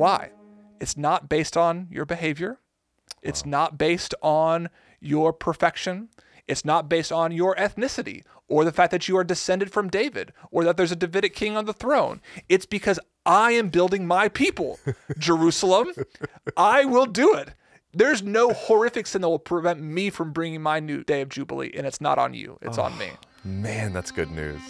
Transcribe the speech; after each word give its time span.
Why? 0.00 0.30
It's 0.80 0.96
not 0.96 1.28
based 1.28 1.58
on 1.58 1.86
your 1.90 2.06
behavior. 2.06 2.58
It's 3.20 3.44
not 3.44 3.76
based 3.76 4.14
on 4.22 4.70
your 4.98 5.30
perfection. 5.30 6.08
It's 6.48 6.64
not 6.64 6.88
based 6.88 7.12
on 7.12 7.32
your 7.32 7.54
ethnicity 7.56 8.22
or 8.48 8.64
the 8.64 8.72
fact 8.72 8.92
that 8.92 9.08
you 9.08 9.18
are 9.18 9.24
descended 9.24 9.70
from 9.70 9.90
David 9.90 10.32
or 10.50 10.64
that 10.64 10.78
there's 10.78 10.90
a 10.90 10.96
Davidic 10.96 11.34
king 11.34 11.54
on 11.54 11.66
the 11.66 11.74
throne. 11.74 12.22
It's 12.48 12.64
because 12.64 12.98
I 13.26 13.50
am 13.52 13.68
building 13.68 14.06
my 14.06 14.30
people, 14.30 14.78
Jerusalem. 15.18 15.92
I 16.56 16.86
will 16.86 17.04
do 17.04 17.34
it. 17.34 17.50
There's 17.92 18.22
no 18.22 18.54
horrific 18.54 19.06
sin 19.06 19.20
that 19.20 19.28
will 19.28 19.38
prevent 19.38 19.82
me 19.82 20.08
from 20.08 20.32
bringing 20.32 20.62
my 20.62 20.80
new 20.80 21.04
day 21.04 21.20
of 21.20 21.28
Jubilee, 21.28 21.72
and 21.76 21.86
it's 21.86 22.00
not 22.00 22.18
on 22.18 22.32
you, 22.32 22.56
it's 22.62 22.78
on 22.78 22.96
me. 22.96 23.10
Oh, 23.12 23.18
man, 23.44 23.92
that's 23.92 24.12
good 24.12 24.30
news. 24.30 24.62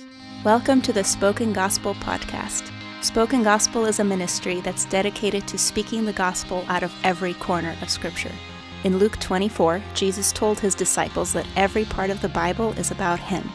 Welcome 0.45 0.83
to 0.83 0.93
the 0.93 1.05
Spoken 1.05 1.53
Gospel 1.53 1.95
Podcast. 1.95 2.73
Spoken 3.03 3.43
Gospel 3.43 3.86
is 3.86 3.99
a 3.99 4.04
ministry 4.04 4.61
that's 4.61 4.85
dedicated 4.85 5.49
to 5.49 5.57
speaking 5.57 6.04
the 6.04 6.13
gospel 6.13 6.67
out 6.68 6.82
of 6.82 6.93
every 7.03 7.32
corner 7.32 7.75
of 7.81 7.89
Scripture. 7.89 8.32
In 8.85 8.99
Luke 8.99 9.18
24, 9.21 9.82
Jesus 9.95 10.32
told 10.32 10.61
his 10.61 10.75
disciples 10.75 11.32
that 11.32 11.46
every 11.57 11.86
part 11.86 12.11
of 12.11 12.21
the 12.21 12.29
Bible 12.29 12.73
is 12.73 12.90
about 12.90 13.18
him. 13.18 13.50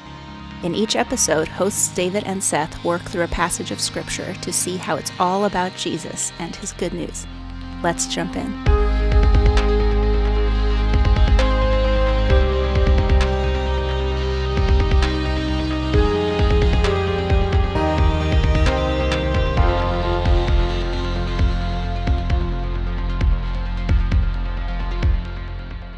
In 0.64 0.74
each 0.74 0.96
episode, 0.96 1.48
hosts 1.48 1.94
David 1.94 2.24
and 2.24 2.44
Seth 2.44 2.84
work 2.84 3.04
through 3.04 3.24
a 3.24 3.28
passage 3.28 3.70
of 3.70 3.80
Scripture 3.80 4.34
to 4.34 4.52
see 4.52 4.78
how 4.78 4.96
it's 4.96 5.12
all 5.20 5.46
about 5.46 5.76
Jesus 5.76 6.32
and 6.40 6.56
his 6.56 6.74
good 6.74 6.94
news. 6.94 7.28
Let's 7.84 8.08
jump 8.08 8.36
in. 8.36 8.85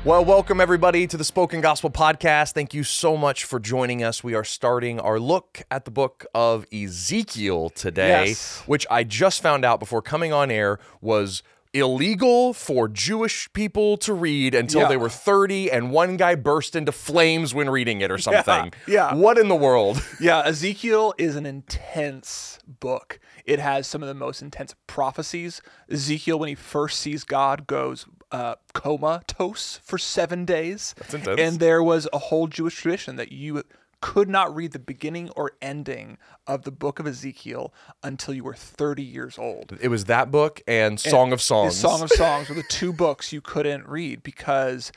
Well, 0.05 0.23
welcome 0.23 0.61
everybody 0.61 1.05
to 1.05 1.17
the 1.17 1.25
Spoken 1.25 1.59
Gospel 1.59 1.89
Podcast. 1.89 2.53
Thank 2.53 2.73
you 2.73 2.83
so 2.85 3.17
much 3.17 3.43
for 3.43 3.59
joining 3.59 4.03
us. 4.05 4.23
We 4.23 4.35
are 4.35 4.43
starting 4.45 5.01
our 5.01 5.19
look 5.19 5.63
at 5.69 5.83
the 5.83 5.91
book 5.91 6.25
of 6.33 6.65
Ezekiel 6.71 7.69
today, 7.71 8.27
Yes. 8.29 8.63
which 8.67 8.87
I 8.89 9.03
just 9.03 9.41
found 9.41 9.65
out 9.65 9.81
before 9.81 10.01
coming 10.01 10.31
on 10.31 10.49
air 10.49 10.79
was 11.01 11.43
illegal 11.73 12.53
for 12.53 12.87
Jewish 12.87 13.51
people 13.51 13.97
to 13.97 14.13
read 14.13 14.55
until 14.55 14.81
Yeah. 14.83 14.87
they 14.87 14.97
were 14.97 15.09
30 15.09 15.69
and 15.69 15.91
one 15.91 16.15
guy 16.15 16.35
burst 16.35 16.73
into 16.77 16.93
flames 16.93 17.53
when 17.53 17.69
reading 17.69 17.99
it 17.99 18.09
or 18.09 18.17
something. 18.17 18.71
yeah. 18.87 19.13
What 19.13 19.37
in 19.37 19.49
the 19.49 19.55
world? 19.55 20.01
Yeah, 20.21 20.39
Ezekiel 20.39 21.13
is 21.17 21.35
an 21.35 21.45
intense 21.45 22.59
book. 22.65 23.19
It 23.45 23.59
has 23.59 23.87
some 23.87 24.01
of 24.03 24.07
the 24.07 24.13
most 24.15 24.41
intense 24.41 24.73
prophecies. 24.87 25.61
Ezekiel, 25.91 26.39
when 26.39 26.47
he 26.49 26.55
first 26.55 26.99
sees 27.01 27.25
God, 27.25 27.67
goes 27.67 28.05
uh, 28.31 28.55
comatose 28.73 29.79
for 29.83 29.97
seven 29.97 30.45
days. 30.45 30.93
That's 30.97 31.13
intense. 31.13 31.39
And 31.39 31.59
there 31.59 31.81
was 31.81 32.07
a 32.11 32.19
whole 32.19 32.47
Jewish 32.47 32.75
tradition 32.75 33.15
that 33.15 33.31
you 33.31 33.63
could 34.01 34.29
not 34.29 34.53
read 34.55 34.73
the 34.73 34.79
beginning 34.79 35.29
or 35.35 35.53
ending 35.61 36.17
of 36.45 36.63
the 36.63 36.71
book 36.71 36.99
of 36.99 37.07
Ezekiel 37.07 37.73
until 38.03 38.33
you 38.33 38.43
were 38.43 38.53
30 38.53 39.01
years 39.01 39.37
old. 39.37 39.77
It 39.81 39.87
was 39.87 40.05
that 40.05 40.29
book 40.29 40.61
and 40.67 40.99
Song 40.99 41.33
of 41.33 41.41
Songs. 41.41 41.75
Song 41.75 42.01
of 42.01 42.09
Songs 42.11 42.49
were 42.49 42.55
the 42.55 42.63
two 42.63 42.93
books 42.93 43.33
you 43.33 43.41
couldn't 43.41 43.87
read 43.87 44.21
because 44.23 44.91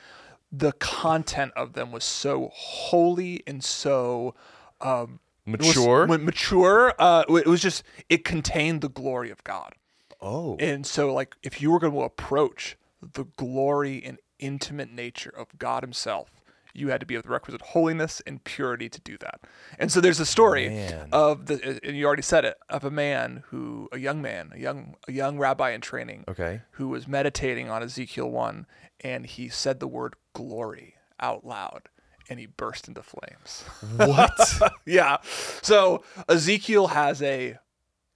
the 0.51 0.73
content 0.73 1.51
of 1.55 1.73
them 1.73 1.91
was 1.91 2.03
so 2.03 2.51
holy 2.53 3.41
and 3.47 3.63
so 3.63 4.35
um, 4.81 5.19
it 5.45 5.59
was- 5.59 5.75
Mature? 5.75 6.07
mature. 6.07 6.93
Uh, 6.99 7.23
it 7.29 7.47
was 7.47 7.61
just 7.61 7.83
it 8.09 8.23
contained 8.23 8.81
the 8.81 8.89
glory 8.89 9.31
of 9.31 9.43
God, 9.43 9.73
oh. 10.21 10.55
and 10.59 10.85
so 10.85 11.11
like 11.13 11.35
if 11.41 11.61
you 11.61 11.71
were 11.71 11.79
going 11.79 11.93
to 11.93 12.01
approach 12.01 12.77
the 13.01 13.25
glory 13.35 14.01
and 14.03 14.19
intimate 14.39 14.91
nature 14.91 15.33
of 15.35 15.47
God 15.57 15.83
Himself. 15.83 16.29
You 16.73 16.87
had 16.87 17.01
to 17.01 17.05
be 17.05 17.15
of 17.15 17.23
the 17.23 17.29
requisite 17.29 17.61
holiness 17.61 18.21
and 18.25 18.41
purity 18.45 18.87
to 18.87 19.01
do 19.01 19.17
that. 19.17 19.41
And 19.77 19.91
so 19.91 19.99
there's 19.99 20.21
a 20.21 20.25
story 20.25 20.69
Man. 20.69 21.09
of 21.11 21.47
the, 21.47 21.79
and 21.83 21.97
you 21.97 22.05
already 22.05 22.21
said 22.21 22.45
it, 22.45 22.57
of 22.69 22.85
a 22.85 22.91
man 22.91 23.43
who, 23.47 23.89
a 23.91 23.97
young 23.97 24.21
man, 24.21 24.51
a 24.55 24.57
young, 24.57 24.95
a 25.05 25.11
young 25.11 25.37
rabbi 25.37 25.71
in 25.71 25.81
training, 25.81 26.23
Okay. 26.29 26.61
who 26.71 26.87
was 26.87 27.09
meditating 27.09 27.69
on 27.69 27.83
Ezekiel 27.83 28.29
1 28.31 28.65
and 29.01 29.25
he 29.25 29.49
said 29.49 29.79
the 29.81 29.87
word 29.87 30.13
glory 30.33 30.95
out 31.19 31.45
loud 31.45 31.89
and 32.29 32.39
he 32.39 32.45
burst 32.45 32.87
into 32.87 33.03
flames. 33.03 33.63
What? 33.97 34.73
yeah. 34.85 35.17
So 35.61 36.03
Ezekiel 36.29 36.87
has 36.87 37.21
a 37.21 37.57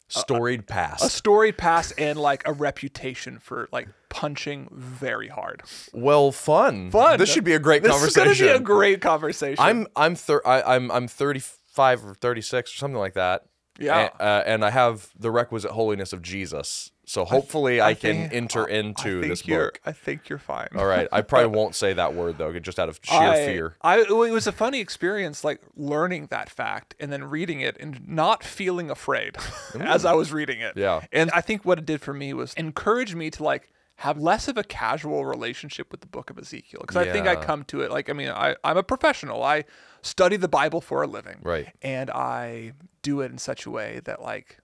Storied 0.07 0.67
past. 0.67 1.03
a 1.03 1.09
storied 1.09 1.57
past 1.57 1.93
and 1.97 2.19
like 2.19 2.47
a 2.47 2.53
reputation 2.53 3.39
for 3.39 3.67
like 3.71 3.87
punching 4.09 4.69
very 4.71 5.27
hard. 5.27 5.63
well, 5.93 6.31
fun. 6.31 6.91
Fun. 6.91 7.17
This 7.19 7.29
should 7.29 7.43
be 7.43 7.53
a 7.53 7.59
great 7.59 7.81
this 7.83 7.91
conversation. 7.91 8.27
This 8.29 8.37
is 8.37 8.41
going 8.41 8.53
to 8.53 8.59
be 8.59 8.63
a 8.63 8.65
great 8.65 9.01
conversation. 9.01 9.63
I'm 9.63 9.87
I'm 9.95 10.15
thir- 10.15 10.43
I, 10.45 10.75
I'm 10.75 10.91
I'm 10.91 11.07
35 11.07 12.05
or 12.05 12.13
36 12.13 12.73
or 12.73 12.77
something 12.77 12.99
like 12.99 13.13
that. 13.15 13.43
Yeah. 13.79 14.09
A- 14.19 14.23
uh, 14.23 14.43
and 14.45 14.63
I 14.63 14.69
have 14.69 15.09
the 15.17 15.31
requisite 15.31 15.71
holiness 15.71 16.13
of 16.13 16.21
Jesus. 16.21 16.91
So 17.05 17.23
hopefully 17.23 17.81
I, 17.81 17.93
can 17.93 18.29
think- 18.29 18.33
enter 18.33 18.63
uh, 18.63 18.67
I 18.67 18.77
into 18.77 19.21
this 19.21 19.43
book. 19.43 19.79
I 19.85 19.91
think 19.91 20.27
you're 20.27 20.39
fine. 20.39 20.69
All 20.75 20.85
right. 20.85 21.07
I 21.11 21.21
probably 21.21 21.47
won't 21.57 21.75
say 21.75 21.93
that 21.93 22.13
word 22.13 22.37
though, 22.37 22.57
just 22.59 22.79
out 22.79 22.89
of 22.89 22.99
sheer 23.03 23.17
I, 23.17 23.45
fear. 23.45 23.75
I 23.81 23.99
it 23.99 24.09
was 24.09 24.47
a 24.47 24.51
funny 24.51 24.79
experience, 24.79 25.43
like 25.43 25.61
learning 25.75 26.27
that 26.31 26.49
fact 26.49 26.95
and 26.99 27.11
then 27.11 27.23
reading 27.25 27.61
it 27.61 27.77
and 27.79 28.07
not 28.07 28.43
feeling 28.43 28.89
afraid 28.89 29.37
as 29.79 30.03
I 30.03 30.13
was 30.13 30.33
reading 30.33 30.59
it. 30.61 30.75
Yeah. 30.75 31.01
And 31.11 31.29
I 31.31 31.41
think 31.41 31.63
what 31.63 31.77
it 31.77 31.85
did 31.85 32.01
for 32.01 32.13
me 32.13 32.33
was 32.33 32.53
encourage 32.55 33.13
me 33.13 33.29
to 33.31 33.43
like 33.43 33.71
have 33.97 34.17
less 34.17 34.47
of 34.47 34.57
a 34.57 34.63
casual 34.63 35.25
relationship 35.25 35.91
with 35.91 36.01
the 36.01 36.07
book 36.07 36.29
of 36.29 36.37
Ezekiel 36.37 36.81
because 36.81 36.97
I 36.97 37.11
think 37.11 37.27
I 37.27 37.35
come 37.35 37.63
to 37.65 37.81
it 37.81 37.91
like 37.91 38.09
I 38.09 38.13
mean 38.13 38.29
I 38.29 38.55
I'm 38.63 38.77
a 38.77 38.83
professional. 38.83 39.43
I 39.43 39.65
study 40.01 40.37
the 40.37 40.47
Bible 40.47 40.81
for 40.81 41.03
a 41.03 41.07
living. 41.07 41.37
Right. 41.43 41.67
And 41.81 42.09
I 42.09 42.73
do 43.03 43.21
it 43.21 43.31
in 43.31 43.37
such 43.37 43.65
a 43.65 43.71
way 43.71 44.01
that 44.05 44.21
like 44.21 44.57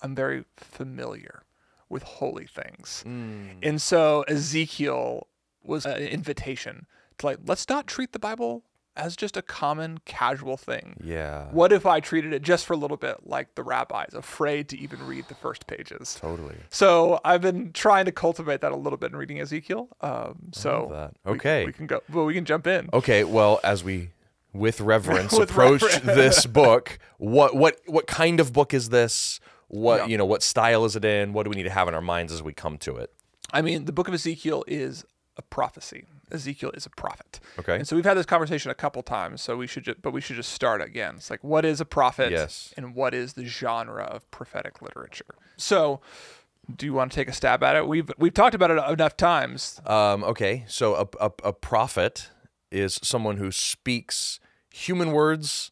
I'm 0.00 0.14
very 0.14 0.44
familiar 0.56 1.44
with 1.92 2.02
holy 2.02 2.46
things. 2.46 3.04
Mm. 3.06 3.58
And 3.62 3.80
so 3.80 4.22
Ezekiel 4.22 5.28
was 5.62 5.86
an 5.86 5.98
invitation 5.98 6.86
to 7.18 7.26
like, 7.26 7.38
let's 7.46 7.68
not 7.68 7.86
treat 7.86 8.12
the 8.12 8.18
Bible 8.18 8.64
as 8.94 9.16
just 9.16 9.36
a 9.38 9.42
common 9.42 9.98
casual 10.04 10.56
thing. 10.56 10.96
Yeah. 11.02 11.46
What 11.50 11.72
if 11.72 11.86
I 11.86 12.00
treated 12.00 12.32
it 12.34 12.42
just 12.42 12.66
for 12.66 12.74
a 12.74 12.76
little 12.76 12.98
bit 12.98 13.16
like 13.24 13.54
the 13.54 13.62
rabbis, 13.62 14.12
afraid 14.12 14.68
to 14.70 14.78
even 14.78 15.06
read 15.06 15.28
the 15.28 15.34
first 15.34 15.66
pages? 15.66 16.18
Totally. 16.20 16.56
So 16.68 17.18
I've 17.24 17.40
been 17.40 17.72
trying 17.72 18.04
to 18.06 18.12
cultivate 18.12 18.60
that 18.60 18.72
a 18.72 18.76
little 18.76 18.98
bit 18.98 19.12
in 19.12 19.16
reading 19.16 19.40
Ezekiel. 19.40 19.88
Um, 20.02 20.50
so 20.52 20.88
that. 20.92 21.14
we- 21.24 21.32
Okay. 21.36 21.64
we, 21.66 21.72
can 21.72 21.86
go. 21.86 22.00
Well, 22.12 22.24
we 22.26 22.34
can 22.34 22.44
jump 22.44 22.66
in. 22.66 22.90
Okay, 22.92 23.24
well, 23.24 23.60
as 23.64 23.82
we 23.82 24.10
with 24.52 24.80
reverence 24.94 25.32
With 25.32 25.50
approach 25.50 25.82
reverence. 25.82 26.04
this 26.04 26.46
book, 26.46 26.98
what 27.16 27.54
what 27.56 27.78
what 27.86 28.06
kind 28.06 28.40
of 28.40 28.52
book 28.52 28.74
is 28.74 28.90
this? 28.90 29.40
What 29.72 30.00
Yeah. 30.00 30.06
you 30.06 30.18
know, 30.18 30.26
what 30.26 30.42
style 30.42 30.84
is 30.84 30.96
it 30.96 31.04
in? 31.04 31.32
What 31.32 31.44
do 31.44 31.50
we 31.50 31.56
need 31.56 31.62
to 31.64 31.70
have 31.70 31.88
in 31.88 31.94
our 31.94 32.02
minds 32.02 32.30
as 32.32 32.42
we 32.42 32.52
come 32.52 32.76
to 32.78 32.96
it? 32.96 33.10
I 33.52 33.62
mean, 33.62 33.86
the 33.86 33.92
book 33.92 34.06
of 34.06 34.12
Ezekiel 34.14 34.64
is 34.66 35.04
a 35.38 35.42
prophecy. 35.42 36.04
Ezekiel 36.30 36.70
is 36.74 36.84
a 36.84 36.90
prophet. 36.90 37.40
Okay. 37.58 37.76
And 37.76 37.88
so 37.88 37.96
we've 37.96 38.04
had 38.04 38.18
this 38.18 38.26
conversation 38.26 38.70
a 38.70 38.74
couple 38.74 39.02
times, 39.02 39.40
so 39.40 39.56
we 39.56 39.66
should 39.66 39.84
just, 39.84 40.02
but 40.02 40.12
we 40.12 40.20
should 40.20 40.36
just 40.36 40.52
start 40.52 40.82
again. 40.82 41.14
It's 41.16 41.30
like 41.30 41.42
what 41.42 41.64
is 41.64 41.80
a 41.80 41.86
prophet 41.86 42.30
Yes. 42.32 42.74
and 42.76 42.94
what 42.94 43.14
is 43.14 43.32
the 43.32 43.46
genre 43.46 44.04
of 44.04 44.30
prophetic 44.30 44.82
literature? 44.82 45.34
So 45.56 46.00
do 46.76 46.84
you 46.84 46.92
want 46.92 47.12
to 47.12 47.16
take 47.16 47.28
a 47.28 47.32
stab 47.32 47.62
at 47.62 47.76
it? 47.76 47.88
We've 47.88 48.10
we've 48.18 48.34
talked 48.34 48.54
about 48.54 48.70
it 48.70 48.78
enough 48.90 49.16
times. 49.16 49.80
Um, 49.86 50.22
okay, 50.24 50.64
so 50.68 50.94
a, 50.94 51.08
a, 51.26 51.32
a 51.44 51.52
prophet 51.54 52.28
is 52.70 53.00
someone 53.02 53.38
who 53.38 53.50
speaks 53.50 54.38
human 54.70 55.12
words 55.12 55.70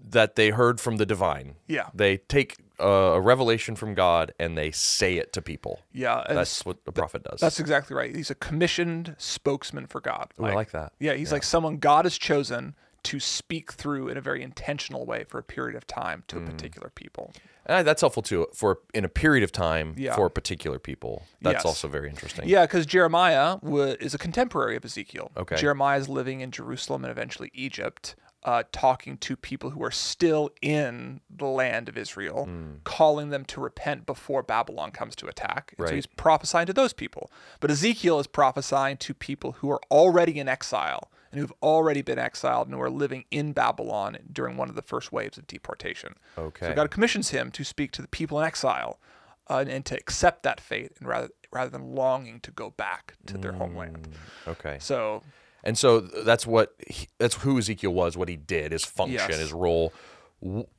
that 0.00 0.36
they 0.36 0.50
heard 0.50 0.80
from 0.80 0.96
the 0.96 1.06
divine. 1.06 1.56
Yeah. 1.66 1.88
They 1.92 2.18
take 2.18 2.56
a 2.78 3.20
revelation 3.20 3.74
from 3.76 3.94
God 3.94 4.32
and 4.38 4.56
they 4.56 4.70
say 4.70 5.16
it 5.16 5.32
to 5.34 5.42
people. 5.42 5.80
Yeah, 5.92 6.24
That's 6.28 6.64
what 6.64 6.84
the 6.84 6.92
prophet 6.92 7.22
does. 7.24 7.40
that's 7.40 7.58
exactly 7.60 7.96
right. 7.96 8.14
He's 8.14 8.30
a 8.30 8.34
commissioned 8.34 9.14
spokesman 9.18 9.86
for 9.86 10.00
God. 10.00 10.32
Ooh, 10.40 10.44
I 10.44 10.54
like 10.54 10.70
that. 10.72 10.92
Yeah, 10.98 11.14
he's 11.14 11.32
like 11.32 11.42
someone 11.42 11.78
God 11.78 12.04
has 12.04 12.18
chosen 12.18 12.74
to 13.04 13.20
speak 13.20 13.72
through 13.72 14.08
in 14.08 14.16
a 14.16 14.20
very 14.20 14.42
intentional 14.42 15.06
way 15.06 15.24
for 15.24 15.38
a 15.38 15.42
period 15.42 15.76
of 15.76 15.86
time 15.86 16.24
to 16.26 16.36
Mm. 16.36 16.42
a 16.48 16.50
particular 16.50 16.90
people. 16.90 17.32
Uh, 17.68 17.82
that's 17.82 18.00
helpful 18.00 18.22
too 18.22 18.46
for 18.52 18.80
in 18.94 19.04
a 19.04 19.08
period 19.08 19.42
of 19.44 19.52
time 19.52 19.94
Yeah. 19.96 20.14
for 20.14 20.28
particular 20.28 20.78
people. 20.78 21.24
That's 21.40 21.56
Yes. 21.56 21.64
also 21.64 21.88
very 21.88 22.08
interesting. 22.08 22.48
Yeah, 22.48 22.62
because 22.66 22.84
Jeremiah 22.84 23.58
wa- 23.62 23.94
is 24.00 24.12
a 24.14 24.18
contemporary 24.18 24.76
of 24.76 24.84
Ezekiel. 24.84 25.30
Okay. 25.36 25.56
Jeremiah 25.56 25.98
is 25.98 26.08
living 26.08 26.40
in 26.40 26.50
Jerusalem 26.50 27.04
and 27.04 27.10
eventually 27.10 27.50
Egypt, 27.54 28.16
uh, 28.46 28.62
talking 28.70 29.18
to 29.18 29.36
people 29.36 29.70
who 29.70 29.82
are 29.82 29.90
still 29.90 30.50
in 30.62 31.20
the 31.28 31.46
land 31.46 31.88
of 31.88 31.98
Israel, 31.98 32.44
Hmm. 32.46 32.74
calling 32.84 33.30
them 33.30 33.44
to 33.46 33.60
repent 33.60 34.06
before 34.06 34.42
Babylon 34.42 34.92
comes 34.92 35.14
to 35.16 35.26
attack. 35.26 35.74
And 35.76 35.88
So 35.88 35.94
he's 35.96 36.06
prophesying 36.06 36.66
to 36.66 36.72
those 36.72 36.92
people. 36.92 37.28
But 37.60 37.70
Ezekiel 37.72 38.20
is 38.20 38.28
prophesying 38.28 38.96
to 38.98 39.12
people 39.14 39.52
who 39.58 39.70
are 39.70 39.80
already 39.90 40.38
in 40.38 40.48
exile 40.48 41.10
and 41.32 41.40
who've 41.40 41.52
already 41.60 42.02
been 42.02 42.20
exiled 42.20 42.68
and 42.68 42.74
who 42.76 42.80
are 42.80 42.88
living 43.04 43.24
in 43.32 43.52
Babylon 43.52 44.16
during 44.32 44.56
one 44.56 44.68
of 44.68 44.76
the 44.76 44.82
first 44.82 45.10
waves 45.12 45.36
of 45.36 45.46
deportation. 45.48 46.14
Okay. 46.38 46.68
So 46.68 46.72
God 46.74 46.90
commissions 46.92 47.30
him 47.30 47.50
to 47.50 47.64
speak 47.64 47.90
to 47.92 48.00
the 48.02 48.08
people 48.08 48.38
in 48.38 48.46
exile 48.46 49.00
uh, 49.48 49.64
and 49.68 49.84
to 49.86 49.96
accept 49.96 50.44
that 50.44 50.60
fate, 50.60 50.92
and 51.00 51.08
rather 51.08 51.30
rather 51.52 51.70
than 51.70 51.94
longing 51.94 52.38
to 52.40 52.50
go 52.52 52.70
back 52.70 53.14
to 53.26 53.36
their 53.38 53.52
homeland. 53.52 54.08
Okay. 54.46 54.76
So 54.80 55.22
And 55.66 55.76
so 55.76 56.00
that's 56.00 56.46
what 56.46 56.74
he, 56.86 57.08
that's 57.18 57.34
who 57.42 57.58
Ezekiel 57.58 57.92
was, 57.92 58.16
what 58.16 58.28
he 58.28 58.36
did, 58.36 58.72
his 58.72 58.84
function, 58.84 59.28
Yes. 59.30 59.38
his 59.38 59.52
role. 59.52 59.92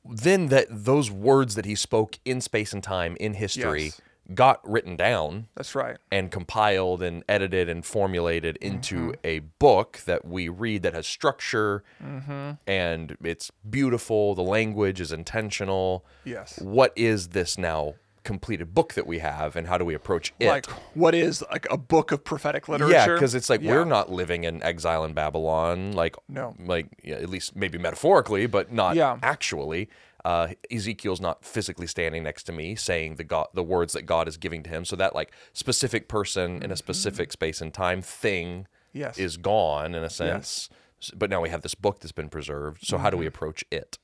Then 0.04 0.48
that 0.48 0.66
those 0.70 1.10
words 1.10 1.54
that 1.56 1.64
he 1.64 1.74
spoke 1.74 2.18
in 2.24 2.40
space 2.40 2.72
and 2.72 2.82
time 2.82 3.16
in 3.20 3.34
history 3.34 3.84
Yes. 3.84 4.00
got 4.34 4.60
written 4.68 4.94
down 4.96 5.48
that's 5.56 5.74
right. 5.74 5.96
and 6.12 6.30
compiled 6.30 7.02
and 7.02 7.24
edited 7.28 7.68
and 7.68 7.84
formulated 7.84 8.56
into 8.58 8.96
Mm-hmm. 8.96 9.20
a 9.24 9.38
book 9.58 10.00
that 10.06 10.24
we 10.24 10.48
read 10.48 10.82
that 10.84 10.94
has 10.94 11.06
structure 11.06 11.82
Mm-hmm. 12.02 12.52
and 12.66 13.16
it's 13.22 13.50
beautiful. 13.68 14.34
The 14.34 14.42
language 14.42 15.00
is 15.00 15.12
intentional. 15.12 16.04
Yes. 16.24 16.58
What 16.62 16.92
is 16.96 17.28
this 17.28 17.58
now 17.58 17.94
completed 18.32 18.74
book 18.74 18.90
that 18.94 19.06
we 19.12 19.18
have, 19.20 19.56
and 19.56 19.66
how 19.66 19.76
do 19.78 19.84
we 19.84 19.94
approach 19.94 20.26
it? 20.38 20.48
Like 20.48 20.66
what 21.02 21.14
is 21.14 21.42
like 21.50 21.66
a 21.70 21.78
book 21.78 22.12
of 22.12 22.22
prophetic 22.24 22.68
literature? 22.68 22.92
Yeah, 22.92 23.06
because 23.14 23.34
it's 23.34 23.48
like 23.50 23.62
Yeah. 23.62 23.72
we're 23.72 23.84
not 23.96 24.10
living 24.20 24.44
in 24.44 24.62
exile 24.62 25.02
in 25.04 25.12
Babylon, 25.14 25.92
like 25.92 26.14
No. 26.28 26.54
like 26.74 26.86
yeah, 27.02 27.16
at 27.16 27.30
least 27.30 27.56
maybe 27.56 27.78
metaphorically, 27.78 28.46
but 28.46 28.70
not 28.72 28.94
Yeah. 28.96 29.18
actually. 29.22 29.88
Uh, 30.24 30.48
Ezekiel's 30.70 31.20
not 31.20 31.44
physically 31.44 31.86
standing 31.86 32.22
next 32.24 32.42
to 32.44 32.52
me 32.52 32.74
saying 32.74 33.14
the 33.16 33.24
God, 33.24 33.46
the 33.54 33.62
words 33.62 33.92
that 33.94 34.02
God 34.02 34.28
is 34.28 34.36
giving 34.36 34.62
to 34.64 34.70
him. 34.70 34.84
So 34.84 34.94
that 34.96 35.14
like 35.14 35.30
specific 35.52 36.06
person 36.08 36.62
in 36.62 36.70
a 36.70 36.76
specific 36.76 37.32
space 37.32 37.60
and 37.62 37.72
time 37.72 38.02
thing 38.02 38.66
Mm-hmm. 38.94 38.98
Yes. 39.04 39.18
is 39.18 39.36
gone 39.36 39.94
in 39.94 40.02
a 40.02 40.10
sense. 40.10 40.70
S- 41.00 41.10
But 41.14 41.28
now 41.30 41.40
we 41.42 41.50
have 41.50 41.62
this 41.62 41.74
book 41.74 42.00
that's 42.00 42.12
been 42.20 42.28
preserved. 42.30 42.84
So 42.84 42.98
how 42.98 43.10
do 43.10 43.16
we 43.16 43.24
Mm-hmm. 43.26 43.34
approach 43.36 43.64
it? 43.70 43.98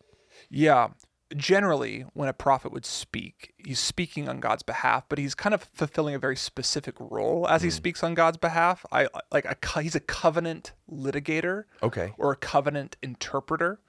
Yeah. 0.50 0.88
Generally, 1.36 2.06
when 2.14 2.28
a 2.28 2.32
prophet 2.32 2.72
would 2.72 2.86
speak, 2.86 3.54
he's 3.56 3.80
speaking 3.80 4.28
on 4.28 4.40
God's 4.40 4.62
behalf, 4.62 5.04
but 5.08 5.18
he's 5.18 5.34
kind 5.34 5.54
of 5.54 5.68
fulfilling 5.72 6.14
a 6.14 6.18
very 6.18 6.36
specific 6.36 6.94
role 6.98 7.46
as 7.48 7.62
he 7.62 7.68
mm. 7.68 7.72
speaks 7.72 8.02
on 8.02 8.14
God's 8.14 8.36
behalf. 8.36 8.84
I 8.92 9.08
like 9.32 9.44
a, 9.44 9.80
he's 9.80 9.94
a 9.94 10.00
covenant 10.00 10.72
litigator 10.90 11.64
Okay. 11.82 12.12
or 12.18 12.32
a 12.32 12.36
covenant 12.36 12.96
interpreter. 13.02 13.80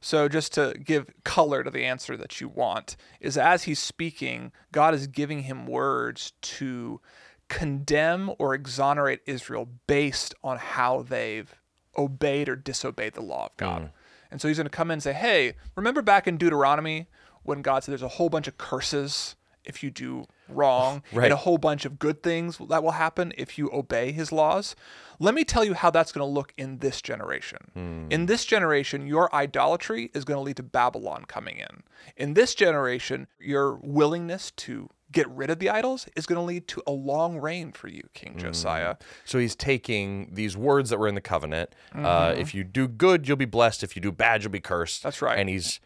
So 0.00 0.28
just 0.28 0.52
to 0.54 0.74
give 0.82 1.10
color 1.24 1.64
to 1.64 1.70
the 1.70 1.84
answer 1.84 2.16
that 2.18 2.40
you 2.40 2.48
want 2.48 2.96
is 3.20 3.38
as 3.38 3.62
he's 3.62 3.78
speaking, 3.78 4.52
God 4.70 4.92
is 4.92 5.06
giving 5.06 5.44
him 5.44 5.66
words 5.66 6.32
to 6.42 7.00
condemn 7.48 8.30
or 8.38 8.54
exonerate 8.54 9.20
Israel 9.26 9.68
based 9.86 10.34
on 10.42 10.58
how 10.58 11.02
they've 11.02 11.54
obeyed 11.96 12.48
or 12.48 12.56
disobeyed 12.56 13.14
the 13.14 13.22
law 13.22 13.46
of 13.46 13.56
God. 13.56 13.82
Mm. 13.82 13.90
And 14.34 14.40
so 14.40 14.48
he's 14.48 14.56
going 14.56 14.64
to 14.66 14.70
come 14.70 14.88
in 14.90 14.94
and 14.94 15.02
say, 15.02 15.12
"Hey, 15.12 15.54
remember 15.76 16.02
back 16.02 16.26
in 16.26 16.36
Deuteronomy 16.38 17.06
when 17.44 17.62
God 17.62 17.84
said 17.84 17.92
there's 17.92 18.02
a 18.02 18.08
whole 18.08 18.28
bunch 18.28 18.48
of 18.48 18.58
curses 18.58 19.36
if 19.64 19.80
you 19.80 19.92
do 19.92 20.26
wrong 20.48 21.04
Right. 21.12 21.26
and 21.26 21.32
a 21.32 21.36
whole 21.36 21.56
bunch 21.56 21.84
of 21.84 22.00
good 22.00 22.20
things 22.20 22.58
that 22.68 22.82
will 22.82 22.90
happen 22.90 23.32
if 23.38 23.56
you 23.56 23.70
obey 23.72 24.10
his 24.10 24.32
laws. 24.32 24.74
Let 25.20 25.34
me 25.36 25.44
tell 25.44 25.64
you 25.64 25.74
how 25.74 25.90
that's 25.90 26.10
going 26.10 26.26
to 26.26 26.30
look 26.34 26.52
in 26.56 26.78
this 26.78 27.00
generation. 27.00 27.58
Hmm. 27.74 28.06
In 28.10 28.26
this 28.26 28.44
generation, 28.44 29.06
your 29.06 29.32
idolatry 29.32 30.10
is 30.14 30.24
going 30.24 30.36
to 30.38 30.42
lead 30.42 30.56
to 30.56 30.64
Babylon 30.64 31.26
coming 31.26 31.58
in. 31.58 31.84
In 32.16 32.34
this 32.34 32.56
generation, 32.56 33.28
your 33.38 33.76
willingness 33.76 34.50
to 34.56 34.90
get 35.14 35.28
rid 35.30 35.48
of 35.48 35.58
the 35.58 35.70
idols 35.70 36.06
is 36.14 36.26
going 36.26 36.36
to 36.36 36.42
lead 36.42 36.68
to 36.68 36.82
a 36.86 36.92
long 36.92 37.38
reign 37.38 37.72
for 37.72 37.88
you, 37.88 38.02
King 38.12 38.36
Josiah. 38.36 38.96
So 39.24 39.38
he's 39.38 39.56
taking 39.56 40.28
these 40.32 40.56
words 40.56 40.90
that 40.90 40.98
were 40.98 41.08
in 41.08 41.14
the 41.14 41.20
covenant. 41.20 41.74
Uh, 41.94 42.34
if 42.36 42.54
you 42.54 42.64
do 42.64 42.86
good, 42.86 43.26
you'll 43.26 43.36
be 43.36 43.44
blessed. 43.46 43.82
If 43.82 43.96
you 43.96 44.02
do 44.02 44.12
bad, 44.12 44.42
you'll 44.42 44.52
be 44.52 44.60
cursed. 44.60 45.00
Mm-hmm. 45.00 45.06
That's 45.06 45.22
right. 45.22 45.38
And 45.38 45.48
he's 45.48 45.80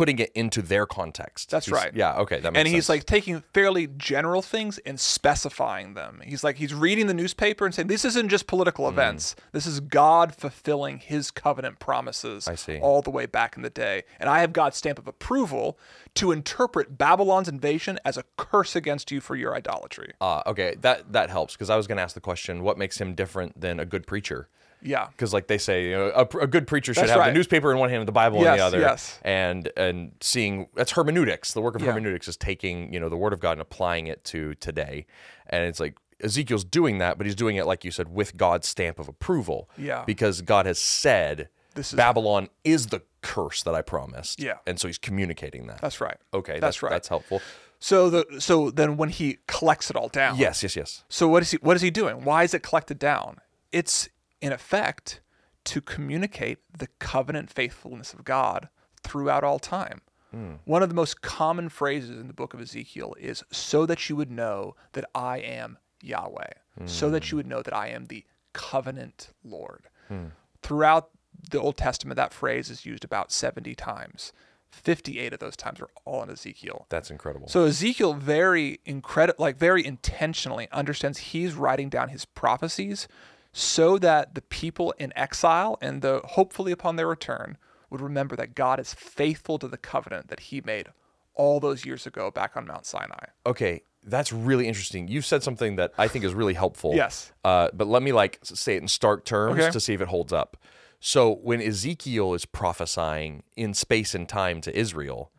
putting 0.00 0.18
it 0.18 0.30
into 0.34 0.62
their 0.62 0.86
context. 0.86 1.50
That's 1.50 1.66
He's- 1.66 1.76
right. 1.84 1.94
Yeah. 1.94 2.14
Okay. 2.20 2.40
That 2.40 2.52
makes 2.54 2.58
and 2.60 2.68
he's 2.68 2.86
sense. 2.86 2.88
like 2.88 3.04
taking 3.04 3.42
fairly 3.52 3.86
general 3.86 4.40
things 4.40 4.78
and 4.86 4.98
specifying 4.98 5.92
them. 5.92 6.22
He's 6.24 6.42
like 6.42 6.56
he's 6.56 6.72
reading 6.72 7.06
the 7.06 7.12
newspaper 7.12 7.66
and 7.66 7.74
saying 7.74 7.88
this 7.88 8.06
isn't 8.06 8.30
just 8.30 8.46
political 8.46 8.86
Hmm. 8.86 8.94
events. 8.94 9.36
This 9.52 9.66
is 9.66 9.80
God 9.80 10.34
fulfilling 10.34 10.98
His 11.00 11.30
covenant 11.30 11.78
promises. 11.80 12.48
I 12.48 12.54
see. 12.54 12.78
all 12.80 13.02
the 13.02 13.10
way 13.10 13.26
back 13.26 13.56
in 13.56 13.62
the 13.62 13.68
day, 13.68 14.04
and 14.18 14.30
I 14.30 14.40
have 14.40 14.54
God's 14.54 14.78
stamp 14.78 14.98
of 14.98 15.06
approval 15.06 15.78
to 16.14 16.32
interpret 16.32 16.96
Babylon's 16.96 17.48
invasion 17.48 17.98
as 18.04 18.16
a 18.16 18.24
curse 18.38 18.74
against 18.74 19.10
you 19.10 19.20
for 19.20 19.36
your 19.36 19.54
idolatry. 19.54 20.14
Ah, 20.20 20.42
okay. 20.46 20.76
That 20.80 21.12
that 21.12 21.28
helps 21.28 21.52
because 21.54 21.68
I 21.68 21.76
was 21.76 21.86
going 21.86 21.96
to 21.98 22.02
ask 22.02 22.14
the 22.14 22.20
question: 22.20 22.62
What 22.62 22.78
makes 22.78 22.98
him 23.00 23.14
different 23.14 23.60
than 23.60 23.78
a 23.78 23.84
good 23.84 24.06
preacher? 24.06 24.48
Yeah, 24.82 25.08
Because 25.08 25.32
like 25.32 25.46
they 25.46 25.58
say, 25.58 25.86
you 25.90 25.92
know, 25.92 26.06
a, 26.14 26.38
a 26.38 26.46
good 26.46 26.66
preacher 26.66 26.94
should 26.94 27.02
That's 27.02 27.12
have 27.12 27.26
the 27.26 27.32
newspaper 27.32 27.70
in 27.72 27.78
one 27.78 27.90
hand 27.90 28.00
and 28.00 28.08
the 28.08 28.12
Bible 28.12 28.38
in 28.38 28.44
the 28.44 28.64
other. 28.64 28.80
yes. 28.80 29.18
And 29.22 29.70
and 29.76 30.12
seeing 30.20 30.68
that's 30.74 30.92
hermeneutics. 30.92 31.52
The 31.52 31.60
work 31.60 31.74
of 31.74 31.82
Yeah. 31.82 31.88
hermeneutics 31.92 32.28
is 32.28 32.36
taking 32.36 32.92
you 32.92 33.00
know 33.00 33.08
the 33.08 33.16
Word 33.16 33.32
of 33.32 33.40
God 33.40 33.52
and 33.52 33.60
applying 33.60 34.06
it 34.06 34.24
to 34.24 34.54
today. 34.56 35.06
And 35.48 35.64
it's 35.64 35.80
like 35.80 35.96
Ezekiel's 36.22 36.64
doing 36.64 36.98
that, 36.98 37.16
but 37.18 37.26
he's 37.26 37.34
doing 37.34 37.56
it 37.56 37.66
like 37.66 37.84
you 37.84 37.90
said 37.90 38.08
with 38.08 38.36
God's 38.36 38.68
stamp 38.68 38.98
of 38.98 39.08
approval. 39.08 39.70
Yeah. 39.78 40.04
Because 40.06 40.42
God 40.42 40.66
has 40.66 40.78
said 40.78 41.48
This 41.74 41.92
is- 41.92 41.96
Babylon 41.96 42.48
is 42.64 42.88
the 42.88 43.02
curse 43.22 43.62
that 43.64 43.74
I 43.74 43.82
promised. 43.82 44.40
Yeah. 44.40 44.58
And 44.66 44.78
so 44.80 44.86
he's 44.88 44.98
communicating 44.98 45.66
that. 45.66 45.80
that's 45.80 46.00
right. 46.00 46.16
okay. 46.32 46.54
that's 46.54 46.62
that's 46.62 46.82
right. 46.82 46.90
That's 46.90 47.08
helpful. 47.08 47.40
So 47.82 48.10
the 48.10 48.26
so 48.40 48.70
then 48.70 48.96
when 48.98 49.08
he 49.08 49.38
collects 49.46 49.88
it 49.90 49.96
all 49.96 50.08
down, 50.08 50.36
Yes. 50.36 50.62
Yes. 50.62 50.76
Yes. 50.76 51.04
So 51.08 51.28
what 51.28 51.42
is 51.42 51.50
he 51.52 51.58
what 51.62 51.76
is 51.76 51.82
he 51.82 51.90
doing? 51.90 52.24
Why 52.24 52.44
is 52.44 52.52
it 52.54 52.62
collected 52.62 52.98
down? 52.98 53.38
It's 53.72 54.08
in 54.40 54.52
effect 54.52 55.20
to 55.64 55.80
communicate 55.80 56.58
the 56.76 56.88
covenant 56.98 57.50
faithfulness 57.50 58.12
of 58.12 58.24
God 58.24 58.68
throughout 59.02 59.44
all 59.44 59.58
time. 59.58 60.00
Hmm. 60.30 60.54
One 60.64 60.82
of 60.82 60.88
the 60.88 60.94
most 60.94 61.22
common 61.22 61.68
phrases 61.68 62.18
in 62.18 62.28
the 62.28 62.32
book 62.32 62.54
of 62.54 62.60
Ezekiel 62.60 63.14
is 63.18 63.42
so 63.50 63.84
that 63.86 64.08
you 64.08 64.16
would 64.16 64.30
know 64.30 64.74
that 64.92 65.04
I 65.14 65.38
am 65.38 65.78
Yahweh. 66.02 66.52
So 66.86 67.10
that 67.10 67.30
you 67.30 67.36
would 67.36 67.46
know 67.46 67.62
that 67.62 67.76
I 67.76 67.88
am 67.88 68.06
the 68.06 68.24
covenant 68.54 69.30
Lord. 69.44 69.88
Hmm. 70.08 70.26
Throughout 70.62 71.10
the 71.50 71.60
Old 71.60 71.76
Testament 71.76 72.16
that 72.16 72.32
phrase 72.32 72.70
is 72.70 72.86
used 72.86 73.04
about 73.04 73.32
70 73.32 73.74
times. 73.74 74.32
58 74.70 75.32
of 75.32 75.40
those 75.40 75.56
times 75.56 75.80
are 75.80 75.90
all 76.04 76.22
in 76.22 76.30
Ezekiel. 76.30 76.86
That's 76.88 77.10
incredible. 77.10 77.48
So 77.48 77.64
Ezekiel 77.64 78.14
very 78.14 78.80
incredi- 78.86 79.34
like 79.38 79.58
very 79.58 79.84
intentionally 79.84 80.68
understands 80.70 81.18
he's 81.18 81.54
writing 81.54 81.88
down 81.88 82.08
his 82.08 82.24
prophecies 82.24 83.08
so 83.52 83.98
that 83.98 84.34
the 84.34 84.42
people 84.42 84.92
in 84.98 85.12
exile 85.16 85.76
and 85.80 86.02
the 86.02 86.20
hopefully 86.24 86.72
upon 86.72 86.96
their 86.96 87.06
return 87.08 87.56
would 87.90 88.00
remember 88.00 88.36
that 88.36 88.54
God 88.54 88.78
is 88.78 88.94
faithful 88.94 89.58
to 89.58 89.66
the 89.68 89.76
covenant 89.76 90.28
that 90.28 90.40
he 90.40 90.60
made 90.60 90.88
all 91.34 91.58
those 91.58 91.84
years 91.84 92.06
ago 92.06 92.30
back 92.30 92.56
on 92.56 92.66
Mount 92.66 92.86
Sinai. 92.86 93.26
Okay, 93.46 93.82
that's 94.04 94.32
really 94.32 94.68
interesting. 94.68 95.08
You've 95.08 95.26
said 95.26 95.42
something 95.42 95.76
that 95.76 95.92
I 95.98 96.06
think 96.06 96.24
is 96.24 96.34
really 96.34 96.54
helpful. 96.54 96.94
Yes. 96.94 97.32
Uh, 97.44 97.68
but 97.72 97.86
let 97.88 98.02
me 98.02 98.12
like 98.12 98.38
say 98.42 98.76
it 98.76 98.82
in 98.82 98.88
stark 98.88 99.24
terms 99.24 99.58
Okay. 99.60 99.70
to 99.70 99.80
see 99.80 99.94
if 99.94 100.00
it 100.00 100.08
holds 100.08 100.32
up. 100.32 100.56
So 101.00 101.34
when 101.36 101.60
Ezekiel 101.62 102.34
is 102.34 102.44
prophesying 102.44 103.42
in 103.56 103.74
space 103.74 104.14
and 104.14 104.28
time 104.28 104.60
to 104.60 104.76
Israel, 104.78 105.32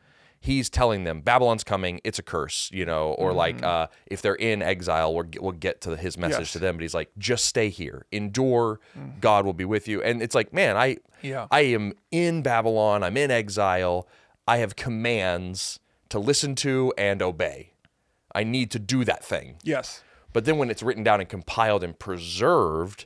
he's 0.44 0.70
telling 0.70 1.04
them 1.04 1.22
Babylon's 1.22 1.64
coming, 1.64 2.02
it's 2.04 2.18
a 2.20 2.24
curse, 2.24 2.70
you 2.74 2.84
know, 2.84 3.12
or 3.14 3.32
like 3.32 3.62
uh, 3.64 3.88
if 4.08 4.22
they're 4.24 4.36
in 4.36 4.62
exile, 4.64 5.14
we'll 5.14 5.24
get, 5.24 5.42
we'll 5.44 5.52
get 5.52 5.82
to 5.82 5.96
his 5.96 6.18
message 6.18 6.34
Mm-hmm. 6.34 6.42
Yes. 6.42 6.52
to 6.54 6.60
them. 6.60 6.76
But 6.78 6.82
he's 6.82 6.94
like, 6.96 7.12
just 7.18 7.46
stay 7.46 7.70
here, 7.70 8.06
endure. 8.12 8.80
God 9.22 9.46
will 9.46 9.54
be 9.54 9.66
with 9.66 9.88
you. 9.88 10.02
And 10.02 10.22
it's 10.22 10.34
like, 10.36 10.52
man, 10.52 10.76
I 10.78 10.98
Yeah. 11.22 11.46
I 11.52 11.62
am 11.62 11.94
in 12.10 12.42
Babylon. 12.42 13.04
I'm 13.04 13.16
in 13.18 13.30
exile. 13.32 14.08
I 14.48 14.58
have 14.58 14.76
commands 14.76 15.80
to 16.10 16.18
listen 16.20 16.56
to 16.56 16.92
and 16.98 17.22
obey. 17.22 17.74
I 18.34 18.44
need 18.44 18.72
to 18.72 18.80
do 18.80 19.06
that 19.06 19.24
thing. 19.24 19.58
Yes. 19.64 20.02
But 20.34 20.46
then 20.46 20.58
when 20.58 20.70
it's 20.72 20.82
written 20.82 21.04
down 21.04 21.20
and 21.20 21.30
compiled 21.30 21.84
and 21.84 21.98
preserved, 22.00 23.06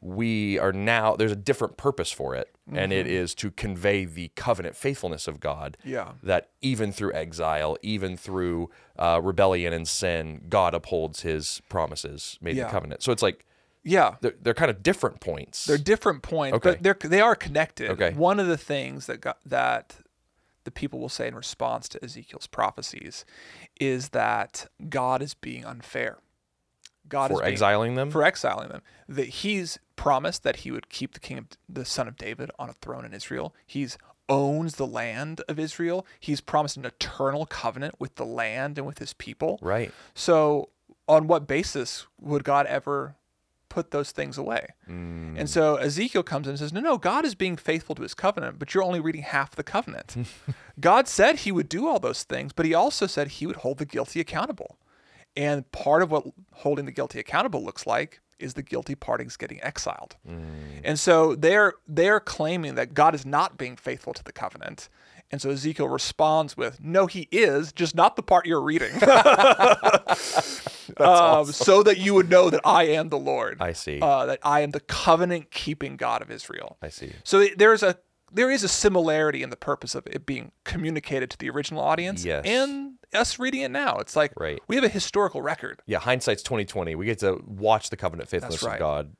we 0.00 0.58
are 0.58 0.72
now 0.72 1.16
there's 1.16 1.32
a 1.32 1.36
different 1.36 1.76
purpose 1.76 2.12
for 2.12 2.34
it, 2.34 2.54
and 2.72 2.92
it 2.92 3.06
is 3.06 3.34
to 3.36 3.50
convey 3.50 4.04
the 4.04 4.30
covenant 4.36 4.76
faithfulness 4.76 5.26
of 5.26 5.40
God. 5.40 5.76
Yeah. 5.84 6.12
That 6.22 6.50
even 6.60 6.92
through 6.92 7.14
exile, 7.14 7.76
even 7.82 8.16
through 8.16 8.70
uh, 8.98 9.20
rebellion 9.22 9.72
and 9.72 9.88
sin, 9.88 10.44
God 10.48 10.74
upholds 10.74 11.22
His 11.22 11.60
promises 11.68 12.38
made 12.40 12.56
Yeah. 12.56 12.64
the 12.66 12.70
covenant. 12.70 13.02
So 13.02 13.10
it's 13.10 13.22
like 13.22 13.44
Yeah. 13.82 14.16
they're, 14.20 14.34
they're 14.40 14.54
kind 14.54 14.70
of 14.70 14.82
different 14.84 15.20
points. 15.20 15.64
They're 15.64 15.76
different 15.78 16.22
points, 16.22 16.56
Okay. 16.56 16.70
but 16.74 16.82
they're 16.82 17.10
they 17.10 17.20
are 17.20 17.34
connected. 17.34 17.90
Okay. 17.90 18.12
One 18.12 18.38
of 18.38 18.46
the 18.46 18.56
things 18.58 19.06
that 19.06 19.20
got, 19.20 19.38
that 19.44 19.96
the 20.62 20.70
people 20.70 21.00
will 21.00 21.08
say 21.08 21.26
in 21.26 21.34
response 21.34 21.88
to 21.88 22.04
Ezekiel's 22.04 22.46
prophecies 22.46 23.24
is 23.80 24.10
that 24.10 24.66
God 24.88 25.22
is 25.22 25.34
being 25.34 25.64
unfair. 25.64 26.18
God 27.08 27.30
is 27.30 27.36
for 27.36 27.42
being, 27.42 27.52
exiling 27.52 27.94
them. 27.94 28.10
for 28.10 28.22
exiling 28.22 28.68
them. 28.68 28.82
That 29.08 29.28
He's 29.28 29.78
promised 29.96 30.42
that 30.42 30.56
He 30.56 30.70
would 30.70 30.88
keep 30.88 31.14
the 31.14 31.20
king 31.20 31.38
of 31.38 31.46
the 31.68 31.84
son 31.84 32.08
of 32.08 32.16
David 32.16 32.50
on 32.58 32.68
a 32.68 32.74
throne 32.74 33.04
in 33.04 33.12
Israel. 33.12 33.54
He's 33.66 33.98
owns 34.28 34.74
the 34.74 34.86
land 34.86 35.40
of 35.48 35.58
Israel. 35.58 36.06
He's 36.20 36.42
promised 36.42 36.76
an 36.76 36.84
eternal 36.84 37.46
covenant 37.46 37.94
with 37.98 38.16
the 38.16 38.26
land 38.26 38.76
and 38.76 38.86
with 38.86 38.98
His 38.98 39.14
people. 39.14 39.58
right. 39.62 39.92
So, 40.14 40.70
on 41.06 41.26
what 41.26 41.46
basis 41.46 42.06
would 42.20 42.44
God 42.44 42.66
ever 42.66 43.16
put 43.68 43.90
those 43.90 44.10
things 44.10 44.38
away. 44.38 44.68
Hmm. 44.86 45.36
And 45.36 45.48
so 45.48 45.76
Ezekiel 45.76 46.22
comes 46.22 46.46
in 46.46 46.50
and 46.50 46.58
says, 46.58 46.72
No, 46.72 46.80
no, 46.80 46.98
God 46.98 47.24
is 47.24 47.34
being 47.34 47.56
faithful 47.56 47.94
to 47.96 48.02
his 48.02 48.14
covenant, 48.14 48.58
but 48.58 48.74
you're 48.74 48.82
only 48.82 49.00
reading 49.00 49.22
half 49.22 49.54
the 49.54 49.62
covenant. 49.62 50.16
God 50.80 51.08
said 51.08 51.40
he 51.40 51.52
would 51.52 51.68
do 51.68 51.86
all 51.86 51.98
those 51.98 52.24
things, 52.24 52.52
but 52.52 52.66
he 52.66 52.74
also 52.74 53.06
said 53.06 53.28
he 53.28 53.46
would 53.46 53.56
hold 53.56 53.78
the 53.78 53.84
guilty 53.84 54.20
accountable. 54.20 54.78
And 55.38 55.70
part 55.72 56.02
of 56.02 56.10
what 56.10 56.24
holding 56.52 56.84
the 56.84 56.92
guilty 56.92 57.18
accountable 57.20 57.64
looks 57.64 57.86
like 57.86 58.20
is 58.40 58.54
the 58.54 58.62
guilty 58.62 58.94
parties 58.94 59.36
getting 59.36 59.62
exiled. 59.62 60.16
And 60.84 60.98
so 60.98 61.34
they're 61.34 61.74
they're 61.86 62.20
claiming 62.20 62.74
that 62.74 62.92
God 62.92 63.14
is 63.14 63.24
not 63.24 63.56
being 63.56 63.76
faithful 63.76 64.12
to 64.14 64.22
the 64.24 64.32
covenant. 64.32 64.88
And 65.30 65.42
so 65.42 65.50
Ezekiel 65.50 65.88
responds 65.88 66.56
with, 66.56 66.80
"No, 66.82 67.06
he 67.06 67.28
is, 67.30 67.72
just 67.72 67.94
not 67.94 68.16
the 68.16 68.22
part 68.22 68.46
you're 68.46 68.62
reading, 68.62 68.92
um, 70.96 71.46
so 71.52 71.82
that 71.82 71.98
you 71.98 72.14
would 72.14 72.30
know 72.30 72.50
that 72.50 72.60
I 72.64 72.84
am 72.84 73.08
the 73.10 73.18
Lord. 73.18 73.58
I 73.60 73.72
see. 73.72 74.00
Uh, 74.00 74.26
that 74.26 74.38
I 74.42 74.60
am 74.60 74.70
the 74.72 74.80
covenant-keeping 74.80 75.96
God 75.96 76.22
of 76.22 76.30
Israel. 76.30 76.78
I 76.82 76.88
see. 76.88 77.12
So 77.24 77.46
there's 77.56 77.82
a 77.82 77.98
there 78.32 78.50
is 78.50 78.62
a 78.62 78.68
similarity 78.68 79.42
in 79.42 79.50
the 79.50 79.56
purpose 79.56 79.94
of 79.94 80.06
it 80.06 80.26
being 80.26 80.52
communicated 80.64 81.30
to 81.30 81.38
the 81.38 81.48
original 81.48 81.82
audience 81.82 82.24
Yes. 82.24 82.44
and 82.46 82.97
us 83.14 83.38
reading 83.38 83.62
it 83.62 83.70
now. 83.70 83.96
It's 83.98 84.16
like 84.16 84.32
Right. 84.36 84.60
we 84.68 84.76
have 84.76 84.84
a 84.84 84.88
historical 84.88 85.42
record. 85.42 85.80
Yeah, 85.86 85.98
hindsight's 85.98 86.42
twenty 86.42 86.64
twenty. 86.64 86.94
We 86.94 87.06
get 87.06 87.18
to 87.20 87.42
watch 87.46 87.90
the 87.90 87.96
covenant 87.96 88.28
faithfulness 88.28 88.62
right. 88.62 88.74
of 88.74 88.78
God 88.78 89.16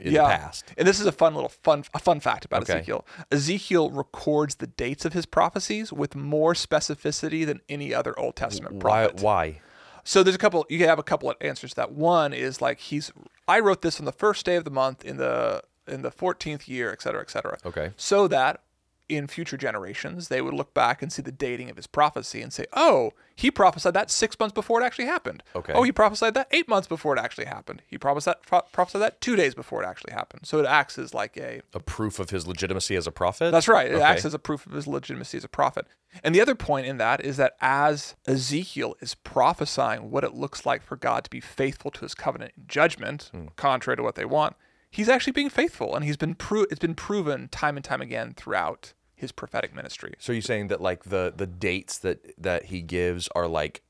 in 0.00 0.14
the 0.14 0.20
past. 0.20 0.64
And 0.78 0.86
this 0.88 0.98
is 1.00 1.06
a 1.06 1.12
fun 1.12 1.34
little 1.34 1.50
fun 1.50 1.84
a 1.94 1.98
fun 1.98 2.20
fact 2.20 2.44
about 2.44 2.62
Okay. 2.62 2.74
Ezekiel. 2.74 3.06
Ezekiel 3.30 3.90
records 3.90 4.56
the 4.56 4.66
dates 4.66 5.04
of 5.04 5.12
his 5.12 5.26
prophecies 5.26 5.92
with 5.92 6.14
more 6.16 6.54
specificity 6.54 7.44
than 7.46 7.60
any 7.68 7.92
other 7.94 8.18
Old 8.18 8.36
Testament 8.36 8.76
Why? 8.76 8.80
prophet. 9.06 9.20
Why? 9.22 9.60
So 10.04 10.22
there's 10.22 10.34
a 10.34 10.38
couple. 10.38 10.66
You 10.68 10.84
have 10.86 10.98
a 10.98 11.02
couple 11.04 11.30
of 11.30 11.36
answers 11.40 11.70
to 11.70 11.76
that. 11.76 11.92
One 11.92 12.32
is 12.32 12.60
like 12.60 12.80
he's. 12.80 13.12
I 13.46 13.60
wrote 13.60 13.82
this 13.82 14.00
on 14.00 14.04
the 14.06 14.12
first 14.12 14.44
day 14.44 14.56
of 14.56 14.64
the 14.64 14.70
month 14.70 15.04
in 15.04 15.16
the 15.16 15.62
in 15.86 16.02
the 16.02 16.10
14th 16.10 16.68
year, 16.68 16.92
et 16.92 17.02
cetera, 17.02 17.20
et 17.20 17.30
cetera. 17.30 17.58
Okay. 17.66 17.90
So 17.96 18.26
that 18.28 18.60
in 19.08 19.26
future 19.26 19.56
generations 19.56 20.28
they 20.28 20.40
would 20.40 20.54
look 20.54 20.72
back 20.72 21.02
and 21.02 21.12
see 21.12 21.20
the 21.22 21.32
dating 21.32 21.68
of 21.68 21.76
his 21.76 21.86
prophecy 21.86 22.40
and 22.40 22.52
say, 22.52 22.64
"Oh, 22.72 23.12
he 23.34 23.50
prophesied 23.50 23.94
that 23.94 24.10
six 24.10 24.38
months 24.38 24.54
before 24.54 24.80
it 24.80 24.84
actually 24.84 25.06
happened. 25.06 25.42
Okay. 25.56 25.72
Oh, 25.74 25.82
he 25.82 25.92
prophesied 25.92 26.34
that 26.34 26.46
eight 26.52 26.68
months 26.68 26.86
before 26.88 27.16
it 27.16 27.20
actually 27.20 27.46
happened. 27.46 27.82
He 27.86 27.98
prophesied 27.98 28.36
pro- 28.46 28.62
prophesied 28.72 29.02
that 29.02 29.20
two 29.20 29.36
days 29.36 29.54
before 29.54 29.82
it 29.82 29.86
actually 29.86 30.12
happened. 30.12 30.46
So 30.46 30.58
it 30.60 30.66
acts 30.66 30.98
as 30.98 31.12
like 31.12 31.36
a 31.36 31.62
A 31.74 31.80
proof 31.80 32.18
of 32.18 32.30
his 32.30 32.46
legitimacy 32.46 32.94
as 32.96 33.06
a 33.06 33.12
prophet. 33.12 33.50
that's 33.50 33.68
right. 33.68 33.90
It 33.90 33.94
Okay. 33.96 34.04
acts 34.04 34.24
as 34.24 34.34
a 34.34 34.38
proof 34.38 34.66
of 34.66 34.72
his 34.72 34.86
legitimacy 34.86 35.36
as 35.38 35.44
a 35.44 35.48
prophet. 35.48 35.86
And 36.22 36.34
the 36.34 36.40
other 36.40 36.54
point 36.54 36.86
in 36.86 36.98
that 36.98 37.24
is 37.24 37.36
that 37.38 37.54
as 37.60 38.14
Ezekiel 38.26 38.96
is 39.00 39.14
prophesying 39.14 40.10
what 40.10 40.24
it 40.24 40.34
looks 40.34 40.64
like 40.64 40.82
for 40.82 40.96
God 40.96 41.24
to 41.24 41.30
be 41.30 41.40
faithful 41.40 41.90
to 41.90 42.00
his 42.00 42.14
covenant 42.14 42.52
in 42.56 42.64
judgment, 42.68 43.30
Hmm. 43.32 43.46
contrary 43.56 43.96
to 43.96 44.02
what 44.02 44.14
they 44.14 44.24
want, 44.26 44.56
he's 44.92 45.08
actually 45.08 45.32
being 45.32 45.50
faithful, 45.50 45.96
and 45.96 46.04
he's 46.04 46.16
been 46.16 46.36
pro- 46.36 46.66
it's 46.70 46.78
been 46.78 46.94
proven 46.94 47.48
time 47.48 47.76
and 47.76 47.84
time 47.84 48.00
again 48.00 48.34
throughout 48.36 48.92
his 49.16 49.32
prophetic 49.32 49.74
ministry. 49.74 50.14
So 50.20 50.32
you're 50.32 50.42
saying 50.42 50.68
that 50.68 50.80
like 50.80 51.04
the 51.04 51.32
the 51.36 51.46
dates 51.48 51.98
that 51.98 52.18
that 52.40 52.66
he 52.66 52.80
gives 52.82 53.28
are 53.34 53.48
like 53.48 53.82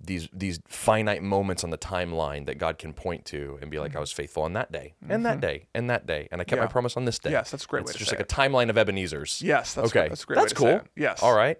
these 0.00 0.28
these 0.32 0.60
finite 0.68 1.22
moments 1.22 1.64
on 1.64 1.70
the 1.70 1.78
timeline 1.78 2.44
that 2.46 2.58
God 2.58 2.76
can 2.78 2.92
point 2.92 3.24
to 3.26 3.58
and 3.62 3.70
be 3.70 3.78
like, 3.78 3.96
I 3.96 4.00
was 4.00 4.12
faithful 4.12 4.42
on 4.42 4.52
that 4.54 4.70
day 4.72 4.94
and 5.08 5.24
that 5.24 5.40
day 5.40 5.68
and 5.74 5.88
that 5.90 6.06
day, 6.06 6.28
and 6.32 6.40
I 6.40 6.44
kept 6.44 6.58
my 6.60 6.66
Mm-hmm. 6.66 6.72
Promise 6.72 6.96
on 6.96 7.04
this 7.04 7.18
day. 7.18 7.30
Yes, 7.30 7.50
that's 7.50 7.64
a 7.64 7.66
great 7.66 7.82
It's 7.84 7.94
just 7.94 8.10
like 8.12 8.20
it. 8.20 8.30
a 8.30 8.34
timeline 8.34 8.68
of 8.70 8.76
Ebenezer's. 8.78 9.40
Yes, 9.42 9.74
that's 9.74 9.88
okay. 9.88 10.00
right. 10.00 10.08
That's 10.08 10.22
a 10.24 10.26
great 10.26 10.36
That's 10.36 10.60
way 10.60 10.70
to 10.70 10.72
say 10.74 10.78
cool. 10.80 10.88
Yes. 10.96 11.22
All 11.22 11.34
right, 11.34 11.58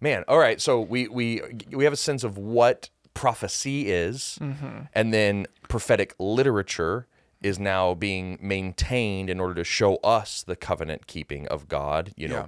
man. 0.00 0.24
All 0.28 0.38
right. 0.38 0.60
So 0.60 0.80
we 0.80 1.08
we 1.08 1.40
we 1.70 1.84
have 1.84 1.92
a 1.92 1.96
sense 1.96 2.24
of 2.24 2.36
what 2.36 2.90
prophecy 3.14 3.90
is, 3.90 4.38
Mm-hmm. 4.40 4.78
and 4.94 5.12
then 5.14 5.46
prophetic 5.68 6.14
literature 6.18 7.06
is 7.42 7.58
now 7.58 7.94
being 7.94 8.38
maintained 8.40 9.30
in 9.30 9.38
order 9.40 9.54
to 9.54 9.64
show 9.64 9.96
us 9.96 10.42
the 10.42 10.56
covenant 10.56 11.06
keeping 11.06 11.46
of 11.48 11.68
God. 11.68 12.12
You 12.16 12.28
know, 12.28 12.34
Yeah. 12.34 12.46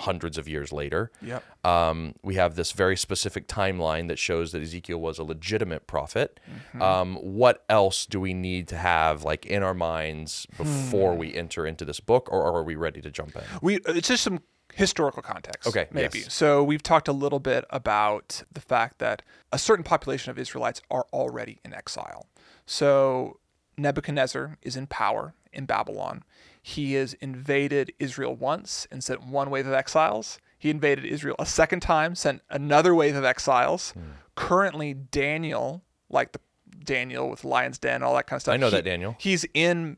hundreds 0.00 0.36
of 0.36 0.46
years 0.46 0.72
later. 0.72 1.10
Yep. 1.22 1.42
Um, 1.64 2.14
we 2.22 2.34
have 2.34 2.54
this 2.54 2.72
very 2.72 2.98
specific 2.98 3.48
timeline 3.48 4.08
that 4.08 4.18
shows 4.18 4.52
that 4.52 4.60
Ezekiel 4.60 4.98
was 5.00 5.18
a 5.18 5.24
legitimate 5.24 5.86
prophet. 5.86 6.38
Mm-hmm. 6.50 6.82
Um, 6.82 7.14
what 7.16 7.64
else 7.70 8.04
do 8.04 8.20
we 8.20 8.34
need 8.34 8.68
to 8.68 8.76
have 8.76 9.24
like 9.24 9.46
in 9.46 9.62
our 9.62 9.72
minds 9.72 10.46
before 10.58 11.12
Hmm. 11.14 11.18
we 11.18 11.34
enter 11.34 11.66
into 11.66 11.86
this 11.86 11.98
book, 12.00 12.28
or 12.30 12.44
are 12.44 12.62
we 12.62 12.74
ready 12.74 13.00
to 13.00 13.10
jump 13.10 13.36
in? 13.36 13.42
We 13.62 13.76
it's 13.86 14.08
just 14.08 14.22
some 14.22 14.40
historical 14.74 15.22
context. 15.22 15.66
Okay, 15.66 15.86
maybe. 15.90 16.18
yes. 16.18 16.34
So 16.34 16.62
we've 16.62 16.82
talked 16.82 17.08
a 17.08 17.12
little 17.14 17.40
bit 17.40 17.64
about 17.70 18.42
the 18.52 18.60
fact 18.60 18.98
that 18.98 19.22
a 19.50 19.58
certain 19.58 19.84
population 19.84 20.30
of 20.30 20.38
Israelites 20.38 20.82
are 20.90 21.06
already 21.14 21.58
in 21.64 21.72
exile. 21.72 22.26
So 22.66 23.38
Nebuchadnezzar 23.78 24.58
is 24.62 24.76
in 24.76 24.86
power 24.86 25.34
in 25.52 25.66
Babylon. 25.66 26.22
He 26.62 26.94
has 26.94 27.14
invaded 27.14 27.92
Israel 27.98 28.34
once 28.34 28.86
and 28.90 29.02
sent 29.04 29.22
one 29.24 29.50
wave 29.50 29.66
of 29.66 29.72
exiles. 29.72 30.38
He 30.58 30.70
invaded 30.70 31.04
Israel 31.04 31.36
a 31.38 31.46
second 31.46 31.80
time, 31.80 32.14
sent 32.14 32.42
another 32.50 32.94
wave 32.94 33.14
of 33.14 33.24
exiles. 33.24 33.90
Hmm. 33.92 34.00
Currently, 34.34 34.94
Daniel, 34.94 35.82
like 36.10 36.32
the 36.32 36.40
Daniel 36.84 37.28
with 37.30 37.44
Lion's 37.44 37.78
Den, 37.78 38.02
all 38.02 38.14
that 38.16 38.26
kind 38.26 38.38
of 38.38 38.42
stuff. 38.42 38.54
I 38.54 38.56
know 38.56 38.66
he- 38.66 38.76
that 38.76 38.84
Daniel. 38.84 39.16
He's 39.18 39.44
in 39.54 39.96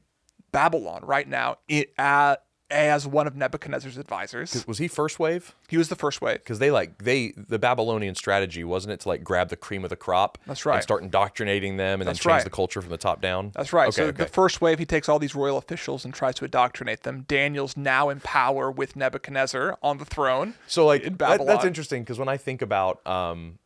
Babylon 0.52 1.02
right 1.04 1.28
now 1.28 1.58
i- 1.70 1.86
at, 1.96 2.42
as 2.70 3.06
one 3.06 3.26
of 3.26 3.34
Nebuchadnezzar's 3.34 3.96
advisors. 3.96 4.66
Was 4.66 4.76
he 4.76 4.88
first 4.88 5.18
wave? 5.18 5.54
He 5.68 5.78
was 5.78 5.88
the 5.88 5.96
first 5.96 6.20
wave. 6.20 6.38
Because 6.38 6.58
they 6.58 6.70
like 6.70 6.98
they 7.02 7.32
the 7.36 7.58
Babylonian 7.58 8.14
strategy 8.14 8.62
wasn't 8.62 8.92
it 8.92 9.00
to 9.00 9.08
like 9.08 9.24
grab 9.24 9.48
the 9.48 9.56
cream 9.56 9.84
of 9.84 9.90
the 9.90 9.96
crop? 9.96 10.36
That's 10.46 10.66
right. 10.66 10.74
And 10.74 10.82
start 10.82 11.02
indoctrinating 11.02 11.78
them 11.78 12.00
and 12.02 12.08
That's 12.08 12.18
then 12.18 12.30
change 12.30 12.38
right. 12.40 12.44
the 12.44 12.50
culture 12.50 12.82
from 12.82 12.90
the 12.90 12.98
top 12.98 13.22
down. 13.22 13.52
That's 13.54 13.72
right. 13.72 13.88
Okay, 13.88 13.96
so 13.96 14.04
okay. 14.08 14.24
the 14.24 14.28
first 14.28 14.60
wave, 14.60 14.78
he 14.78 14.84
takes 14.84 15.08
all 15.08 15.18
these 15.18 15.34
royal 15.34 15.56
officials 15.56 16.04
and 16.04 16.12
tries 16.12 16.34
to 16.36 16.44
indoctrinate 16.44 17.04
them. 17.04 17.24
Daniel's 17.26 17.74
now 17.74 18.10
in 18.10 18.20
power 18.20 18.70
with 18.70 18.96
Nebuchadnezzar 18.96 19.78
on 19.82 19.96
the 19.96 20.04
throne. 20.04 20.52
So 20.66 20.84
like 20.84 21.02
in 21.04 21.12
that- 21.14 21.18
Babylon. 21.18 21.46
that's 21.46 21.64
interesting 21.64 22.02
because 22.02 22.18
when 22.18 22.28
I 22.28 22.36
think 22.36 22.60
about 22.60 23.04
um, 23.06 23.58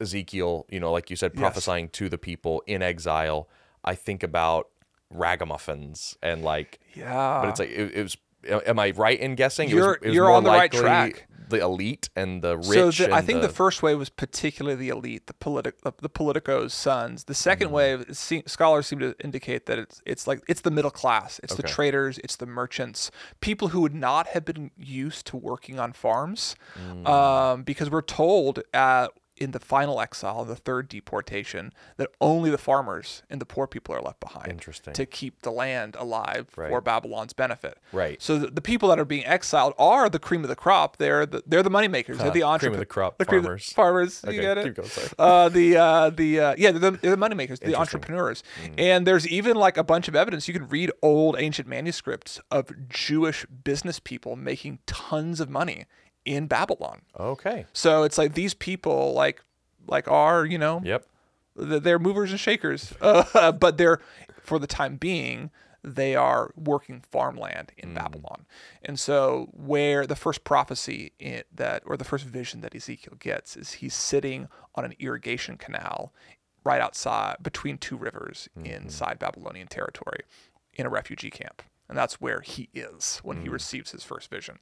Ezekiel, 0.00 0.64
you 0.70 0.78
know, 0.78 0.92
like 0.92 1.10
you 1.10 1.16
said, 1.16 1.32
Yes. 1.34 1.40
prophesying 1.40 1.88
to 1.88 2.08
the 2.08 2.18
people 2.18 2.62
in 2.68 2.82
exile, 2.82 3.48
I 3.84 3.96
think 3.96 4.22
about 4.22 4.68
ragamuffins 5.10 6.16
and 6.22 6.42
like, 6.44 6.78
Yeah. 6.94 7.40
but 7.42 7.48
it's 7.50 7.58
like 7.60 7.70
it, 7.70 7.92
it 7.94 8.02
was. 8.04 8.16
Am 8.48 8.78
I 8.78 8.90
right 8.90 9.18
in 9.18 9.34
guessing? 9.34 9.68
You're- 9.68 9.96
it 10.02 10.06
was 10.08 10.14
you're 10.14 10.26
more 10.26 10.36
on 10.36 10.44
the 10.44 10.50
right 10.50 10.70
track. 10.72 11.26
The 11.50 11.60
elite 11.64 12.10
and 12.14 12.42
the 12.42 12.58
rich. 12.58 12.66
so 12.66 12.90
the, 13.06 13.10
I 13.14 13.22
think 13.22 13.40
the, 13.40 13.48
first 13.48 13.82
wave 13.82 13.98
was 13.98 14.10
particularly 14.10 14.76
the 14.76 14.90
elite, 14.90 15.28
the 15.28 15.32
politic, 15.32 15.80
the, 15.80 15.92
the 16.02 16.10
Politico's 16.10 16.74
sons. 16.74 17.24
The 17.24 17.32
second 17.32 17.68
Mm. 17.68 17.72
wave, 17.72 18.04
se- 18.12 18.42
scholars 18.46 18.86
seem 18.86 18.98
to 18.98 19.14
indicate 19.24 19.64
that 19.64 19.78
it's 19.78 20.02
it's 20.04 20.26
like 20.26 20.42
it's 20.46 20.60
the 20.60 20.70
middle 20.70 20.90
class, 20.90 21.40
it's 21.42 21.54
the 21.54 21.62
traders, 21.62 22.18
it's 22.18 22.36
the 22.36 22.44
merchants, 22.44 23.10
people 23.40 23.68
who 23.68 23.80
would 23.80 23.94
not 23.94 24.26
have 24.26 24.44
been 24.44 24.72
used 24.76 25.26
to 25.28 25.38
working 25.38 25.78
on 25.80 25.94
farms, 25.94 26.54
Mm. 26.78 27.08
um, 27.08 27.62
because 27.62 27.88
we're 27.90 28.02
told 28.02 28.60
uh, 28.74 29.08
in 29.38 29.52
the 29.52 29.60
final 29.60 30.00
exile, 30.00 30.44
the 30.44 30.56
third 30.56 30.88
deportation, 30.88 31.72
that 31.96 32.08
only 32.20 32.50
the 32.50 32.58
farmers 32.58 33.22
and 33.30 33.40
the 33.40 33.46
poor 33.46 33.66
people 33.66 33.94
are 33.94 34.02
left 34.02 34.20
behind. 34.20 34.48
Interesting. 34.48 34.92
To 34.94 35.06
keep 35.06 35.42
the 35.42 35.50
land 35.50 35.96
alive 35.98 36.48
for 36.50 36.80
Babylon's 36.80 37.32
benefit. 37.32 37.78
Right. 37.92 38.20
So 38.20 38.38
the, 38.38 38.48
the 38.48 38.60
people 38.60 38.88
that 38.90 38.98
are 38.98 39.04
being 39.04 39.24
exiled 39.24 39.74
are 39.78 40.08
the 40.08 40.18
cream 40.18 40.42
of 40.42 40.48
the 40.48 40.56
crop. 40.56 40.96
They're 40.98 41.24
the 41.26 41.42
they're 41.46 41.62
the 41.62 41.70
moneymakers. 41.70 42.18
They're 42.18 42.30
the 42.30 42.58
cream 42.58 42.72
of 42.72 42.78
the 42.78 42.86
crop, 42.86 43.18
The 43.18 43.24
of 43.24 43.28
the- 43.28 43.40
farmers. 43.42 43.72
farmers. 43.72 44.24
Okay, 44.24 44.34
you 44.36 44.40
get 44.42 44.58
it. 44.58 44.64
keep 44.64 44.74
going, 44.74 44.88
sorry. 44.88 45.08
Uh, 45.18 45.48
the 45.48 45.76
uh, 45.76 46.10
the 46.10 46.40
uh, 46.40 46.54
yeah, 46.58 46.72
they're 46.72 46.90
the, 46.90 46.98
they're 46.98 47.16
the 47.16 47.28
moneymakers, 47.28 47.60
the 47.60 47.74
entrepreneurs. 47.74 48.42
Mm. 48.64 48.74
And 48.78 49.06
there's 49.06 49.26
even 49.26 49.56
like 49.56 49.76
a 49.76 49.84
bunch 49.84 50.08
of 50.08 50.16
evidence. 50.16 50.48
You 50.48 50.54
can 50.54 50.68
read 50.68 50.90
old 51.02 51.36
ancient 51.38 51.68
manuscripts 51.68 52.40
of 52.50 52.70
Jewish 52.88 53.46
business 53.46 54.00
people 54.00 54.36
making 54.36 54.78
tons 54.86 55.40
of 55.40 55.48
money 55.48 55.86
in 56.28 56.46
Babylon. 56.46 57.00
okay. 57.18 57.64
So 57.72 58.02
it's 58.02 58.18
like 58.18 58.34
these 58.34 58.54
people 58.54 59.12
like 59.14 59.42
like 59.86 60.06
are 60.08 60.44
you 60.44 60.58
know 60.58 60.80
Yep. 60.84 61.06
they're 61.56 61.98
movers 61.98 62.30
and 62.30 62.38
shakers, 62.38 62.92
uh, 63.00 63.52
but 63.64 63.78
they're 63.78 63.98
for 64.42 64.58
the 64.58 64.66
time 64.66 64.96
being 64.96 65.50
they 65.82 66.14
are 66.16 66.52
working 66.56 67.00
farmland 67.10 67.72
in 67.78 67.94
Babylon. 67.94 68.44
And 68.82 68.98
so 68.98 69.48
where 69.52 70.06
the 70.06 70.16
first 70.16 70.44
prophecy 70.44 71.12
in 71.18 71.44
that 71.54 71.82
or 71.86 71.96
the 71.96 72.04
first 72.04 72.24
vision 72.24 72.60
that 72.60 72.74
Ezekiel 72.74 73.14
gets 73.18 73.56
is 73.56 73.72
he's 73.74 73.94
sitting 73.94 74.48
on 74.74 74.84
an 74.84 74.94
irrigation 74.98 75.56
canal 75.56 76.12
right 76.64 76.80
outside 76.80 77.36
between 77.42 77.78
two 77.78 77.96
rivers 77.96 78.48
inside 78.64 79.18
Babylonian 79.18 79.68
territory 79.68 80.20
in 80.74 80.84
a 80.84 80.90
refugee 80.90 81.30
camp. 81.30 81.62
And 81.88 81.96
that's 81.96 82.20
where 82.20 82.40
he 82.40 82.68
is 82.74 83.20
when 83.22 83.40
he 83.42 83.48
receives 83.48 83.92
his 83.92 84.04
first 84.04 84.28
vision. 84.30 84.58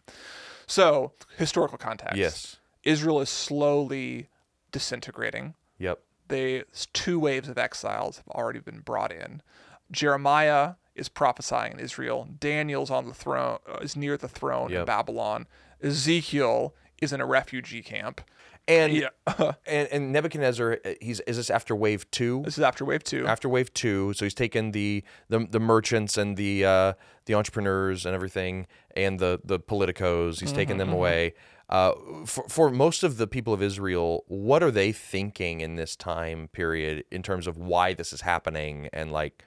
So, 0.66 1.12
historical 1.36 1.78
context. 1.78 2.16
Yes. 2.16 2.56
Israel 2.84 3.20
is 3.20 3.28
slowly 3.28 4.28
disintegrating 4.72 5.54
Yep. 5.78 6.00
they 6.28 6.64
two 6.92 7.18
waves 7.18 7.48
of 7.48 7.58
exiles 7.58 8.18
have 8.18 8.28
already 8.28 8.60
been 8.60 8.80
brought 8.80 9.12
in. 9.12 9.42
Jeremiah 9.90 10.74
is 10.94 11.08
prophesying 11.08 11.72
in 11.74 11.80
Israel. 11.80 12.28
Daniel's 12.38 12.90
on 12.90 13.06
the 13.06 13.14
throne, 13.14 13.58
uh, 13.68 13.78
is 13.78 13.96
near 13.96 14.16
the 14.16 14.28
throne 14.28 14.72
in 14.80 14.84
Babylon. 14.86 15.46
Ezekiel 15.82 16.74
is 17.00 17.12
in 17.12 17.20
a 17.20 17.26
refugee 17.26 17.82
camp. 17.82 18.20
And, 18.68 18.92
Yeah. 18.92 19.08
and 19.66 19.88
and 19.92 20.12
Nebuchadnezzar, 20.12 20.78
uh, 20.84 20.94
he's 21.00 21.20
is 21.20 21.36
this 21.36 21.50
after 21.50 21.74
wave 21.76 22.10
two? 22.10 22.42
this 22.44 22.58
is 22.58 22.64
after 22.64 22.84
wave 22.84 23.04
two. 23.04 23.26
after 23.26 23.48
wave 23.48 23.72
two. 23.72 24.12
So 24.14 24.24
he's 24.24 24.34
taken 24.34 24.72
the 24.72 25.04
the, 25.28 25.46
the 25.48 25.60
merchants 25.60 26.16
and 26.16 26.36
the 26.36 26.64
uh, 26.64 26.92
the 27.26 27.34
entrepreneurs 27.34 28.06
and 28.06 28.14
everything, 28.14 28.66
and 28.96 29.20
the 29.20 29.40
the 29.44 29.60
politicos. 29.60 30.40
He's 30.40 30.52
taken 30.52 30.78
them 30.78 30.92
away. 30.92 31.34
Uh, 31.68 31.92
for 32.24 32.48
for 32.48 32.70
most 32.70 33.02
of 33.02 33.16
the 33.16 33.26
people 33.26 33.52
of 33.52 33.62
Israel, 33.62 34.24
what 34.28 34.62
are 34.62 34.70
they 34.70 34.92
thinking 34.92 35.60
in 35.60 35.76
this 35.76 35.96
time 35.96 36.48
period 36.48 37.04
in 37.10 37.22
terms 37.22 37.46
of 37.46 37.56
why 37.56 37.92
this 37.92 38.12
is 38.12 38.20
happening 38.20 38.88
and 38.92 39.10
like 39.12 39.44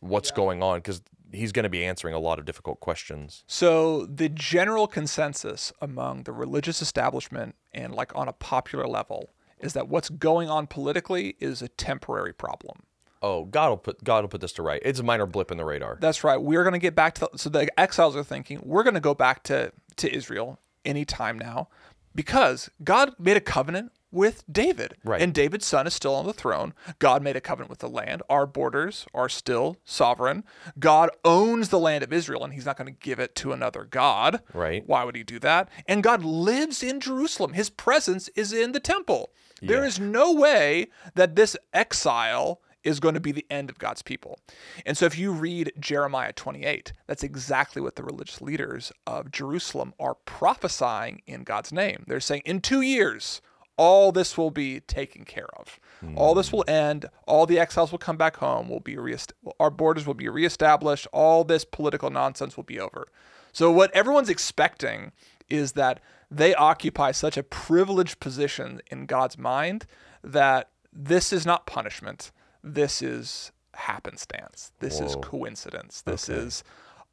what's 0.00 0.30
going 0.30 0.62
on? 0.62 0.78
Because 0.78 1.02
he's 1.32 1.52
going 1.52 1.64
to 1.64 1.68
be 1.68 1.84
answering 1.84 2.14
a 2.14 2.18
lot 2.18 2.38
of 2.38 2.44
difficult 2.44 2.80
questions. 2.80 3.44
So 3.46 4.06
the 4.06 4.28
general 4.28 4.86
consensus 4.86 5.72
among 5.80 6.24
the 6.24 6.32
religious 6.32 6.82
establishment 6.82 7.54
and 7.72 7.94
like 7.94 8.14
on 8.14 8.28
a 8.28 8.32
popular 8.32 8.86
level 8.86 9.30
is 9.58 9.72
that 9.72 9.88
what's 9.88 10.08
going 10.08 10.48
on 10.48 10.66
politically 10.66 11.36
is 11.40 11.62
a 11.62 11.68
temporary 11.68 12.32
problem. 12.32 12.84
Oh, 13.20 13.44
God 13.46 13.70
will 13.70 13.76
put 13.78 14.04
God 14.04 14.22
will 14.22 14.28
put 14.28 14.40
this 14.40 14.52
to 14.52 14.62
right. 14.62 14.80
It's 14.84 15.00
a 15.00 15.02
minor 15.02 15.26
blip 15.26 15.50
in 15.50 15.58
the 15.58 15.64
radar. 15.64 15.98
That's 16.00 16.22
right. 16.22 16.36
We're 16.36 16.62
going 16.62 16.74
to 16.74 16.78
get 16.78 16.94
back 16.94 17.14
to 17.14 17.28
the, 17.32 17.38
so 17.38 17.50
the 17.50 17.68
exiles 17.78 18.14
are 18.14 18.22
thinking 18.22 18.60
we're 18.62 18.84
going 18.84 18.94
to 18.94 19.00
go 19.00 19.14
back 19.14 19.42
to 19.44 19.72
to 19.96 20.14
Israel 20.14 20.60
anytime 20.84 21.36
now 21.36 21.68
because 22.14 22.70
God 22.84 23.12
made 23.18 23.36
a 23.36 23.40
covenant 23.40 23.90
with 24.10 24.44
David. 24.50 24.94
Right. 25.04 25.20
And 25.20 25.34
David's 25.34 25.66
son 25.66 25.86
is 25.86 25.94
still 25.94 26.14
on 26.14 26.26
the 26.26 26.32
throne. 26.32 26.74
God 26.98 27.22
made 27.22 27.36
a 27.36 27.40
covenant 27.40 27.70
with 27.70 27.80
the 27.80 27.88
land. 27.88 28.22
Our 28.28 28.46
borders 28.46 29.06
are 29.14 29.28
still 29.28 29.76
sovereign. 29.84 30.44
God 30.78 31.10
owns 31.24 31.68
the 31.68 31.78
land 31.78 32.04
of 32.04 32.12
Israel 32.12 32.44
and 32.44 32.54
he's 32.54 32.66
not 32.66 32.76
going 32.76 32.92
to 32.92 33.00
give 33.00 33.18
it 33.18 33.34
to 33.36 33.52
another 33.52 33.84
God. 33.84 34.40
Right. 34.54 34.82
Why 34.86 35.04
would 35.04 35.16
he 35.16 35.24
do 35.24 35.38
that? 35.40 35.68
And 35.86 36.02
God 36.02 36.24
lives 36.24 36.82
in 36.82 37.00
Jerusalem. 37.00 37.52
His 37.52 37.70
presence 37.70 38.28
is 38.28 38.52
in 38.52 38.72
the 38.72 38.80
temple. 38.80 39.30
There 39.60 39.84
is 39.84 39.98
no 39.98 40.32
way 40.32 40.86
that 41.16 41.34
this 41.34 41.56
exile 41.72 42.60
is 42.84 43.00
going 43.00 43.14
to 43.14 43.20
be 43.20 43.32
the 43.32 43.46
end 43.50 43.70
of 43.70 43.78
God's 43.78 44.02
people. 44.02 44.38
And 44.86 44.96
so 44.96 45.04
if 45.04 45.18
you 45.18 45.32
read 45.32 45.72
Jeremiah 45.78 46.32
28, 46.32 46.92
that's 47.06 47.24
exactly 47.24 47.82
what 47.82 47.96
the 47.96 48.04
religious 48.04 48.40
leaders 48.40 48.92
of 49.06 49.32
Jerusalem 49.32 49.94
are 49.98 50.14
prophesying 50.14 51.22
in 51.26 51.42
God's 51.42 51.72
name. 51.72 52.04
They're 52.06 52.20
saying, 52.20 52.42
in 52.44 52.60
two 52.60 52.80
years, 52.80 53.42
all 53.78 54.12
this 54.12 54.36
will 54.36 54.50
be 54.50 54.80
taken 54.80 55.24
care 55.24 55.48
of. 55.56 55.80
All 56.16 56.34
this 56.34 56.52
will 56.52 56.64
hmm. 56.64 56.70
end. 56.70 57.06
All 57.26 57.46
the 57.46 57.58
exiles 57.58 57.90
will 57.90 57.98
come 57.98 58.16
back 58.16 58.36
home. 58.36 58.68
Will 58.68 58.80
be 58.80 58.96
reest- 58.98 59.32
our 59.58 59.70
borders 59.70 60.06
will 60.06 60.14
be 60.14 60.28
reestablished. 60.28 61.06
All 61.12 61.44
this 61.44 61.64
political 61.64 62.10
nonsense 62.10 62.56
will 62.56 62.64
be 62.64 62.78
over. 62.78 63.08
So 63.52 63.70
what 63.70 63.90
everyone's 63.94 64.28
expecting 64.28 65.12
is 65.48 65.72
that 65.72 66.00
they 66.30 66.54
occupy 66.54 67.12
such 67.12 67.36
a 67.36 67.42
privileged 67.42 68.20
position 68.20 68.80
in 68.90 69.06
God's 69.06 69.38
mind 69.38 69.86
that 70.22 70.68
this 70.92 71.32
is 71.32 71.46
not 71.46 71.66
punishment. 71.66 72.30
This 72.62 73.00
is 73.00 73.52
happenstance. 73.74 74.72
This 74.80 75.00
is 75.00 75.16
coincidence. 75.22 76.02
This 76.02 76.28
is 76.28 76.64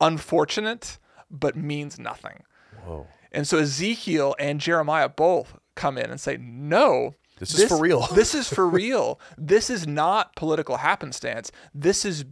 unfortunate, 0.02 0.98
but 1.32 1.56
means 1.56 1.98
nothing. 1.98 2.44
Whoa. 2.84 3.08
And 3.36 3.48
so 3.48 3.58
Ezekiel 3.60 4.36
and 4.40 4.60
Jeremiah 4.60 5.10
both 5.10 5.58
come 5.76 5.98
in 5.98 6.10
and 6.10 6.20
say, 6.20 6.38
no. 6.40 7.16
This 7.38 7.54
is 7.60 7.68
for 7.68 7.78
real." 7.78 8.08
this 8.14 8.34
is 8.34 8.48
for 8.48 8.68
real. 8.68 9.20
This 9.38 9.70
is 9.70 9.86
not 9.86 10.36
political 10.36 10.78
happenstance. 10.78 11.52
This 11.74 12.06
is 12.06 12.24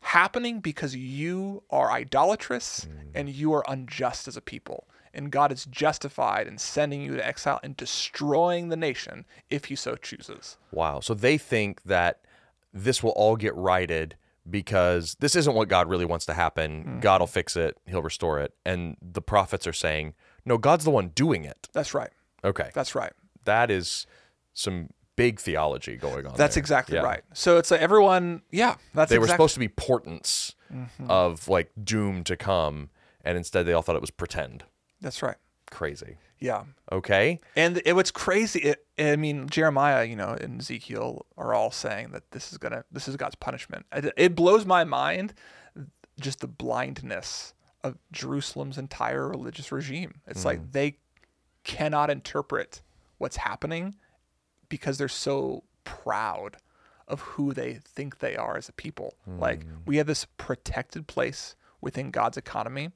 happening 0.00 0.60
because 0.60 0.96
you 0.96 1.62
are 1.70 1.90
idolatrous 1.90 2.86
Mm. 2.86 3.10
and 3.14 3.28
you 3.28 3.52
are 3.52 3.64
unjust 3.68 4.26
as 4.28 4.36
a 4.36 4.40
people. 4.40 4.88
And 5.12 5.30
God 5.30 5.50
is 5.52 5.64
justified 5.66 6.46
in 6.46 6.58
sending 6.58 7.02
you 7.02 7.16
to 7.16 7.26
exile 7.26 7.58
and 7.62 7.76
destroying 7.76 8.68
the 8.68 8.76
nation 8.76 9.24
if 9.50 9.66
he 9.66 9.74
so 9.74 9.96
chooses. 9.96 10.58
Wow. 10.72 11.00
So 11.00 11.14
they 11.14 11.38
think 11.38 11.82
that 11.84 12.20
this 12.72 13.02
will 13.02 13.12
all 13.12 13.36
get 13.36 13.54
righted 13.54 14.16
because 14.48 15.16
this 15.18 15.34
isn't 15.34 15.54
what 15.54 15.68
God 15.68 15.88
really 15.88 16.04
wants 16.04 16.26
to 16.26 16.34
happen. 16.34 16.70
Mm-hmm. 16.84 17.00
God 17.00 17.20
will 17.20 17.26
fix 17.26 17.56
it, 17.56 17.76
he'll 17.86 18.02
restore 18.02 18.38
it. 18.40 18.54
And 18.64 18.96
the 19.02 19.22
prophets 19.22 19.66
are 19.66 19.72
saying, 19.72 20.14
no, 20.46 20.56
God's 20.56 20.84
the 20.84 20.90
one 20.90 21.08
doing 21.08 21.44
it. 21.44 21.68
That's 21.74 21.92
right. 21.92 22.10
Okay. 22.44 22.70
That's 22.72 22.94
right. 22.94 23.12
that 23.44 23.70
is 23.70 24.06
some 24.54 24.88
big 25.16 25.38
theology 25.40 25.96
going 25.96 26.26
on. 26.26 26.34
That's 26.36 26.54
there. 26.54 26.60
exactly 26.62 26.96
Yeah. 26.96 27.02
right. 27.02 27.22
So 27.34 27.58
it's 27.58 27.70
like 27.70 27.80
everyone, 27.80 28.42
yeah, 28.50 28.76
that's 28.94 29.10
They 29.10 29.18
were 29.18 29.26
supposed 29.28 29.54
to 29.54 29.60
be 29.60 29.68
portents 29.68 30.54
Mm-hmm. 30.74 31.08
of 31.08 31.46
like 31.48 31.70
doom 31.84 32.24
to 32.24 32.36
come, 32.36 32.90
and 33.24 33.38
instead 33.38 33.66
they 33.66 33.72
all 33.72 33.82
thought 33.82 33.94
it 33.94 34.00
was 34.00 34.10
pretend. 34.10 34.64
That's 35.00 35.22
right. 35.22 35.36
Crazy. 35.70 36.18
Yeah. 36.40 36.64
Okay. 36.90 37.38
And 37.54 37.80
it, 37.84 37.92
what's 37.94 38.10
crazy, 38.10 38.58
it, 38.60 38.84
I 38.98 39.14
mean, 39.14 39.48
Jeremiah, 39.48 40.02
you 40.04 40.16
know, 40.16 40.30
and 40.30 40.60
Ezekiel 40.60 41.24
are 41.36 41.54
all 41.54 41.70
saying 41.70 42.10
that 42.10 42.32
this 42.32 42.50
is 42.50 42.58
gonna, 42.58 42.84
this 42.90 43.06
is 43.06 43.14
God's 43.16 43.36
punishment. 43.36 43.86
It, 43.92 44.12
it 44.16 44.34
blows 44.34 44.66
my 44.66 44.82
mind, 44.82 45.34
just 46.18 46.40
the 46.40 46.48
blindness 46.48 47.54
of 47.86 47.98
Jerusalem's 48.12 48.78
entire 48.78 49.28
religious 49.28 49.72
regime. 49.72 50.20
It's 50.26 50.44
like 50.44 50.60
mm. 50.60 50.72
they 50.72 50.98
cannot 51.64 52.10
interpret 52.10 52.82
what's 53.18 53.36
happening 53.36 53.96
because 54.68 54.98
they're 54.98 55.08
so 55.08 55.64
proud 55.84 56.56
of 57.08 57.20
who 57.20 57.52
they 57.52 57.74
think 57.74 58.18
they 58.18 58.36
are 58.36 58.56
as 58.56 58.68
a 58.68 58.72
people. 58.72 59.14
Like 59.26 59.64
mm. 59.64 59.78
we 59.86 59.96
have 59.98 60.06
this 60.06 60.26
protected 60.36 61.06
place 61.06 61.54
within 61.80 62.10
God's 62.10 62.36
economy, 62.36 62.90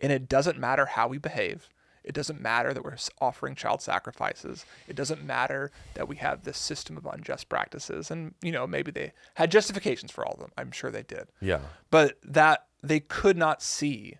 and 0.00 0.12
it 0.12 0.28
doesn't 0.28 0.58
matter 0.58 0.86
how 0.86 1.08
we 1.08 1.18
behave. 1.18 1.68
It 2.06 2.14
doesn't 2.14 2.40
matter 2.40 2.72
that 2.72 2.84
we're 2.84 2.96
offering 3.20 3.56
child 3.56 3.82
sacrifices. 3.82 4.64
It 4.86 4.94
doesn't 4.94 5.24
matter 5.24 5.72
that 5.94 6.06
we 6.06 6.14
have 6.16 6.44
this 6.44 6.56
system 6.56 6.96
of 6.96 7.04
unjust 7.04 7.48
practices. 7.48 8.12
And, 8.12 8.34
you 8.40 8.52
know, 8.52 8.64
maybe 8.64 8.92
they 8.92 9.12
had 9.34 9.50
justifications 9.50 10.12
for 10.12 10.24
all 10.24 10.34
of 10.34 10.38
them. 10.38 10.52
I'm 10.56 10.70
sure 10.70 10.92
they 10.92 11.02
did. 11.02 11.26
Yeah. 11.40 11.58
But 11.90 12.18
that 12.22 12.66
they 12.80 13.00
could 13.00 13.36
not 13.36 13.60
see 13.60 14.18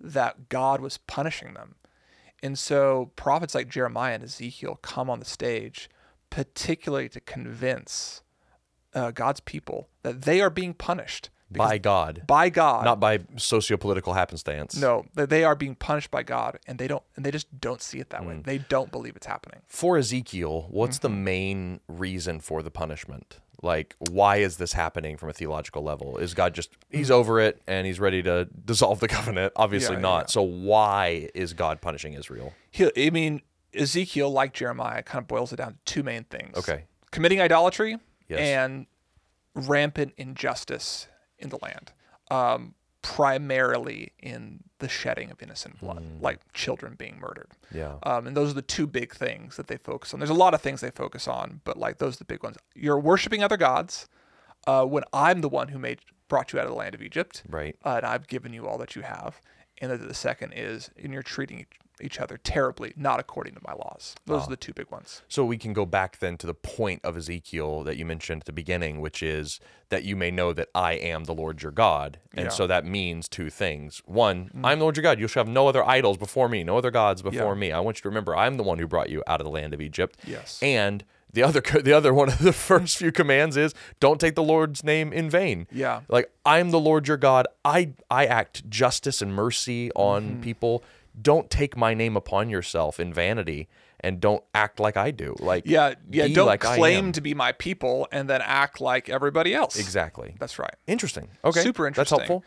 that 0.00 0.48
God 0.48 0.80
was 0.80 0.98
punishing 0.98 1.54
them. 1.54 1.74
And 2.42 2.58
so 2.58 3.10
prophets 3.16 3.54
like 3.54 3.68
Jeremiah 3.68 4.14
and 4.14 4.24
Ezekiel 4.24 4.78
come 4.82 5.10
on 5.10 5.18
the 5.18 5.24
stage, 5.24 5.90
particularly 6.30 7.08
to 7.10 7.20
convince 7.20 8.22
uh, 8.94 9.10
God's 9.10 9.40
people 9.40 9.88
that 10.02 10.22
they 10.22 10.40
are 10.40 10.50
being 10.50 10.72
punished 10.74 11.30
By 11.50 11.78
God, 11.78 12.22
by 12.26 12.48
God. 12.50 12.84
not 12.84 13.00
by 13.00 13.20
socio-political 13.36 14.12
happenstance. 14.12 14.76
no, 14.76 15.06
that 15.14 15.30
they 15.30 15.42
are 15.44 15.56
being 15.56 15.74
punished 15.74 16.10
by 16.10 16.22
God, 16.22 16.58
and 16.66 16.78
they 16.78 16.86
don't, 16.86 17.02
and 17.16 17.24
they 17.24 17.30
just 17.30 17.60
don't 17.60 17.82
see 17.82 17.98
it 17.98 18.10
that 18.10 18.20
Mm. 18.22 18.26
way. 18.26 18.40
They 18.44 18.58
don't 18.58 18.92
believe 18.92 19.16
it's 19.16 19.26
happening. 19.26 19.62
For 19.66 19.96
Ezekiel, 19.98 20.66
what's 20.70 20.98
the 20.98 21.08
Mm-hmm. 21.08 21.24
main 21.24 21.80
reason 21.88 22.38
for 22.40 22.62
the 22.62 22.70
punishment? 22.70 23.38
Like, 23.62 23.96
why 23.98 24.36
is 24.36 24.56
this 24.58 24.72
happening 24.72 25.16
from 25.16 25.28
a 25.30 25.32
theological 25.32 25.82
level? 25.82 26.16
Is 26.18 26.32
God 26.34 26.54
just 26.54 26.70
he's 26.90 27.10
over 27.10 27.40
it 27.40 27.60
and 27.66 27.86
he's 27.86 27.98
ready 27.98 28.22
to 28.22 28.48
dissolve 28.64 29.00
the 29.00 29.08
covenant? 29.18 29.52
Obviously 29.56 29.96
Yeah, 29.96 30.00
not. 30.02 30.18
yeah. 30.22 30.26
So 30.26 30.42
why 30.42 31.28
is 31.34 31.52
God 31.54 31.80
punishing 31.80 32.12
Israel? 32.14 32.52
He, 32.70 32.90
I 32.96 33.10
mean, 33.10 33.42
Ezekiel, 33.74 34.30
like 34.30 34.52
Jeremiah, 34.52 35.02
kind 35.02 35.22
of 35.22 35.26
boils 35.28 35.52
it 35.52 35.56
down 35.56 35.72
to 35.72 35.78
two 35.92 36.02
main 36.02 36.24
things. 36.24 36.56
Okay. 36.56 36.84
Committing 37.10 37.40
idolatry 37.40 37.98
Yes. 38.28 38.40
and 38.40 38.86
rampant 39.54 40.12
injustice 40.16 41.08
in 41.38 41.48
the 41.48 41.58
land, 41.62 41.92
um, 42.30 42.74
primarily 43.32 44.12
in 44.20 44.60
the 44.78 44.88
shedding 44.88 45.30
of 45.30 45.42
innocent 45.42 45.80
blood, 45.80 46.04
like 46.20 46.40
children 46.52 46.94
being 46.96 47.18
murdered. 47.18 47.48
Yeah. 47.74 47.96
Um, 48.04 48.26
and 48.26 48.36
those 48.36 48.50
are 48.50 48.54
the 48.54 48.62
two 48.62 48.86
big 48.86 49.14
things 49.14 49.56
that 49.56 49.66
they 49.66 49.76
focus 49.78 50.12
on. 50.14 50.20
There's 50.20 50.30
a 50.30 50.34
lot 50.34 50.54
of 50.54 50.60
things 50.60 50.80
they 50.80 50.90
focus 50.90 51.26
on, 51.26 51.60
but 51.64 51.76
like 51.76 51.98
those 51.98 52.14
are 52.16 52.18
the 52.18 52.24
big 52.24 52.42
ones. 52.42 52.56
You're 52.74 52.98
worshiping 52.98 53.42
other 53.42 53.56
gods 53.56 54.08
uh, 54.66 54.84
when 54.84 55.04
I'm 55.12 55.40
the 55.40 55.48
one 55.48 55.68
who 55.68 55.78
made 55.78 56.00
brought 56.28 56.52
you 56.52 56.58
out 56.60 56.64
of 56.66 56.70
the 56.70 56.76
land 56.76 56.94
of 56.94 57.02
Egypt, 57.02 57.42
Right. 57.48 57.74
uh, 57.84 57.94
and 57.96 58.06
I've 58.06 58.26
given 58.28 58.52
you 58.52 58.66
all 58.68 58.76
that 58.78 58.94
you 58.94 59.02
have. 59.02 59.40
And 59.80 59.90
then 59.90 60.06
the 60.06 60.14
second 60.14 60.52
is, 60.52 60.90
and 61.02 61.12
you're 61.12 61.22
treating 61.22 61.66
each, 62.00 62.18
other 62.20 62.36
terribly, 62.38 62.92
not 62.96 63.20
according 63.20 63.54
to 63.54 63.60
my 63.66 63.72
laws. 63.72 64.14
Those 64.26 64.46
are 64.46 64.50
the 64.50 64.56
two 64.56 64.72
big 64.72 64.90
ones. 64.90 65.22
So 65.28 65.44
we 65.44 65.56
can 65.58 65.72
go 65.72 65.84
back 65.86 66.18
then 66.18 66.36
to 66.38 66.46
the 66.46 66.54
point 66.54 67.00
of 67.04 67.16
Ezekiel 67.16 67.82
that 67.84 67.96
you 67.96 68.04
mentioned 68.06 68.42
at 68.42 68.46
the 68.46 68.52
beginning, 68.52 69.00
which 69.00 69.22
is 69.22 69.60
that 69.90 70.04
you 70.04 70.16
may 70.16 70.30
know 70.30 70.52
that 70.52 70.68
I 70.74 70.92
am 70.94 71.24
the 71.24 71.34
Lord 71.34 71.62
your 71.62 71.72
God. 71.72 72.18
And 72.34 72.44
Yeah. 72.46 72.50
so 72.50 72.66
that 72.66 72.84
means 72.84 73.28
two 73.28 73.50
things. 73.50 74.02
One, 74.04 74.50
I'm 74.62 74.78
the 74.78 74.84
Lord 74.84 74.96
your 74.96 75.02
God. 75.02 75.18
You 75.18 75.28
shall 75.28 75.44
have 75.44 75.52
no 75.52 75.66
other 75.68 75.84
idols 75.86 76.16
before 76.18 76.48
me, 76.48 76.62
no 76.64 76.76
other 76.76 76.90
gods 76.90 77.22
before 77.22 77.54
Yeah. 77.54 77.60
me. 77.60 77.72
I 77.72 77.80
want 77.80 77.98
you 77.98 78.02
to 78.02 78.08
remember 78.08 78.36
I'm 78.36 78.56
the 78.56 78.62
one 78.62 78.78
who 78.78 78.86
brought 78.86 79.08
you 79.10 79.22
out 79.26 79.40
of 79.40 79.44
the 79.44 79.50
land 79.50 79.72
of 79.74 79.80
Egypt. 79.80 80.18
Yes. 80.26 80.58
And 80.62 81.04
the 81.32 81.42
other 81.42 81.60
the 81.82 81.92
other 81.92 82.12
one 82.14 82.28
of 82.28 82.38
the 82.38 82.52
first 82.70 82.96
few 82.96 83.12
commands 83.12 83.56
is 83.56 83.74
don't 84.00 84.18
take 84.20 84.34
the 84.34 84.42
Lord's 84.42 84.82
name 84.84 85.12
in 85.12 85.28
vain. 85.30 85.66
Yeah. 85.72 86.00
Like 86.08 86.30
I'm 86.46 86.70
the 86.70 86.80
Lord 86.80 87.06
your 87.08 87.16
God. 87.18 87.46
I 87.64 87.92
I 88.10 88.24
act 88.26 88.68
justice 88.70 89.20
and 89.22 89.34
mercy 89.34 89.90
on 89.94 90.22
Mm-hmm. 90.24 90.40
people. 90.42 90.82
Don't 91.20 91.50
take 91.50 91.76
my 91.76 91.94
name 91.94 92.16
upon 92.16 92.50
yourself 92.50 93.00
in 93.00 93.12
vanity 93.12 93.68
and 94.00 94.20
don't 94.20 94.44
act 94.54 94.78
like 94.78 94.96
I 94.96 95.10
do. 95.10 95.34
Like 95.38 95.64
Yeah, 95.66 95.94
yeah. 96.10 96.28
Don't 96.28 96.46
like 96.46 96.60
claim 96.60 97.12
to 97.12 97.20
be 97.20 97.34
my 97.34 97.52
people 97.52 98.08
and 98.12 98.28
then 98.28 98.40
act 98.42 98.80
like 98.80 99.08
everybody 99.08 99.54
else. 99.54 99.78
Exactly. 99.78 100.36
That's 100.38 100.58
right. 100.58 100.74
Interesting. 100.86 101.28
Okay. 101.44 101.62
Super 101.62 101.86
interesting. 101.86 102.18
That's 102.18 102.28
helpful. 102.28 102.44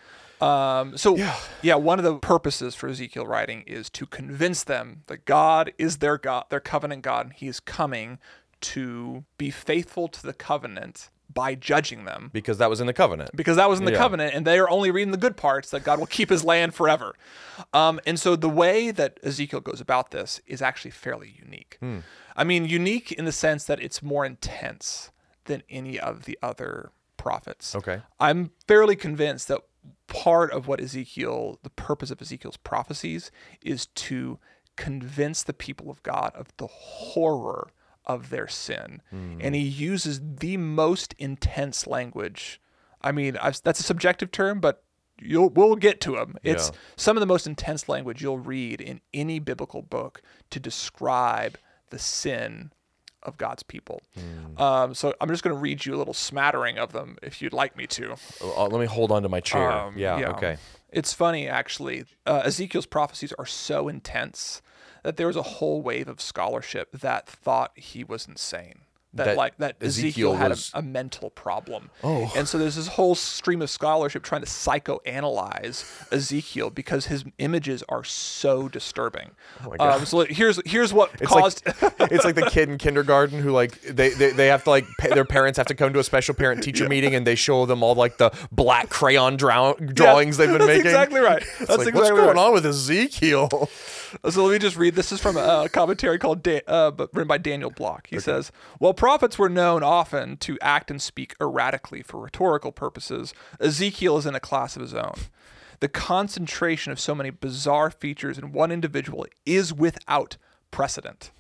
Um, 0.47 0.97
so 0.97 1.17
yeah. 1.62 1.75
one 1.75 1.99
of 1.99 2.05
the 2.05 2.17
purposes 2.17 2.73
for 2.73 2.89
Ezekiel 2.89 3.27
writing 3.27 3.63
is 3.67 3.89
to 3.91 4.07
convince 4.07 4.63
them 4.63 5.03
that 5.07 5.25
God 5.25 5.71
is 5.77 5.97
their 5.97 6.17
God, 6.17 6.45
their 6.49 6.60
covenant 6.60 7.03
God, 7.03 7.27
and 7.27 7.34
He 7.34 7.47
is 7.47 7.60
coming 7.60 8.17
to 8.62 9.23
be 9.38 9.51
faithful 9.51 10.07
to 10.07 10.23
the 10.23 10.34
covenant 10.34 11.10
by 11.33 11.55
judging 11.55 12.05
them 12.05 12.29
because 12.33 12.57
that 12.57 12.69
was 12.69 12.81
in 12.81 12.87
the 12.87 12.93
covenant. 12.93 13.31
because 13.35 13.57
that 13.57 13.69
was 13.69 13.79
in 13.79 13.85
the 13.85 13.91
Yeah. 13.91 13.97
covenant, 13.97 14.33
and 14.33 14.45
they 14.45 14.59
are 14.59 14.69
only 14.69 14.91
reading 14.91 15.11
the 15.11 15.17
good 15.17 15.37
parts 15.37 15.69
that 15.71 15.83
God 15.83 15.99
will 15.99 16.07
keep 16.07 16.29
His 16.29 16.43
land 16.43 16.73
forever. 16.73 17.15
Um, 17.73 17.99
and 18.05 18.19
so 18.19 18.35
the 18.35 18.49
way 18.49 18.91
that 18.91 19.19
Ezekiel 19.23 19.59
goes 19.61 19.79
about 19.81 20.11
this 20.11 20.41
is 20.47 20.61
actually 20.61 20.91
fairly 20.91 21.35
unique. 21.37 21.77
Hmm. 21.79 21.99
I 22.35 22.43
mean, 22.43 22.65
unique 22.65 23.11
in 23.11 23.25
the 23.25 23.31
sense 23.31 23.65
that 23.65 23.81
it's 23.81 24.01
more 24.01 24.25
intense 24.25 25.11
than 25.45 25.63
any 25.69 25.99
of 25.99 26.25
the 26.25 26.37
other 26.41 26.91
prophets. 27.17 27.75
Okay. 27.75 28.01
I'm 28.19 28.51
fairly 28.67 28.95
convinced 28.95 29.47
that 29.49 29.61
part 30.07 30.51
of 30.51 30.67
what 30.67 30.79
Ezekiel, 30.81 31.59
the 31.63 31.69
purpose 31.69 32.11
of 32.11 32.21
Ezekiel's 32.21 32.57
prophecies, 32.57 33.31
is 33.61 33.85
to 33.87 34.39
convince 34.75 35.43
the 35.43 35.53
people 35.53 35.89
of 35.91 36.01
God 36.03 36.31
of 36.35 36.47
the 36.57 36.67
horror 36.67 37.69
of 38.05 38.29
their 38.29 38.47
sin. 38.47 39.01
And 39.11 39.53
he 39.55 39.61
uses 39.61 40.21
the 40.39 40.57
most 40.57 41.13
intense 41.17 41.85
language. 41.87 42.59
I 43.01 43.11
mean, 43.11 43.37
I've, 43.37 43.61
that's 43.63 43.79
a 43.79 43.83
subjective 43.83 44.31
term, 44.31 44.59
but 44.59 44.83
you'll 45.21 45.49
we'll 45.49 45.75
get 45.75 46.01
to 46.01 46.11
them. 46.13 46.35
It's 46.43 46.69
Yeah. 46.69 46.75
some 46.95 47.15
of 47.17 47.21
the 47.21 47.27
most 47.27 47.45
intense 47.47 47.87
language 47.87 48.21
you'll 48.21 48.39
read 48.39 48.81
in 48.81 49.01
any 49.13 49.39
biblical 49.39 49.81
book 49.81 50.21
to 50.49 50.59
describe 50.59 51.57
the 51.89 51.99
sin 51.99 52.71
of 53.23 53.37
God's 53.37 53.61
people. 53.61 54.01
Um, 54.57 54.95
so 54.95 55.13
I'm 55.21 55.29
just 55.29 55.43
going 55.43 55.55
to 55.55 55.59
read 55.61 55.85
you 55.85 55.93
a 55.93 55.97
little 55.97 56.13
smattering 56.15 56.79
of 56.79 56.91
them 56.91 57.17
if 57.21 57.39
you'd 57.41 57.53
like 57.53 57.77
me 57.77 57.85
to. 57.87 58.15
Uh, 58.41 58.65
let 58.67 58.79
me 58.81 58.87
hold 58.87 59.11
on 59.11 59.21
to 59.21 59.29
my 59.29 59.39
chair. 59.41 59.71
Um, 59.71 59.95
yeah, 59.97 60.31
Okay. 60.31 60.57
It's 60.91 61.13
funny, 61.13 61.47
actually. 61.47 62.03
Uh, 62.25 62.41
Ezekiel's 62.45 62.85
prophecies 62.87 63.31
are 63.39 63.45
so 63.45 63.87
intense 63.87 64.61
that 65.03 65.17
there 65.17 65.27
was 65.27 65.35
a 65.35 65.41
whole 65.41 65.81
wave 65.81 66.07
of 66.07 66.21
scholarship 66.21 66.91
that 66.91 67.27
thought 67.27 67.71
he 67.75 68.03
was 68.03 68.27
insane. 68.27 68.79
That, 69.13 69.25
That 69.25 69.35
like 69.35 69.57
that 69.57 69.75
Ezekiel, 69.81 70.07
Ezekiel 70.31 70.33
had 70.35 70.49
was- 70.51 70.71
a, 70.73 70.79
a 70.79 70.81
mental 70.81 71.29
problem. 71.31 71.89
Oh. 72.01 72.31
And 72.33 72.47
so 72.47 72.57
there's 72.57 72.77
this 72.77 72.87
whole 72.87 73.13
stream 73.13 73.61
of 73.61 73.69
scholarship 73.69 74.23
trying 74.23 74.39
to 74.39 74.47
psychoanalyze 74.47 75.83
Ezekiel 76.13 76.69
because 76.69 77.07
his 77.07 77.25
images 77.37 77.83
are 77.89 78.05
so 78.05 78.69
disturbing. 78.69 79.31
Oh 79.65 79.71
my 79.71 79.77
God. 79.77 79.99
Um, 79.99 80.05
so 80.05 80.21
here's 80.25 80.61
here's 80.65 80.93
what 80.93 81.11
It's 81.15 81.27
caused 81.29 81.65
like 81.65 81.93
it's 82.11 82.23
like 82.23 82.35
the 82.35 82.49
kid 82.49 82.69
in 82.69 82.77
kindergarten 82.77 83.39
who 83.41 83.51
like 83.51 83.81
they, 83.81 84.09
they, 84.11 84.31
they 84.31 84.47
have 84.47 84.63
to 84.63 84.69
like 84.69 84.85
pay, 84.97 85.09
their 85.09 85.25
parents 85.25 85.57
have 85.57 85.67
to 85.67 85.75
come 85.75 85.91
to 85.91 85.99
a 85.99 86.03
special 86.05 86.33
parent 86.33 86.63
teacher 86.67 86.87
meeting 86.87 87.13
and 87.13 87.27
they 87.27 87.35
show 87.35 87.65
them 87.65 87.83
all 87.83 87.95
like 87.95 88.17
the 88.17 88.31
black 88.51 88.87
crayon 88.89 89.35
draw- 89.35 89.73
drawings 89.73 90.37
they've 90.37 90.47
been 90.49 90.59
that's 90.59 90.67
making. 90.69 90.85
exactly 90.85 91.19
right. 91.19 91.43
That's 91.59 91.69
like, 91.69 91.79
exactly 91.79 91.99
what's 91.99 92.09
going 92.11 92.27
right. 92.27 92.37
on 92.37 92.53
with 92.53 92.65
Ezekiel? 92.65 93.69
So 94.30 94.45
let 94.45 94.54
me 94.54 94.60
just 94.60 94.78
read. 94.78 94.95
This 94.95 95.12
is 95.12 95.19
from 95.21 95.38
a 95.38 95.69
commentary 95.69 96.19
called 96.19 96.43
da- 96.43 96.62
uh, 96.67 96.91
written 96.97 97.28
by 97.28 97.38
Daniel 97.38 97.71
Block. 97.71 98.08
He 98.08 98.19
says, 98.19 98.52
"While 98.78 98.93
prophets 98.93 99.38
were 99.39 99.50
known 99.50 99.84
often 99.84 100.38
to 100.38 100.58
act 100.62 100.91
and 100.91 101.02
speak 101.02 101.36
erratically 101.41 102.02
for 102.02 102.19
rhetorical 102.19 102.71
purposes, 102.71 103.34
Ezekiel 103.60 104.17
is 104.17 104.26
in 104.26 104.36
a 104.36 104.39
class 104.39 104.76
of 104.76 104.82
his 104.82 104.93
own. 104.93 105.15
The 105.80 105.88
concentration 105.88 106.91
of 106.91 107.00
so 107.00 107.15
many 107.15 107.30
bizarre 107.30 107.89
features 107.89 108.38
in 108.38 108.52
one 108.52 108.71
individual 108.71 109.26
is 109.45 109.74
without 109.74 110.38
precedent. 110.69 111.32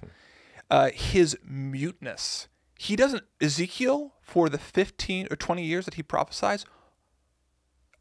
Uh, 0.69 0.89
his 0.93 1.37
muteness. 1.43 2.47
He 2.79 2.95
doesn't. 2.95 3.23
Ezekiel 3.39 4.13
for 4.21 4.49
the 4.49 4.57
fifteen 4.57 5.27
or 5.29 5.35
twenty 5.35 5.63
years 5.63 5.85
that 5.85 5.95
he 5.95 6.03
prophesies." 6.03 6.65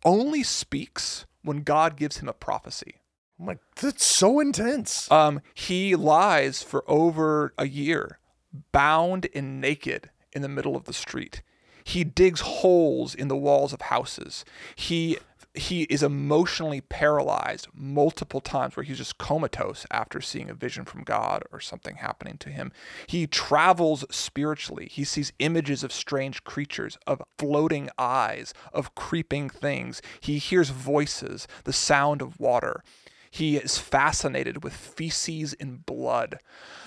Only 0.02 0.42
speaks 0.42 1.26
when 1.42 1.62
God 1.62 1.96
gives 1.96 2.18
him 2.18 2.28
a 2.28 2.32
prophecy. 2.32 2.99
I'm 3.40 3.46
like, 3.46 3.58
that's 3.76 4.04
so 4.04 4.38
intense. 4.38 5.10
Um, 5.10 5.40
he 5.54 5.96
lies 5.96 6.62
for 6.62 6.84
over 6.86 7.54
a 7.56 7.66
year, 7.66 8.18
bound 8.70 9.28
and 9.34 9.60
naked 9.60 10.10
in 10.32 10.42
the 10.42 10.48
middle 10.48 10.76
of 10.76 10.84
the 10.84 10.92
street. 10.92 11.42
He 11.82 12.04
digs 12.04 12.40
holes 12.40 13.14
in 13.14 13.28
the 13.28 13.36
walls 13.36 13.72
of 13.72 13.82
houses. 13.82 14.44
He 14.76 15.18
he 15.52 15.82
is 15.84 16.02
emotionally 16.02 16.80
paralyzed 16.80 17.66
multiple 17.74 18.40
times 18.40 18.76
where 18.76 18.84
he's 18.84 18.98
just 18.98 19.18
comatose 19.18 19.84
after 19.90 20.20
seeing 20.20 20.48
a 20.48 20.54
vision 20.54 20.84
from 20.84 21.02
God 21.02 21.42
or 21.50 21.58
something 21.58 21.96
happening 21.96 22.36
to 22.38 22.50
him. 22.50 22.70
He 23.08 23.26
travels 23.26 24.04
spiritually. 24.10 24.88
He 24.88 25.02
sees 25.02 25.32
images 25.40 25.82
of 25.82 25.92
strange 25.92 26.44
creatures, 26.44 26.98
of 27.04 27.20
floating 27.36 27.90
eyes, 27.98 28.54
of 28.72 28.94
creeping 28.94 29.48
things. 29.48 30.00
He 30.20 30.38
hears 30.38 30.70
voices, 30.70 31.48
the 31.64 31.72
sound 31.72 32.22
of 32.22 32.38
water. 32.38 32.84
He 33.30 33.56
is 33.56 33.78
fascinated 33.78 34.64
with 34.64 34.72
feces 34.74 35.54
and 35.60 35.86
blood. 35.86 36.40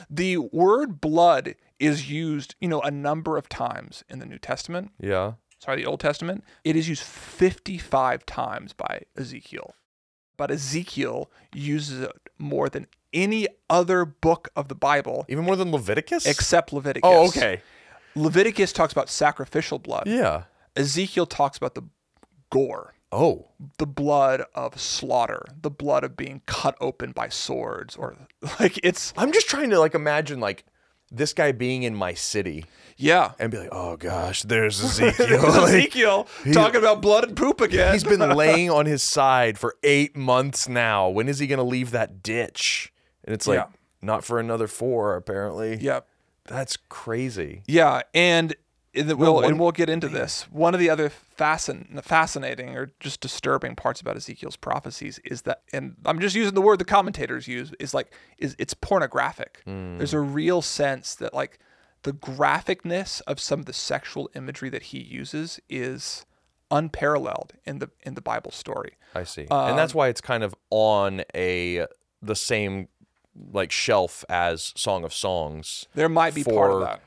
The 0.10 0.38
word 0.38 0.99
blood 0.99 1.56
is 1.79 2.10
used, 2.10 2.56
you 2.60 2.67
know, 2.67 2.82
a 2.82 2.91
number 2.91 3.38
of 3.38 3.47
times 3.49 4.03
in 4.10 4.19
the 4.19 4.25
New 4.25 4.39
Testament. 4.39 4.91
yeah. 4.99 5.34
Sorry, 5.60 5.77
the 5.77 5.86
Old 5.86 6.01
Testament. 6.01 6.43
It 6.65 6.75
is 6.75 6.89
used 6.89 7.03
55 7.03 8.25
times 8.25 8.73
by 8.73 9.03
Ezekiel. 9.17 9.75
But 10.36 10.51
Ezekiel 10.51 11.32
uses 11.53 12.01
it 12.01 12.12
more 12.38 12.67
than 12.67 12.88
any 13.13 13.47
other 13.69 14.03
book 14.03 14.49
of 14.58 14.67
the 14.67 14.75
Bible 14.75 15.25
Even 15.29 15.45
more 15.45 15.56
than 15.56 15.71
Leviticus? 15.71 16.25
except 16.25 16.73
Leviticus. 16.73 17.10
oh, 17.10 17.27
okay. 17.29 17.62
Leviticus 18.13 18.73
talks 18.73 18.91
about 18.91 19.10
sacrificial 19.10 19.79
blood. 19.79 20.03
Yeah. 20.06 20.43
Ezekiel 20.75 21.25
talks 21.25 21.58
about 21.58 21.75
the 21.75 21.84
gore. 22.49 22.92
Oh. 23.13 23.49
the 23.78 23.86
blood 23.86 24.43
of 24.56 24.80
slaughter, 24.80 25.45
the 25.62 25.69
blood 25.69 26.04
of 26.04 26.17
being 26.17 26.41
cut 26.47 26.76
open 26.82 27.12
by 27.12 27.30
swords, 27.30 27.95
or 27.95 28.17
like 28.60 28.80
it's 28.84 29.13
I'm 29.15 29.32
just 29.32 29.47
trying 29.47 29.69
to 29.69 29.80
like 29.80 29.93
imagine 29.93 30.39
like 30.39 30.65
this 31.12 31.32
guy 31.34 31.52
being 31.52 31.84
in 31.84 31.93
my 31.93 32.15
city 32.15 32.65
yeah. 32.97 33.34
and 33.38 33.52
be 33.52 33.58
like, 33.60 33.69
oh 33.71 33.97
gosh, 33.97 34.41
there's 34.41 34.84
Ezekiel. 34.84 35.41
Like, 35.43 35.69
Ezekiel 35.69 36.28
talking 36.54 36.80
about 36.80 37.02
blood 37.04 37.23
and 37.26 37.38
poop 37.38 37.62
again. 37.62 37.93
he's 37.93 38.04
been 38.04 38.19
laying 38.36 38.71
on 38.71 38.88
his 38.88 39.04
side 39.04 39.60
for 39.60 39.76
eight 39.84 40.15
months 40.15 40.67
now. 40.67 41.10
When 41.10 41.30
is 41.30 41.38
he 41.39 41.45
going 41.45 41.58
to 41.58 41.63
leave 41.63 41.91
that 41.91 42.23
ditch? 42.23 42.91
And 43.26 43.34
it's 43.34 43.47
like, 43.47 43.60
Yeah. 43.60 43.67
not 44.02 44.23
for 44.23 44.39
another 44.39 44.67
four, 44.67 45.15
apparently. 45.15 45.78
Yep. 45.78 46.08
That's 46.45 46.78
crazy. 46.89 47.62
yeah, 47.67 48.02
and 48.13 48.56
the- 48.93 49.15
we'll 49.15 49.36
one- 49.36 49.45
and 49.45 49.60
we'll 49.60 49.71
get 49.71 49.89
into 49.89 50.08
this. 50.08 50.43
One 50.51 50.73
of 50.73 50.79
the 50.79 50.89
other 50.89 51.10
fascin- 51.10 52.03
fascinating 52.03 52.77
or 52.77 52.93
just 52.99 53.21
disturbing 53.21 53.75
parts 53.75 54.01
about 54.01 54.15
Ezekiel's 54.15 54.56
prophecies 54.56 55.19
is 55.25 55.43
that, 55.43 55.62
and 55.71 55.95
I'm 56.06 56.19
just 56.19 56.36
using 56.36 56.53
the 56.53 56.62
word 56.62 56.79
the 56.79 56.86
commentators 56.86 57.47
use, 57.47 57.71
is 57.79 57.93
like 57.93 58.12
is 58.38 58.56
it's 58.60 58.73
pornographic. 58.73 59.62
There's 59.65 60.13
a 60.13 60.17
mm. 60.17 60.34
real 60.34 60.62
sense 60.62 61.15
that 61.15 61.34
like 61.34 61.60
the 62.03 62.13
graphicness 62.13 63.21
of 63.27 63.39
some 63.39 63.62
of 63.62 63.65
the 63.65 63.73
sexual 63.73 64.29
imagery 64.36 64.69
that 64.69 64.84
he 64.84 64.99
uses 64.99 65.60
is 65.69 66.25
unparalleled 66.69 67.53
in 67.65 67.79
the 67.79 67.89
in 68.03 68.13
the 68.13 68.21
Bible 68.21 68.51
story. 68.51 68.97
I 69.15 69.23
see. 69.23 69.47
and 69.49 69.77
that's 69.77 69.93
um, 69.93 69.97
why 69.97 70.08
it's 70.10 70.21
kind 70.21 70.43
of 70.43 70.56
on 70.69 71.23
a 71.36 71.86
the 72.21 72.36
same 72.36 72.88
like 73.51 73.71
shelf 73.71 74.23
as 74.29 74.73
Song 74.75 75.03
of 75.03 75.13
Songs. 75.13 75.88
There 75.95 76.10
might 76.10 76.36
be 76.36 76.43
part 76.43 76.71
of 76.71 76.82
that. 76.82 77.01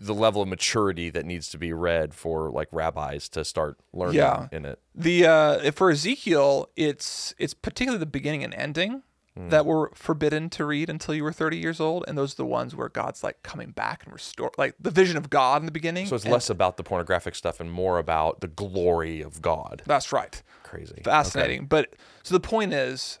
The 0.00 0.14
level 0.14 0.42
of 0.42 0.48
maturity 0.48 1.10
that 1.10 1.26
needs 1.26 1.48
to 1.50 1.58
be 1.58 1.72
read 1.72 2.14
for 2.14 2.50
like 2.50 2.68
rabbis 2.72 3.28
to 3.30 3.44
start 3.44 3.78
learning 3.92 4.16
Yeah. 4.16 4.48
in 4.52 4.64
it. 4.64 4.78
The 4.94 5.26
uh, 5.26 5.70
for 5.72 5.90
Ezekiel, 5.90 6.68
it's 6.76 7.34
it's 7.38 7.54
particularly 7.54 7.98
the 7.98 8.06
beginning 8.06 8.44
and 8.44 8.54
ending 8.54 9.02
Hmm. 9.36 9.50
that 9.50 9.64
were 9.66 9.92
forbidden 9.94 10.50
to 10.50 10.64
read 10.64 10.90
until 10.90 11.14
you 11.14 11.22
were 11.22 11.32
30 11.32 11.58
years 11.58 11.78
old, 11.78 12.04
and 12.08 12.18
those 12.18 12.32
are 12.32 12.36
the 12.38 12.46
ones 12.46 12.74
where 12.74 12.88
God's 12.88 13.22
like 13.22 13.40
coming 13.44 13.70
back 13.70 14.02
and 14.04 14.12
restore, 14.12 14.50
like 14.58 14.74
the 14.80 14.90
vision 14.90 15.16
of 15.16 15.30
God 15.30 15.62
in 15.62 15.66
the 15.66 15.70
beginning. 15.72 16.06
So 16.06 16.16
it's 16.16 16.24
and- 16.24 16.32
less 16.32 16.50
about 16.50 16.76
the 16.76 16.82
pornographic 16.82 17.36
stuff 17.36 17.60
and 17.60 17.70
more 17.70 17.98
about 17.98 18.40
the 18.40 18.48
glory 18.48 19.20
of 19.20 19.40
God. 19.40 19.82
That's 19.86 20.12
right. 20.12 20.42
Crazy. 20.64 21.02
Fascinating. 21.04 21.66
But 21.66 21.94
so 22.24 22.34
the 22.34 22.40
point 22.40 22.72
is, 22.72 23.20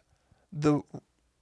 the 0.52 0.80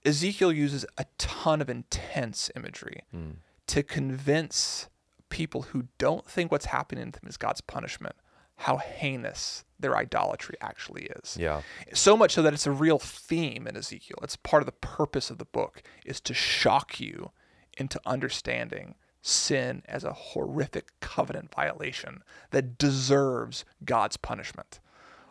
Ezekiel 0.05 0.53
uses 0.53 0.85
a 0.99 1.07
ton 1.17 1.63
of 1.63 1.71
intense 1.71 2.51
imagery 2.55 3.03
Hmm. 3.11 3.31
to 3.69 3.83
convince 3.83 4.89
people 5.29 5.63
who 5.63 5.85
don't 5.99 6.27
think 6.27 6.51
what's 6.51 6.67
happening 6.67 7.13
to 7.13 7.21
them 7.21 7.29
is 7.29 7.37
God's 7.37 7.61
punishment 7.61 8.17
how 8.57 8.79
heinous 8.79 9.65
their 9.79 9.97
idolatry 9.97 10.57
actually 10.61 11.11
is. 11.23 11.37
Yeah. 11.39 11.63
So 11.93 12.17
much 12.17 12.33
so 12.33 12.43
that 12.43 12.55
it's 12.55 12.67
a 12.67 12.73
real 12.73 12.99
theme 12.99 13.67
in 13.67 13.77
Ezekiel. 13.77 14.19
It's 14.23 14.37
part 14.37 14.63
of 14.63 14.67
the 14.67 14.73
purpose 14.73 15.31
of 15.31 15.39
the 15.39 15.45
book 15.45 15.83
is 16.05 16.21
to 16.23 16.35
shock 16.35 16.99
you 16.99 17.31
into 17.77 18.01
understanding 18.07 18.95
sin 19.21 19.83
as 19.87 20.05
a 20.05 20.13
horrific 20.13 20.89
covenant 21.01 21.53
violation 21.55 22.23
that 22.51 22.79
deserves 22.79 23.65
God's 23.85 24.17
punishment. 24.17 24.81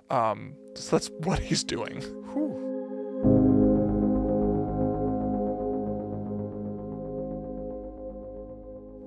Um, 0.10 0.56
so 0.76 0.96
that's 0.96 1.10
what 1.20 1.40
he's 1.40 1.64
doing. 1.64 2.04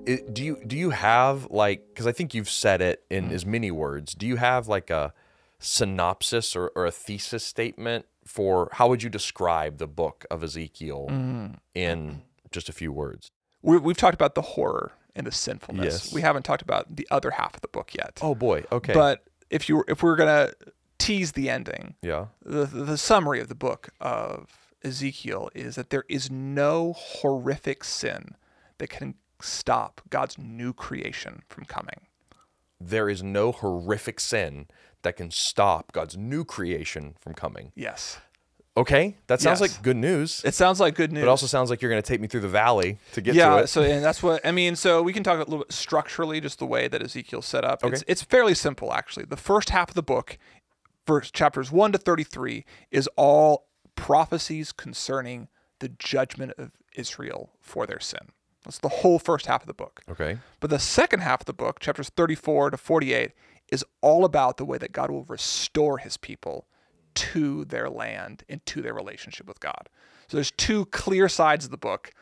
It, 0.08 0.34
do 0.34 0.42
you 0.44 0.54
do 0.66 0.76
you 0.76 0.90
have 0.90 1.46
like 1.50 1.88
because 1.88 2.06
I 2.06 2.12
think 2.12 2.34
you've 2.34 2.50
said 2.50 2.80
it 2.80 3.04
Mm. 3.10 3.16
in 3.16 3.30
as 3.32 3.44
many 3.46 3.70
words. 3.70 4.14
Do 4.14 4.26
you 4.26 4.36
have 4.36 4.66
like 4.68 4.90
a 4.90 5.12
synopsis 5.58 6.56
or, 6.56 6.68
or 6.74 6.86
a 6.86 6.90
thesis 6.90 7.44
statement 7.44 8.06
for 8.24 8.68
how 8.72 8.88
would 8.88 9.02
you 9.02 9.10
describe 9.10 9.78
the 9.78 9.86
book 9.86 10.24
of 10.30 10.42
Ezekiel 10.42 11.06
Mm. 11.10 11.56
in 11.74 12.22
just 12.50 12.68
a 12.68 12.72
few 12.72 12.92
words? 12.92 13.30
we, 13.62 13.76
we've 13.78 13.96
talked 13.96 14.14
about 14.14 14.34
the 14.34 14.42
horror 14.42 14.92
and 15.16 15.26
the 15.26 15.32
sinfulness. 15.32 16.04
Yes. 16.06 16.12
We 16.12 16.20
haven't 16.22 16.44
talked 16.44 16.62
about 16.62 16.94
the 16.94 17.06
other 17.10 17.32
half 17.32 17.54
of 17.54 17.60
the 17.60 17.68
book 17.68 17.94
yet. 17.94 18.18
Oh 18.22 18.34
boy. 18.34 18.64
Okay. 18.70 18.92
But 18.94 19.24
if 19.50 19.68
you 19.68 19.84
if 19.88 20.02
we're 20.02 20.16
gonna 20.16 20.52
tease 20.98 21.32
the 21.32 21.50
ending, 21.50 21.94
yeah. 22.02 22.26
the, 22.44 22.64
the 22.66 22.84
the 22.84 22.98
summary 22.98 23.40
of 23.40 23.48
the 23.48 23.54
book 23.54 23.88
of 24.00 24.48
Ezekiel 24.84 25.50
is 25.54 25.74
that 25.74 25.90
there 25.90 26.04
is 26.08 26.30
no 26.30 26.92
horrific 26.96 27.82
sin 27.84 28.36
that 28.78 28.88
can 28.90 29.14
stop 29.40 30.00
God's 30.10 30.38
new 30.38 30.72
creation 30.72 31.42
from 31.48 31.64
coming. 31.64 32.00
There 32.80 33.08
is 33.08 33.22
no 33.22 33.52
horrific 33.52 34.20
sin 34.20 34.66
that 35.02 35.16
can 35.16 35.30
stop 35.30 35.92
God's 35.92 36.16
new 36.16 36.44
creation 36.44 37.14
from 37.20 37.34
coming. 37.34 37.72
Yes. 37.74 38.18
Okay, 38.76 39.16
that 39.26 39.40
sounds 39.40 39.60
Yes. 39.60 39.72
like 39.72 39.82
good 39.82 39.96
news. 39.96 40.40
It 40.44 40.54
sounds 40.54 40.78
like 40.78 40.94
good 40.94 41.10
news. 41.12 41.24
But 41.24 41.28
also 41.30 41.46
sounds 41.46 41.68
like 41.70 41.82
you're 41.82 41.90
going 41.90 42.00
to 42.00 42.06
take 42.06 42.20
me 42.20 42.28
through 42.28 42.42
the 42.42 42.48
valley 42.48 42.98
to 43.12 43.20
get 43.20 43.34
yeah, 43.34 43.48
to 43.48 43.56
it. 43.56 43.60
Yeah, 43.60 43.64
so 43.66 43.82
and 43.82 44.04
that's 44.04 44.22
what 44.22 44.44
I 44.46 44.52
mean. 44.52 44.76
So 44.76 45.02
we 45.02 45.12
can 45.12 45.24
talk 45.24 45.36
a 45.36 45.38
little 45.38 45.58
bit 45.58 45.72
structurally, 45.72 46.40
just 46.40 46.60
the 46.60 46.66
way 46.66 46.86
that 46.86 47.02
Ezekiel 47.02 47.42
set 47.42 47.64
up. 47.64 47.82
It's, 47.84 48.02
Okay. 48.02 48.04
it's 48.06 48.22
fairly 48.22 48.54
simple, 48.54 48.92
actually. 48.92 49.26
The 49.26 49.36
first 49.36 49.70
half 49.70 49.88
of 49.88 49.94
the 49.96 50.02
book, 50.02 50.38
verse 51.08 51.32
chapters 51.32 51.72
one 51.72 51.90
to 51.90 51.98
thirty-three, 51.98 52.64
is 52.92 53.08
all 53.16 53.66
prophecies 53.96 54.70
concerning 54.70 55.48
the 55.80 55.88
judgment 55.88 56.52
of 56.56 56.70
Israel 56.94 57.50
for 57.60 57.84
their 57.84 57.98
sin. 58.00 58.28
That's 58.64 58.78
the 58.78 58.88
whole 58.88 59.18
first 59.18 59.46
half 59.46 59.62
of 59.62 59.66
the 59.66 59.74
book. 59.74 60.02
okay. 60.10 60.38
But 60.60 60.70
the 60.70 60.78
second 60.78 61.20
half 61.20 61.40
of 61.40 61.46
the 61.46 61.52
book, 61.52 61.80
chapters 61.80 62.10
34 62.10 62.70
to 62.70 62.76
48, 62.76 63.32
is 63.70 63.84
all 64.00 64.24
about 64.24 64.56
the 64.56 64.64
way 64.64 64.78
that 64.78 64.92
God 64.92 65.10
will 65.10 65.24
restore 65.24 65.98
his 65.98 66.16
people 66.16 66.66
to 67.14 67.64
their 67.64 67.88
land 67.88 68.44
and 68.48 68.64
to 68.66 68.82
their 68.82 68.94
relationship 68.94 69.46
with 69.46 69.60
God. 69.60 69.88
So 70.28 70.36
there's 70.36 70.50
two 70.50 70.86
clear 70.86 71.28
sides 71.28 71.64
of 71.64 71.70
the 71.70 71.76
book 71.76 72.12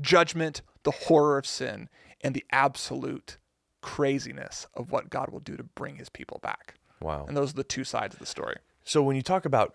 judgment, 0.00 0.62
the 0.82 0.90
horror 0.90 1.38
of 1.38 1.46
sin, 1.46 1.88
and 2.20 2.34
the 2.34 2.44
absolute 2.50 3.38
craziness 3.80 4.66
of 4.74 4.90
what 4.90 5.10
God 5.10 5.30
will 5.30 5.40
do 5.40 5.56
to 5.56 5.62
bring 5.62 5.96
his 5.96 6.08
people 6.08 6.38
back. 6.42 6.74
Wow. 7.00 7.24
And 7.26 7.36
those 7.36 7.50
are 7.50 7.56
the 7.56 7.64
two 7.64 7.84
sides 7.84 8.14
of 8.14 8.20
the 8.20 8.26
story. 8.26 8.56
So 8.84 9.02
when 9.02 9.16
you 9.16 9.22
talk 9.22 9.44
about 9.44 9.74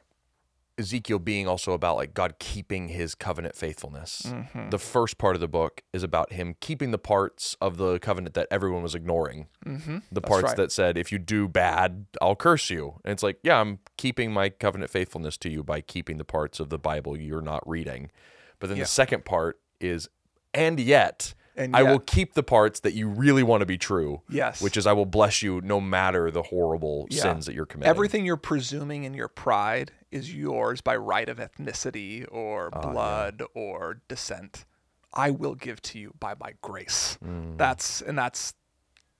Ezekiel 0.77 1.19
being 1.19 1.47
also 1.47 1.73
about 1.73 1.95
like 1.97 2.13
God 2.13 2.35
keeping 2.39 2.87
his 2.87 3.13
covenant 3.13 3.55
faithfulness, 3.55 4.23
Mm-hmm. 4.25 4.69
the 4.69 4.79
first 4.79 5.17
part 5.17 5.35
of 5.35 5.39
the 5.41 5.47
book 5.47 5.81
is 5.93 6.01
about 6.03 6.33
him 6.33 6.55
keeping 6.59 6.91
the 6.91 6.97
parts 6.97 7.55
of 7.61 7.77
the 7.77 7.99
covenant 7.99 8.33
that 8.35 8.47
everyone 8.49 8.81
was 8.81 8.95
ignoring. 8.95 9.47
Mm-hmm. 9.65 9.97
The 10.11 10.21
parts 10.21 10.43
right. 10.43 10.57
that 10.57 10.71
said, 10.71 10.97
if 10.97 11.11
you 11.11 11.19
do 11.19 11.47
bad, 11.47 12.05
I'll 12.21 12.35
curse 12.35 12.69
you. 12.69 12.99
And 13.05 13.11
it's 13.11 13.23
like, 13.23 13.37
yeah, 13.43 13.59
I'm 13.59 13.79
keeping 13.97 14.31
my 14.31 14.49
covenant 14.49 14.89
faithfulness 14.91 15.37
to 15.37 15.49
you 15.49 15.63
by 15.63 15.81
keeping 15.81 16.17
the 16.17 16.25
parts 16.25 16.59
of 16.59 16.69
the 16.69 16.79
Bible 16.79 17.17
you're 17.17 17.41
not 17.41 17.67
reading. 17.67 18.09
But 18.59 18.67
then 18.67 18.77
Yeah. 18.77 18.83
the 18.83 18.89
second 18.89 19.25
part 19.25 19.59
is, 19.79 20.09
and 20.53 20.79
yet, 20.79 21.33
And 21.55 21.75
I 21.75 21.83
will 21.83 21.99
keep 21.99 22.33
the 22.33 22.43
parts 22.43 22.79
that 22.81 22.93
you 22.93 23.07
really 23.09 23.43
want 23.43 23.61
to 23.61 23.65
be 23.65 23.77
true. 23.77 24.21
Yes. 24.29 24.61
Which 24.61 24.77
is, 24.77 24.87
I 24.87 24.93
will 24.93 25.05
bless 25.05 25.41
you 25.41 25.59
no 25.61 25.81
matter 25.81 26.31
the 26.31 26.43
horrible 26.43 27.07
Yeah. 27.09 27.21
sins 27.23 27.45
that 27.45 27.53
you're 27.55 27.65
committing. 27.65 27.89
Everything 27.89 28.25
you're 28.25 28.37
presuming 28.37 29.03
in 29.03 29.13
your 29.13 29.27
pride 29.27 29.91
is 30.11 30.33
yours 30.33 30.81
by 30.81 30.95
right 30.95 31.27
of 31.27 31.37
ethnicity 31.39 32.25
or 32.31 32.69
blood 32.71 33.43
or 33.53 34.01
descent. 34.07 34.65
I 35.13 35.29
will 35.29 35.55
give 35.55 35.81
to 35.83 35.99
you 35.99 36.13
by 36.19 36.35
my 36.39 36.53
grace. 36.61 37.17
That's 37.57 38.01
and 38.01 38.17
that's 38.17 38.53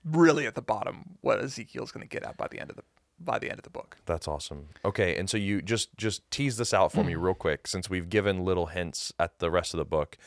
really 0.05 0.47
at 0.47 0.55
the 0.55 0.61
bottom 0.61 1.17
what 1.21 1.39
Ezekiel's 1.43 1.91
going 1.91 2.07
to 2.07 2.09
get 2.09 2.23
at 2.23 2.37
by 2.37 2.47
the 2.49 2.59
end 2.59 2.69
of 2.69 2.77
the 2.77 2.83
by 3.19 3.37
the 3.37 3.49
end 3.51 3.59
of 3.59 3.63
the 3.63 3.69
book. 3.69 3.97
That's 4.07 4.27
awesome. 4.27 4.69
Okay, 4.83 5.15
and 5.15 5.29
so 5.29 5.37
you 5.37 5.61
just 5.61 5.95
just 5.97 6.29
tease 6.31 6.57
this 6.57 6.73
out 6.73 6.91
for 6.91 7.03
me 7.03 7.13
Mm. 7.13 7.21
real 7.23 7.33
quick, 7.35 7.67
since 7.67 7.89
we've 7.89 8.09
given 8.09 8.43
little 8.43 8.67
hints 8.67 9.13
at 9.19 9.37
the 9.39 9.51
rest 9.51 9.73
of 9.73 9.77
the 9.77 9.85
book. 9.85 10.17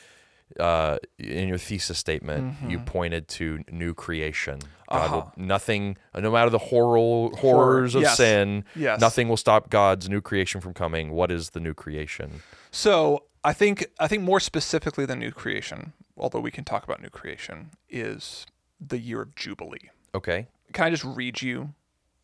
Uh, 0.60 0.98
in 1.18 1.48
your 1.48 1.58
thesis 1.58 1.98
statement, 1.98 2.54
you 2.68 2.78
Mm-hmm. 2.78 2.84
pointed 2.86 3.26
to 3.28 3.64
new 3.70 3.92
creation. 3.94 4.60
God 4.88 5.10
will 5.10 5.32
nothing, 5.36 5.96
no 6.16 6.30
matter 6.30 6.50
the 6.50 6.58
horror 6.58 7.30
horrors 7.36 7.94
of 7.96 8.02
Uh-huh. 8.02 8.10
yes, 8.10 8.16
sin, 8.16 8.64
yes. 8.76 9.00
nothing 9.00 9.28
will 9.28 9.36
stop 9.36 9.68
God's 9.70 10.08
new 10.08 10.20
creation 10.20 10.60
from 10.60 10.72
coming. 10.72 11.10
What 11.10 11.32
is 11.32 11.50
the 11.50 11.60
new 11.60 11.74
creation? 11.74 12.42
So 12.70 13.24
I 13.42 13.52
think 13.52 13.86
I 13.98 14.06
think 14.06 14.22
more 14.22 14.38
specifically 14.38 15.04
than 15.06 15.18
new 15.18 15.32
creation, 15.32 15.92
although 16.16 16.38
we 16.40 16.52
can 16.52 16.62
talk 16.64 16.84
about 16.84 17.02
new 17.02 17.10
creation, 17.10 17.70
is 17.88 18.46
the 18.80 18.98
year 18.98 19.22
of 19.22 19.34
jubilee. 19.34 19.90
Okay, 20.14 20.46
Can 20.72 20.84
I 20.86 20.90
just 20.90 21.04
read 21.04 21.42
you 21.42 21.74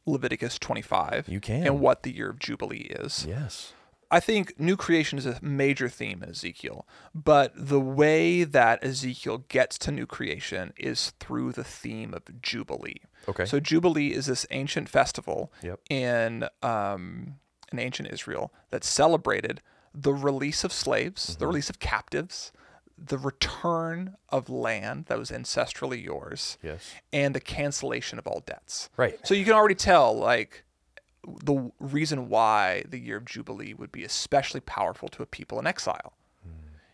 Leviticus 0.07 0.59
25? 0.59 1.29
You 1.29 1.41
can. 1.41 1.67
And 1.67 1.81
what 1.81 2.05
the 2.05 2.13
year 2.15 2.31
of 2.31 2.39
jubilee 2.39 2.87
is. 2.91 3.27
yes, 3.29 3.73
I 4.11 4.19
think 4.21 4.59
new 4.59 4.77
creation 4.77 5.19
is 5.19 5.27
a 5.27 5.39
major 5.41 5.89
theme 5.89 6.23
in 6.23 6.31
Ezekiel, 6.31 6.87
but 7.15 7.53
the 7.55 7.79
way 7.81 8.43
that 8.45 8.83
Ezekiel 8.85 9.45
gets 9.49 9.79
to 9.79 9.93
new 9.93 10.07
creation 10.07 10.73
is 10.77 11.13
through 11.21 11.53
the 11.53 11.63
theme 11.65 12.13
of 12.13 12.23
Jubilee. 12.43 13.03
Okay. 13.29 13.45
So 13.45 13.61
Jubilee 13.61 14.09
is 14.13 14.27
this 14.27 14.47
ancient 14.51 14.89
festival 14.89 15.53
Yep. 15.63 15.81
in 15.89 16.45
um, 16.63 17.37
in 17.73 17.79
ancient 17.79 18.09
Israel 18.13 18.53
that 18.71 18.83
celebrated 18.83 19.61
the 19.95 20.13
release 20.13 20.65
of 20.65 20.73
slaves, 20.73 21.31
Mm-hmm. 21.31 21.39
the 21.41 21.47
release 21.47 21.71
of 21.71 21.79
captives, 21.79 22.51
the 22.99 23.17
return 23.19 24.17
of 24.29 24.49
land 24.51 25.07
that 25.07 25.19
was 25.19 25.31
ancestrally 25.31 26.03
yours, 26.05 26.59
yes, 26.63 26.93
and 27.13 27.35
the 27.35 27.41
cancellation 27.41 28.19
of 28.19 28.27
all 28.27 28.41
debts. 28.45 28.91
Right. 28.97 29.19
So 29.25 29.35
you 29.35 29.45
can 29.45 29.55
already 29.55 29.75
tell, 29.77 30.17
like, 30.19 30.65
the 31.27 31.71
reason 31.79 32.29
why 32.29 32.85
the 32.89 32.99
year 32.99 33.17
of 33.19 33.25
Jubilee 33.25 33.75
would 33.75 33.93
be 33.93 34.05
especially 34.05 34.61
powerful 34.61 35.09
to 35.11 35.23
a 35.23 35.27
people 35.27 35.59
in 35.59 35.67
exile. 35.67 36.15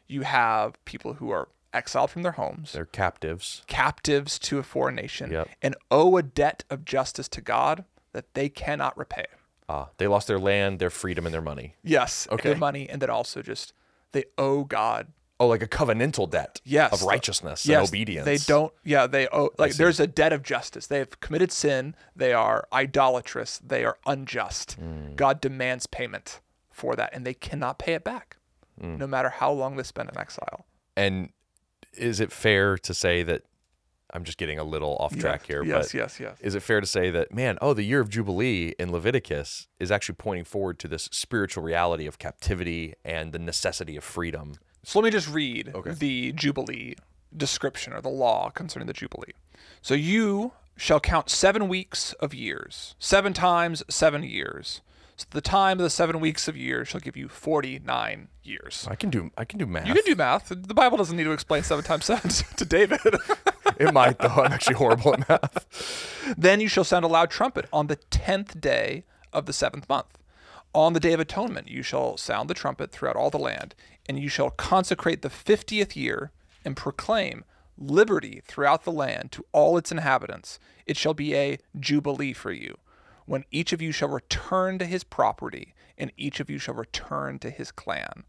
You 0.08 0.22
have 0.22 0.82
people 0.84 1.14
who 1.14 1.30
are 1.30 1.48
exiled 1.72 2.10
from 2.10 2.22
their 2.22 2.32
homes, 2.32 2.72
they're 2.72 2.86
captives. 2.86 3.62
captives 3.66 4.38
to 4.38 4.58
a 4.58 4.62
foreign 4.62 4.94
nation, 4.94 5.30
Yep. 5.32 5.48
and 5.62 5.74
owe 5.90 6.16
a 6.16 6.22
debt 6.22 6.64
of 6.70 6.84
justice 6.84 7.28
to 7.28 7.40
God 7.40 7.84
that 8.12 8.32
they 8.34 8.48
cannot 8.48 8.96
repay. 8.96 9.26
Ah, 9.68 9.88
they 9.98 10.06
lost 10.06 10.28
their 10.28 10.38
land, 10.38 10.78
their 10.78 10.90
freedom, 10.90 11.26
and 11.26 11.34
their 11.34 11.42
money. 11.42 11.74
Yes, 11.82 12.28
Okay. 12.30 12.50
their 12.50 12.58
money, 12.58 12.88
and 12.88 13.02
then 13.02 13.10
also 13.10 13.42
just 13.42 13.72
they 14.12 14.24
owe 14.38 14.62
God 14.64 15.08
Oh, 15.38 15.48
like 15.48 15.62
a 15.62 15.68
covenantal 15.68 16.30
debt. 16.30 16.60
Yes. 16.64 16.92
of 16.92 17.02
righteousness 17.02 17.66
yes, 17.66 17.78
and 17.78 17.88
obedience. 17.88 18.24
They 18.24 18.38
don't. 18.38 18.72
Yeah, 18.84 19.06
they 19.06 19.28
owe. 19.28 19.50
Like, 19.58 19.74
there's 19.74 20.00
a 20.00 20.06
debt 20.06 20.32
of 20.32 20.42
justice. 20.42 20.86
They 20.86 20.98
have 20.98 21.20
committed 21.20 21.52
sin. 21.52 21.94
They 22.14 22.32
are 22.32 22.66
idolatrous. 22.72 23.58
They 23.58 23.84
are 23.84 23.98
unjust. 24.06 24.72
Hmm. 24.74 25.14
God 25.14 25.40
demands 25.42 25.86
payment 25.86 26.40
for 26.70 26.96
that, 26.96 27.10
and 27.12 27.26
they 27.26 27.34
cannot 27.34 27.78
pay 27.78 27.94
it 27.94 28.04
back, 28.04 28.38
Hmm. 28.80 28.96
no 28.96 29.06
matter 29.06 29.28
how 29.28 29.50
long 29.52 29.76
they 29.76 29.82
spend 29.82 30.08
in 30.10 30.18
exile. 30.18 30.64
And 30.96 31.30
is 31.92 32.20
it 32.20 32.32
fair 32.32 32.78
to 32.78 32.94
say 32.94 33.22
that 33.22 33.42
I'm 34.14 34.24
just 34.24 34.38
getting 34.38 34.58
a 34.58 34.64
little 34.64 34.96
off 35.00 35.14
track 35.16 35.40
yes, 35.42 35.46
here? 35.48 35.64
Yes, 35.64 35.86
but 35.92 35.94
yes, 35.94 36.20
yes. 36.20 36.38
Is 36.40 36.54
it 36.54 36.62
fair 36.62 36.80
to 36.80 36.86
say 36.86 37.10
that, 37.10 37.34
man, 37.34 37.58
oh, 37.60 37.74
the 37.74 37.82
year 37.82 38.00
of 38.00 38.08
Jubilee 38.08 38.74
in 38.78 38.90
Leviticus 38.92 39.68
is 39.78 39.90
actually 39.90 40.14
pointing 40.14 40.44
forward 40.44 40.78
to 40.78 40.88
this 40.88 41.10
spiritual 41.12 41.62
reality 41.62 42.06
of 42.06 42.18
captivity 42.18 42.94
and 43.04 43.32
the 43.32 43.38
necessity 43.38 43.96
of 43.96 44.04
freedom? 44.04 44.54
So 44.86 45.00
let 45.00 45.04
me 45.06 45.10
just 45.10 45.28
read 45.28 45.72
Okay. 45.74 45.90
the 45.90 46.30
Jubilee 46.30 46.94
description 47.36 47.92
or 47.92 48.00
the 48.00 48.08
law 48.08 48.50
concerning 48.50 48.86
the 48.86 48.92
Jubilee. 48.92 49.32
So 49.82 49.94
you 49.94 50.52
shall 50.76 51.00
count 51.00 51.28
seven 51.28 51.66
weeks 51.66 52.12
of 52.20 52.32
years, 52.32 52.94
seven 53.00 53.32
times 53.32 53.82
seven 53.90 54.22
years. 54.22 54.82
So 55.16 55.26
the 55.30 55.40
time 55.40 55.80
of 55.80 55.82
the 55.82 55.90
seven 55.90 56.20
weeks 56.20 56.46
of 56.46 56.56
years 56.56 56.86
shall 56.86 57.00
give 57.00 57.16
you 57.16 57.26
49 57.28 58.28
years. 58.44 58.86
I 58.88 58.94
can 58.94 59.10
do 59.10 59.32
I 59.36 59.44
can 59.44 59.58
do 59.58 59.66
math. 59.66 59.88
You 59.88 59.94
can 59.94 60.04
do 60.04 60.14
math. 60.14 60.50
The 60.50 60.72
Bible 60.74 60.98
doesn't 60.98 61.16
need 61.16 61.24
to 61.24 61.32
explain 61.32 61.64
seven 61.64 61.82
times 61.84 62.04
seven 62.12 62.30
to 62.30 62.64
David. 62.64 63.00
it 63.78 63.92
might 63.92 64.20
though. 64.20 64.28
I'm 64.28 64.52
actually 64.52 64.76
horrible 64.76 65.14
at 65.14 65.28
math. 65.28 66.34
then 66.38 66.60
you 66.60 66.68
shall 66.68 66.84
sound 66.84 67.04
a 67.04 67.08
loud 67.08 67.30
trumpet 67.30 67.66
on 67.72 67.88
the 67.88 67.96
tenth 67.96 68.60
day 68.60 69.02
of 69.32 69.46
the 69.46 69.52
seventh 69.52 69.88
month. 69.88 70.16
On 70.74 70.92
the 70.92 71.00
day 71.00 71.14
of 71.14 71.20
atonement, 71.20 71.68
you 71.68 71.82
shall 71.82 72.18
sound 72.18 72.50
the 72.50 72.54
trumpet 72.54 72.92
throughout 72.92 73.16
all 73.16 73.30
the 73.30 73.38
land, 73.38 73.74
and 74.08 74.18
you 74.18 74.28
shall 74.28 74.50
consecrate 74.50 75.22
the 75.22 75.30
fiftieth 75.30 75.96
year 75.96 76.30
and 76.64 76.76
proclaim 76.76 77.44
liberty 77.78 78.42
throughout 78.46 78.84
the 78.84 78.92
land 78.92 79.32
to 79.32 79.44
all 79.52 79.76
its 79.76 79.92
inhabitants. 79.92 80.58
It 80.86 80.96
shall 80.96 81.14
be 81.14 81.34
a 81.34 81.58
jubilee 81.78 82.32
for 82.32 82.52
you, 82.52 82.78
when 83.26 83.44
each 83.50 83.72
of 83.72 83.82
you 83.82 83.92
shall 83.92 84.08
return 84.08 84.78
to 84.78 84.86
his 84.86 85.04
property, 85.04 85.74
and 85.98 86.12
each 86.16 86.40
of 86.40 86.48
you 86.48 86.58
shall 86.58 86.74
return 86.74 87.38
to 87.40 87.50
his 87.50 87.70
clan. 87.70 88.24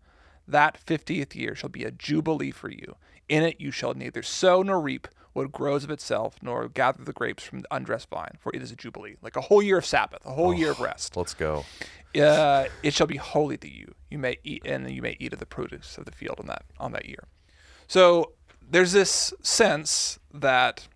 That 0.47 0.77
fiftieth 0.77 1.35
year 1.35 1.55
shall 1.55 1.69
be 1.69 1.83
a 1.83 1.91
jubilee 1.91 2.51
for 2.51 2.69
you. 2.69 2.95
In 3.29 3.43
it 3.43 3.59
you 3.59 3.71
shall 3.71 3.93
neither 3.93 4.23
sow 4.23 4.61
nor 4.61 4.79
reap 4.79 5.07
what 5.33 5.51
grows 5.51 5.83
of 5.83 5.91
itself, 5.91 6.37
nor 6.41 6.67
gather 6.67 7.03
the 7.03 7.13
grapes 7.13 7.43
from 7.43 7.59
the 7.59 7.67
undressed 7.69 8.09
vine, 8.09 8.37
for 8.39 8.51
it 8.55 8.61
is 8.61 8.71
a 8.71 8.75
jubilee, 8.75 9.17
like 9.21 9.35
a 9.35 9.41
whole 9.41 9.61
year 9.61 9.77
of 9.77 9.85
Sabbath, 9.85 10.25
a 10.25 10.31
whole 10.31 10.53
year 10.53 10.71
of 10.71 10.79
rest. 10.79 11.15
Let's 11.15 11.35
go. 11.35 11.65
Uh, 12.19 12.65
it 12.81 12.93
shall 12.95 13.05
be 13.05 13.17
holy 13.17 13.57
to 13.57 13.71
you. 13.71 13.93
You 14.09 14.17
may 14.17 14.37
eat, 14.43 14.63
and 14.65 14.89
you 14.89 15.03
may 15.03 15.15
eat 15.19 15.33
of 15.33 15.39
the 15.39 15.45
produce 15.45 15.97
of 15.99 16.05
the 16.05 16.11
field 16.11 16.39
on 16.39 16.47
that 16.47 16.63
on 16.79 16.91
that 16.93 17.05
year. 17.05 17.25
So 17.87 18.31
there's 18.67 18.93
this 18.93 19.33
sense 19.43 20.17
that 20.33 20.87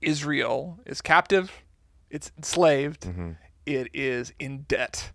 Israel 0.00 0.78
is 0.86 1.00
captive, 1.00 1.50
it's 2.10 2.30
enslaved, 2.36 3.06
it 3.64 3.88
is 3.92 4.32
in 4.38 4.62
debt 4.68 5.10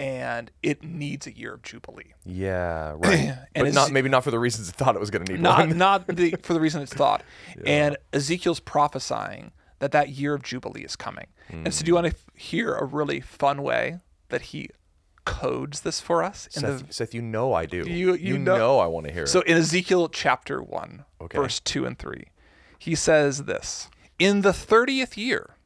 and 0.00 0.50
it 0.62 0.82
needs 0.82 1.26
a 1.26 1.36
year 1.36 1.52
of 1.52 1.62
jubilee. 1.62 2.14
Yeah, 2.24 2.94
right. 2.96 3.36
And 3.54 3.66
but 3.66 3.74
not 3.74 3.92
maybe 3.92 4.08
not 4.08 4.24
for 4.24 4.30
the 4.30 4.38
reasons 4.38 4.70
it 4.70 4.74
thought 4.74 4.96
it 4.96 4.98
was 5.00 5.10
going 5.10 5.26
to 5.26 5.32
need 5.32 5.42
Not 5.42 5.68
one. 5.68 5.78
not 5.78 6.06
the, 6.06 6.34
for 6.42 6.54
the 6.54 6.60
reason 6.60 6.82
it's 6.82 6.94
thought. 6.94 7.22
And 7.66 7.98
Ezekiel's 8.12 8.60
prophesying 8.60 9.52
that 9.78 9.92
that 9.92 10.08
year 10.08 10.34
of 10.34 10.42
jubilee 10.42 10.84
is 10.84 10.96
coming. 10.96 11.26
And 11.50 11.74
so 11.74 11.84
do 11.84 11.90
you 11.90 11.98
hmm. 11.98 12.04
want 12.04 12.16
to 12.16 12.40
hear 12.40 12.74
a 12.74 12.84
really 12.84 13.20
fun 13.20 13.62
way 13.62 13.98
that 14.30 14.42
he 14.42 14.70
codes 15.26 15.82
this 15.82 16.00
for 16.00 16.22
us 16.22 16.48
in 16.56 16.62
the 16.62 16.78
Seth, 16.78 16.92
Seth, 16.92 17.14
you 17.14 17.20
know 17.20 17.52
I 17.52 17.66
do. 17.66 17.84
You- 17.86 18.14
you 18.14 18.38
know- 18.38 18.56
know 18.56 18.78
I 18.78 18.86
want 18.86 19.06
to 19.06 19.12
hear 19.12 19.26
So 19.26 19.40
it. 19.40 19.48
So 19.48 19.52
in 19.52 19.58
Ezekiel 19.58 20.08
chapter 20.08 20.62
1, 20.62 21.04
Okay. 21.20 21.36
verse 21.36 21.60
2 21.60 21.84
and 21.84 21.98
3, 21.98 22.24
he 22.78 22.94
says 22.94 23.44
this 23.44 23.88
In 24.18 24.40
the 24.40 24.52
30th 24.52 25.16
year, 25.16 25.56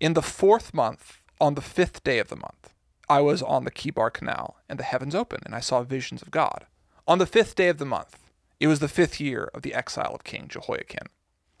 in 0.00 0.14
the 0.14 0.22
fourth 0.22 0.72
month, 0.72 1.20
on 1.40 1.54
the 1.54 1.60
fifth 1.62 2.02
day 2.04 2.18
of 2.18 2.28
the 2.28 2.36
month, 2.36 2.73
I 3.08 3.20
was 3.20 3.42
on 3.42 3.64
the 3.64 3.70
Kebar 3.70 4.12
Canal, 4.12 4.56
and 4.68 4.78
the 4.78 4.84
heavens 4.84 5.14
opened, 5.14 5.42
and 5.44 5.54
I 5.54 5.60
saw 5.60 5.82
visions 5.82 6.22
of 6.22 6.30
God. 6.30 6.66
On 7.06 7.18
the 7.18 7.26
fifth 7.26 7.54
day 7.54 7.68
of 7.68 7.78
the 7.78 7.84
month, 7.84 8.18
it 8.60 8.66
was 8.66 8.78
the 8.78 8.88
fifth 8.88 9.20
year 9.20 9.50
of 9.52 9.62
the 9.62 9.74
exile 9.74 10.14
of 10.14 10.24
King 10.24 10.48
Jehoiakim. 10.48 11.08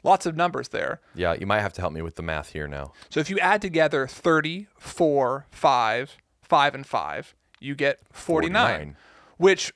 Lots 0.02 0.26
of 0.26 0.36
numbers 0.36 0.68
there. 0.68 1.00
Yeah, 1.14 1.34
you 1.34 1.46
might 1.46 1.60
have 1.60 1.72
to 1.74 1.80
help 1.80 1.92
me 1.92 2.02
with 2.02 2.16
the 2.16 2.22
math 2.22 2.50
here 2.50 2.68
now. 2.68 2.92
So 3.08 3.20
if 3.20 3.30
you 3.30 3.38
add 3.38 3.62
together 3.62 4.06
30, 4.06 4.66
4, 4.78 5.46
5, 5.50 6.16
5, 6.42 6.74
and 6.74 6.86
5, 6.86 7.34
you 7.60 7.74
get 7.74 8.00
49, 8.12 8.52
49. 8.52 8.96
which 9.38 9.72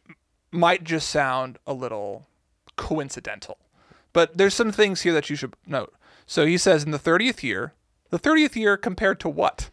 might 0.51 0.85
just 0.85 1.09
sound 1.09 1.59
a 1.67 1.73
little 1.73 2.27
coincidental. 2.77 3.59
But 4.13 4.37
there's 4.37 4.55
some 4.55 4.73
things 4.73 5.03
here 5.03 5.13
that 5.15 5.31
you 5.31 5.37
should 5.37 5.55
note. 5.67 5.95
So 6.27 6.45
he 6.47 6.59
says 6.59 6.85
in 6.85 6.91
the 6.91 6.99
30th 6.99 7.43
year, 7.43 7.73
the 8.11 8.19
30th 8.19 8.57
year 8.57 8.77
compared 8.77 9.21
to 9.21 9.29
what? 9.29 9.71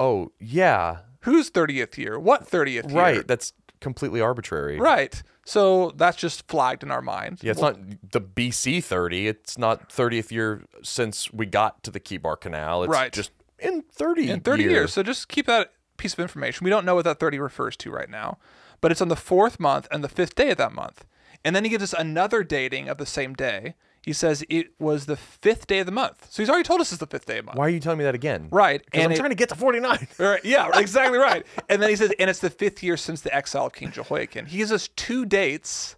Oh, 0.00 0.32
yeah. 0.40 0.98
Whose 1.20 1.50
30th 1.50 1.96
year? 1.98 2.18
What 2.18 2.48
30th 2.50 2.90
year? 2.90 2.98
Right. 3.02 3.26
That's 3.28 3.52
completely 3.80 4.20
arbitrary. 4.20 4.78
Right. 4.80 5.22
So 5.44 5.92
that's 5.96 6.16
just 6.16 6.48
flagged 6.48 6.82
in 6.82 6.90
our 6.90 7.02
mind. 7.02 7.38
Yeah, 7.42 7.52
it's 7.52 7.60
not 7.60 7.76
the 8.12 8.20
BC 8.20 8.82
30. 8.82 9.28
It's 9.28 9.58
not 9.58 9.90
30th 9.90 10.30
year 10.30 10.62
since 10.82 11.32
we 11.32 11.46
got 11.46 11.82
to 11.84 11.90
the 11.90 12.00
Kebar 12.00 12.40
Canal. 12.40 12.84
It's 12.84 12.90
Right. 12.90 13.12
just 13.12 13.30
in 13.58 13.82
30 13.82 14.30
in 14.30 14.40
30 14.40 14.62
years. 14.64 14.92
So 14.92 15.02
just 15.02 15.28
keep 15.28 15.46
that 15.46 15.72
piece 15.98 16.14
of 16.14 16.18
information. 16.20 16.64
We 16.64 16.70
don't 16.70 16.84
know 16.86 16.94
what 16.94 17.04
that 17.04 17.18
30 17.20 17.38
refers 17.38 17.76
to 17.78 17.90
right 17.90 18.08
now, 18.08 18.38
but 18.80 18.90
it's 18.90 19.02
on 19.02 19.08
the 19.08 19.16
fourth 19.16 19.60
month 19.60 19.86
and 19.90 20.02
the 20.02 20.08
fifth 20.08 20.34
day 20.34 20.50
of 20.50 20.56
that 20.58 20.72
month. 20.72 21.04
And 21.44 21.54
then 21.56 21.64
he 21.64 21.70
gives 21.70 21.82
us 21.84 21.92
another 21.98 22.42
dating 22.42 22.88
of 22.88 22.96
the 22.98 23.06
same 23.06 23.34
day. 23.34 23.74
He 24.02 24.12
says 24.14 24.42
it 24.48 24.68
was 24.78 25.04
the 25.06 25.16
fifth 25.16 25.66
day 25.66 25.80
of 25.80 25.86
the 25.86 25.92
month. 25.92 26.26
So 26.30 26.42
he's 26.42 26.48
already 26.48 26.64
told 26.64 26.80
us 26.80 26.90
it's 26.90 27.00
the 27.00 27.06
fifth 27.06 27.26
day 27.26 27.38
of 27.38 27.44
the 27.44 27.46
month. 27.48 27.58
Why 27.58 27.66
are 27.66 27.70
you 27.70 27.80
telling 27.80 27.98
me 27.98 28.04
that 28.04 28.14
again? 28.14 28.48
Right. 28.50 28.82
Because 28.84 29.04
I'm 29.04 29.12
it- 29.12 29.16
trying 29.16 29.30
to 29.30 29.34
get 29.36 29.50
to 29.50 29.54
49. 29.54 30.08
Right, 30.18 30.44
yeah, 30.44 30.70
exactly 30.78 31.18
right. 31.18 31.44
And 31.68 31.82
then 31.82 31.90
he 31.90 31.96
says, 31.96 32.12
and 32.18 32.30
it's 32.30 32.38
the 32.40 32.48
fifth 32.50 32.82
year 32.82 32.96
since 32.96 33.20
the 33.20 33.34
exile 33.34 33.66
of 33.66 33.72
King 33.74 33.90
Jehoiakim. 33.92 34.46
He 34.46 34.58
gives 34.58 34.72
us 34.72 34.88
two 34.96 35.26
dates 35.26 35.96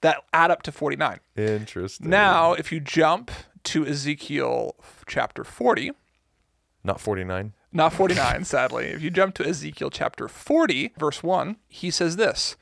that 0.00 0.22
add 0.32 0.50
up 0.50 0.62
to 0.62 0.72
49. 0.72 1.18
Interesting. 1.36 2.08
Now, 2.08 2.52
if 2.54 2.72
you 2.72 2.80
jump 2.80 3.30
to 3.64 3.86
Ezekiel 3.86 4.74
chapter 5.06 5.44
40, 5.44 5.92
Not 6.84 7.00
49. 7.00 7.52
not 7.72 7.92
49, 7.92 8.44
sadly. 8.44 8.86
If 8.86 9.02
you 9.02 9.10
jump 9.10 9.34
to 9.36 9.44
Ezekiel 9.46 9.90
chapter 9.90 10.28
40, 10.28 10.92
verse 10.98 11.22
1, 11.22 11.56
he 11.68 11.90
says 11.90 12.16
this 12.16 12.56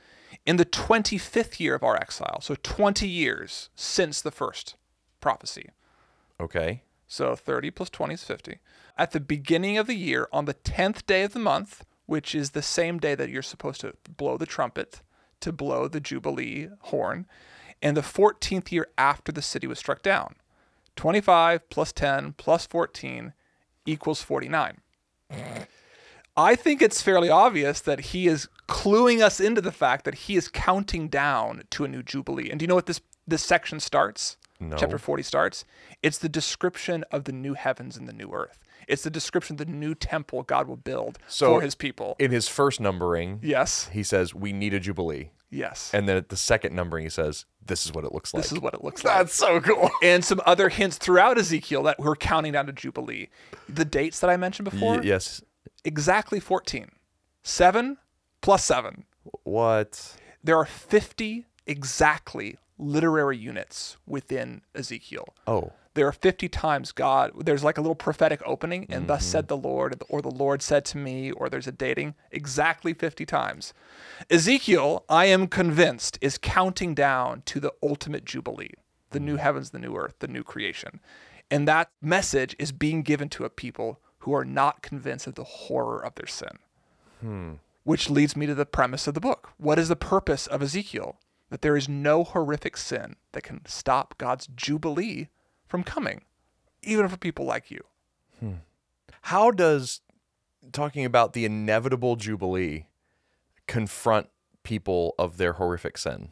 In 0.46 0.56
the 0.56 0.64
25th 0.66 1.58
year 1.58 1.74
of 1.74 1.82
our 1.82 1.96
exile, 1.96 2.40
so 2.40 2.54
20 2.62 3.08
years 3.08 3.70
since 3.74 4.20
the 4.20 4.30
first 4.30 4.76
prophecy, 5.20 5.70
Okay. 6.40 6.82
so 7.06 7.34
30 7.34 7.70
plus 7.70 7.88
20 7.90 8.14
is 8.14 8.24
50. 8.24 8.58
At 8.98 9.12
the 9.12 9.20
beginning 9.20 9.78
of 9.78 9.86
the 9.86 9.94
year, 9.94 10.28
on 10.32 10.44
the 10.44 10.54
10th 10.54 11.06
day 11.06 11.22
of 11.22 11.32
the 11.32 11.38
month, 11.38 11.84
which 12.06 12.34
is 12.34 12.50
the 12.50 12.62
same 12.62 12.98
day 12.98 13.14
that 13.14 13.30
you're 13.30 13.42
supposed 13.42 13.80
to 13.80 13.94
blow 14.16 14.36
the 14.36 14.44
trumpet, 14.46 15.00
to 15.40 15.50
blow 15.52 15.88
the 15.88 16.00
Jubilee 16.00 16.68
horn, 16.82 17.26
and 17.80 17.96
the 17.96 18.02
14th 18.02 18.70
year 18.70 18.88
after 18.98 19.32
the 19.32 19.42
city 19.42 19.66
was 19.66 19.78
struck 19.78 20.02
down. 20.02 20.36
25 20.96 21.68
plus 21.70 21.92
10 21.92 22.34
plus 22.34 22.66
14 22.66 23.32
equals 23.86 24.22
49. 24.22 24.80
I 26.36 26.54
think 26.56 26.82
it's 26.82 27.02
fairly 27.02 27.28
obvious 27.30 27.80
that 27.80 28.00
he 28.00 28.26
is 28.26 28.48
cluing 28.68 29.22
us 29.22 29.40
into 29.40 29.60
the 29.60 29.72
fact 29.72 30.04
that 30.04 30.14
he 30.14 30.36
is 30.36 30.48
counting 30.48 31.08
down 31.08 31.62
to 31.70 31.84
a 31.84 31.88
new 31.88 32.02
Jubilee. 32.02 32.50
And 32.50 32.58
do 32.58 32.64
you 32.64 32.66
know 32.68 32.74
what 32.74 32.86
this, 32.86 33.00
this 33.26 33.44
section 33.44 33.80
starts? 33.80 34.36
No. 34.60 34.76
Chapter 34.76 34.98
40 34.98 35.22
starts. 35.22 35.64
It's 36.02 36.18
the 36.18 36.28
description 36.28 37.04
of 37.10 37.24
the 37.24 37.32
new 37.32 37.54
heavens 37.54 37.96
and 37.96 38.08
the 38.08 38.12
new 38.12 38.30
earth. 38.32 38.58
It's 38.86 39.02
the 39.02 39.10
description 39.10 39.54
of 39.54 39.58
the 39.58 39.72
new 39.72 39.94
temple 39.94 40.42
God 40.42 40.68
will 40.68 40.76
build 40.76 41.18
So 41.26 41.54
for 41.54 41.60
his 41.60 41.74
people. 41.74 42.16
In 42.18 42.30
his 42.30 42.48
first 42.48 42.80
numbering, 42.80 43.40
yes. 43.42 43.88
he 43.92 44.02
says, 44.02 44.34
We 44.34 44.52
need 44.52 44.72
a 44.74 44.80
Jubilee. 44.80 45.30
Yes. 45.50 45.90
And 45.94 46.08
then 46.08 46.16
at 46.16 46.28
the 46.30 46.36
second 46.36 46.74
numbering, 46.74 47.04
he 47.04 47.10
says, 47.10 47.46
This 47.64 47.84
is 47.86 47.92
what 47.92 48.04
it 48.04 48.12
looks 48.12 48.32
like. 48.34 48.42
this 48.42 48.52
is 48.52 48.60
what 48.60 48.74
it 48.74 48.84
looks 48.84 49.02
like. 49.04 49.16
That's 49.16 49.34
so 49.34 49.60
cool. 49.60 49.90
and 50.02 50.24
some 50.24 50.40
other 50.46 50.68
hints 50.68 50.98
throughout 50.98 51.38
Ezekiel 51.38 51.82
that 51.84 51.98
we're 51.98 52.16
counting 52.16 52.52
down 52.52 52.66
to 52.66 52.72
Jubilee. 52.72 53.28
The 53.68 53.84
dates 53.84 54.20
that 54.20 54.30
I 54.30 54.36
mentioned 54.36 54.70
before, 54.70 54.96
Y- 54.96 55.02
yes. 55.04 55.42
exactly 55.84 56.38
14. 56.40 56.90
7 57.42 57.96
plus 58.44 58.62
7. 58.64 59.04
What? 59.44 60.16
There 60.42 60.56
are 60.58 60.66
50 60.66 61.46
exactly 61.66 62.58
literary 62.78 63.38
units 63.38 63.96
within 64.06 64.60
Ezekiel. 64.74 65.32
Oh. 65.46 65.72
There 65.94 66.06
are 66.06 66.12
50 66.12 66.50
times 66.50 66.92
God, 66.92 67.32
there's 67.38 67.64
like 67.64 67.78
a 67.78 67.80
little 67.80 67.94
prophetic 67.94 68.42
opening, 68.44 68.86
and 68.90 69.06
thus 69.06 69.22
mm-hmm. 69.22 69.30
said 69.30 69.48
the 69.48 69.56
Lord, 69.56 70.02
or 70.10 70.20
the 70.20 70.30
Lord 70.30 70.60
said 70.60 70.84
to 70.86 70.98
me, 70.98 71.30
or 71.30 71.48
there's 71.48 71.68
a 71.68 71.72
dating, 71.72 72.16
exactly 72.32 72.92
50 72.92 73.24
times. 73.24 73.72
Ezekiel, 74.28 75.04
I 75.08 75.24
am 75.26 75.46
convinced, 75.46 76.18
is 76.20 76.36
counting 76.36 76.94
down 76.94 77.42
to 77.46 77.60
the 77.60 77.72
ultimate 77.82 78.26
Jubilee, 78.26 78.74
the 79.10 79.20
new 79.20 79.36
mm. 79.36 79.40
heavens, 79.40 79.70
the 79.70 79.78
new 79.78 79.96
earth, 79.96 80.16
the 80.18 80.28
new 80.28 80.42
creation. 80.42 81.00
And 81.50 81.66
that 81.68 81.90
message 82.02 82.54
is 82.58 82.72
being 82.72 83.02
given 83.02 83.30
to 83.30 83.44
a 83.44 83.50
people 83.50 84.00
who 84.18 84.34
are 84.34 84.44
not 84.44 84.82
convinced 84.82 85.26
of 85.26 85.36
the 85.36 85.44
horror 85.44 86.04
of 86.04 86.16
their 86.16 86.26
sin. 86.26 86.58
Hmm. 87.20 87.52
Which 87.84 88.10
leads 88.10 88.34
me 88.36 88.46
to 88.46 88.54
the 88.54 88.66
premise 88.66 89.06
of 89.06 89.14
the 89.14 89.20
book. 89.20 89.50
What 89.58 89.78
is 89.78 89.88
the 89.88 89.96
purpose 89.96 90.46
of 90.46 90.62
Ezekiel? 90.62 91.18
That 91.50 91.60
there 91.62 91.76
is 91.76 91.88
no 91.88 92.24
horrific 92.24 92.76
sin 92.76 93.16
that 93.32 93.42
can 93.42 93.60
stop 93.66 94.16
God's 94.18 94.46
Jubilee 94.48 95.28
from 95.68 95.84
coming, 95.84 96.22
even 96.82 97.06
for 97.08 97.16
people 97.16 97.44
like 97.44 97.70
you. 97.70 97.80
How 99.22 99.50
does 99.50 100.00
talking 100.72 101.04
about 101.04 101.32
the 101.32 101.44
inevitable 101.44 102.16
Jubilee 102.16 102.86
confront 103.66 104.28
people 104.62 105.14
of 105.18 105.36
their 105.36 105.54
horrific 105.54 105.96
sin? 105.98 106.30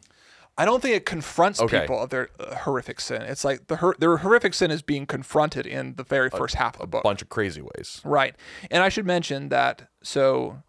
I 0.57 0.65
don't 0.65 0.81
think 0.81 0.95
it 0.95 1.05
confronts 1.07 1.59
Okay. 1.59 1.81
people 1.81 1.99
of 2.01 2.11
their 2.11 2.29
uh, 2.39 2.55
horrific 2.57 2.99
sin. 3.01 3.23
It's 3.23 3.43
like 3.43 3.67
the 3.67 3.77
hor- 3.77 3.95
their 3.97 4.17
horrific 4.17 4.53
sin 4.53 4.69
is 4.69 4.83
being 4.83 5.07
confronted 5.07 5.65
in 5.65 5.95
the 5.95 6.03
very 6.03 6.29
first 6.29 6.55
half 6.55 6.75
of 6.75 6.81
the 6.81 6.87
book. 6.87 7.03
A 7.03 7.07
bunch 7.07 7.23
of 7.23 7.29
crazy 7.29 7.61
ways. 7.61 8.01
Right. 8.03 8.35
And 8.69 8.83
I 8.83 8.89
should 8.89 9.05
mention 9.07 9.49
that 9.49 9.89
so 10.03 10.61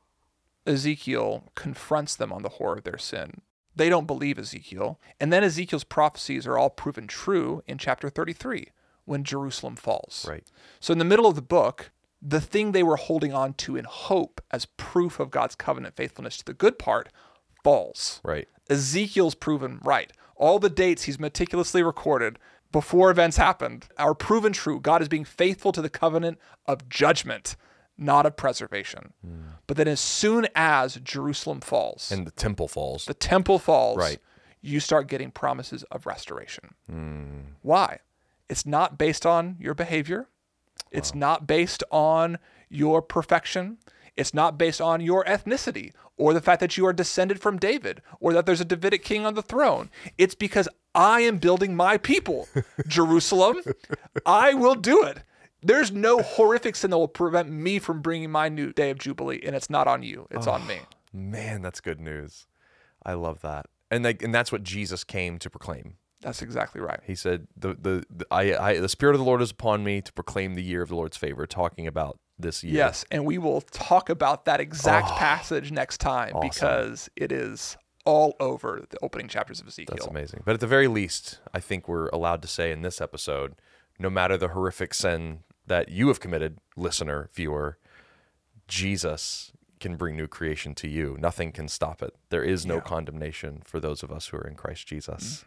Ezekiel 0.67 1.45
confronts 1.55 2.17
them 2.17 2.33
on 2.33 2.43
the 2.43 2.49
horror 2.51 2.79
of 2.79 2.85
their 2.85 2.99
sin. 2.99 3.43
They 3.77 3.89
don't 3.89 4.07
believe 4.07 4.39
Ezekiel. 4.39 5.01
And 5.21 5.33
then 5.33 5.45
Ezekiel's 5.45 5.85
prophecies 5.85 6.47
are 6.47 6.57
all 6.57 6.71
proven 6.71 7.07
true 7.07 7.63
in 7.67 7.79
chapter 7.79 8.09
33 8.09 8.69
when 9.05 9.25
Jerusalem 9.25 9.77
falls. 9.77 10.27
Right. 10.29 10.47
So 10.81 10.93
in 10.93 10.99
the 10.99 11.05
middle 11.05 11.27
of 11.27 11.35
the 11.35 11.43
book, 11.43 11.91
the 12.23 12.41
thing 12.41 12.73
they 12.73 12.83
were 12.83 12.97
holding 12.97 13.35
on 13.35 13.53
to 13.55 13.77
in 13.77 13.85
hope 13.85 14.41
as 14.51 14.67
proof 14.67 15.21
of 15.21 15.31
God's 15.31 15.55
covenant 15.55 15.97
faithfulness 15.97 16.39
to 16.39 16.45
the 16.45 16.55
good 16.55 16.79
part 16.79 17.11
falls. 17.63 18.21
Right. 18.25 18.49
Ezekiel's 18.71 19.35
proven 19.35 19.81
right. 19.83 20.13
All 20.37 20.59
the 20.59 20.71
dates 20.71 21.03
he's 21.03 21.19
meticulously 21.19 21.83
recorded 21.83 22.39
before 22.73 23.11
events 23.11 23.37
happened 23.37 23.87
are 23.99 24.15
proven 24.15 24.53
true. 24.53 24.81
God 24.81 25.03
is 25.03 25.09
being 25.09 25.25
faithful 25.25 25.71
to 25.73 25.83
the 25.83 25.91
covenant 25.91 26.39
of 26.67 26.89
judgment, 26.89 27.57
not 27.97 28.27
of 28.27 28.37
preservation. 28.37 29.13
Mm. 29.27 29.43
But 29.67 29.77
then 29.77 29.89
as 29.89 30.01
soon 30.01 30.47
as 30.55 30.97
Jerusalem 30.97 31.61
falls, 31.61 32.11
And 32.13 32.27
the 32.27 32.31
temple 32.33 32.69
falls. 32.69 33.05
the 33.07 33.15
temple 33.15 33.59
falls, 33.59 33.99
Right. 33.99 34.19
you 34.61 34.81
start 34.81 35.07
getting 35.09 35.31
promises 35.31 35.85
of 35.91 36.07
restoration. 36.07 36.75
Mm. 36.91 37.43
Why? 37.63 38.01
It's 38.49 38.67
not 38.67 38.99
based 38.99 39.25
on 39.25 39.57
your 39.59 39.75
behavior. 39.75 40.29
It's 40.91 41.15
not 41.15 41.47
based 41.47 41.83
on 41.91 42.39
your 42.69 43.01
perfection. 43.03 43.79
It's 44.17 44.33
not 44.35 44.59
based 44.59 44.81
on 44.81 45.01
your 45.01 45.25
ethnicity 45.25 45.93
or 46.17 46.33
the 46.35 46.41
fact 46.41 46.61
that 46.61 46.77
you 46.77 46.87
are 46.87 46.93
descended 46.93 47.41
from 47.41 47.59
David 47.59 48.01
or 48.21 48.33
that 48.33 48.47
there's 48.47 48.61
a 48.61 48.65
Davidic 48.65 49.03
king 49.03 49.27
on 49.27 49.35
the 49.35 49.43
throne. 49.43 49.91
It's 50.19 50.37
because 50.37 50.69
I 50.95 51.21
am 51.23 51.39
building 51.39 51.75
my 51.75 51.97
people, 51.99 52.47
Jerusalem. 52.87 53.57
I 54.25 54.55
will 54.55 54.77
do 54.77 55.03
it. 55.03 55.19
There's 55.65 55.91
no 55.91 56.19
horrific 56.21 56.77
sin 56.77 56.91
that 56.91 56.99
will 56.99 57.09
prevent 57.09 57.51
me 57.51 57.79
from 57.79 58.03
bringing 58.03 58.31
my 58.31 58.49
new 58.49 58.73
day 58.73 58.91
of 58.91 58.99
Jubilee, 58.99 59.41
and 59.45 59.57
it's 59.57 59.71
not 59.71 59.89
on 59.89 60.03
you, 60.03 60.27
it's 60.31 60.47
on 60.47 60.67
me. 60.67 60.79
Oh, 60.83 60.87
man, 61.13 61.63
that's 61.63 61.81
good 61.81 62.01
news. 62.01 62.47
I 63.05 63.15
love 63.15 63.41
that. 63.41 63.67
And 63.91 64.05
like, 64.05 64.23
and 64.23 64.35
that's 64.35 64.53
what 64.53 64.63
Jesus 64.63 65.05
came 65.05 65.39
to 65.39 65.49
proclaim. 65.51 65.97
That's 66.21 66.41
exactly 66.43 66.81
right. 66.81 67.01
He 67.05 67.15
said, 67.15 67.47
"The 67.57 67.75
the, 67.75 68.05
the 68.11 68.27
I, 68.31 68.57
I 68.57 68.79
the 68.81 68.89
Spirit 68.89 69.15
of 69.15 69.19
the 69.19 69.25
Lord 69.27 69.43
is 69.43 69.51
upon 69.51 69.85
me 69.85 70.01
to 70.01 70.13
proclaim 70.13 70.55
the 70.55 70.63
year 70.63 70.81
of 70.83 70.89
the 70.89 70.97
Lord's 70.97 71.17
favor," 71.19 71.47
talking 71.47 71.87
about 71.87 72.19
this 72.39 72.65
year. 72.65 72.75
Yes, 72.75 73.05
and 73.11 73.27
we 73.27 73.37
will 73.37 73.61
talk 73.61 74.09
about 74.09 74.47
that 74.47 74.59
exact 74.59 75.09
Oh, 75.11 75.17
passage 75.17 75.71
next 75.71 75.99
time 75.99 76.35
awesome. 76.35 76.49
because 76.49 77.11
it 77.15 77.31
is 77.31 77.77
all 78.07 78.37
over 78.41 78.85
the 78.89 78.99
opening 79.03 79.29
chapters 79.29 79.61
of 79.61 79.67
Ezekiel. 79.67 79.97
That's 79.97 80.07
amazing. 80.07 80.43
But 80.45 80.55
at 80.55 80.61
the 80.61 80.67
very 80.67 80.89
least, 80.89 81.41
I 81.53 81.61
think 81.61 81.89
we're 81.89 82.09
allowed 82.09 82.41
to 82.43 82.49
say 82.49 82.73
in 82.73 82.81
this 82.83 83.01
episode, 83.03 83.55
no 83.99 84.09
matter 84.11 84.37
the 84.39 84.49
horrific 84.49 84.95
sin 84.95 85.41
that 85.67 85.89
you 85.89 86.09
have 86.09 86.21
committed, 86.21 86.59
listener, 86.77 87.31
viewer, 87.35 87.79
Jesus 88.69 89.53
can 89.81 89.97
bring 89.97 90.17
new 90.17 90.27
creation 90.27 90.75
to 90.77 90.89
you. 90.89 91.17
Nothing 91.21 91.53
can 91.53 91.69
stop 91.69 92.03
it. 92.03 92.15
There 92.31 92.43
is 92.43 92.65
no 92.65 92.77
Yeah. 92.77 92.81
condemnation 92.81 93.63
for 93.65 93.81
those 93.81 94.03
of 94.03 94.11
us 94.11 94.29
who 94.29 94.39
are 94.39 94.47
in 94.47 94.55
Christ 94.55 94.87
Jesus. 94.87 95.45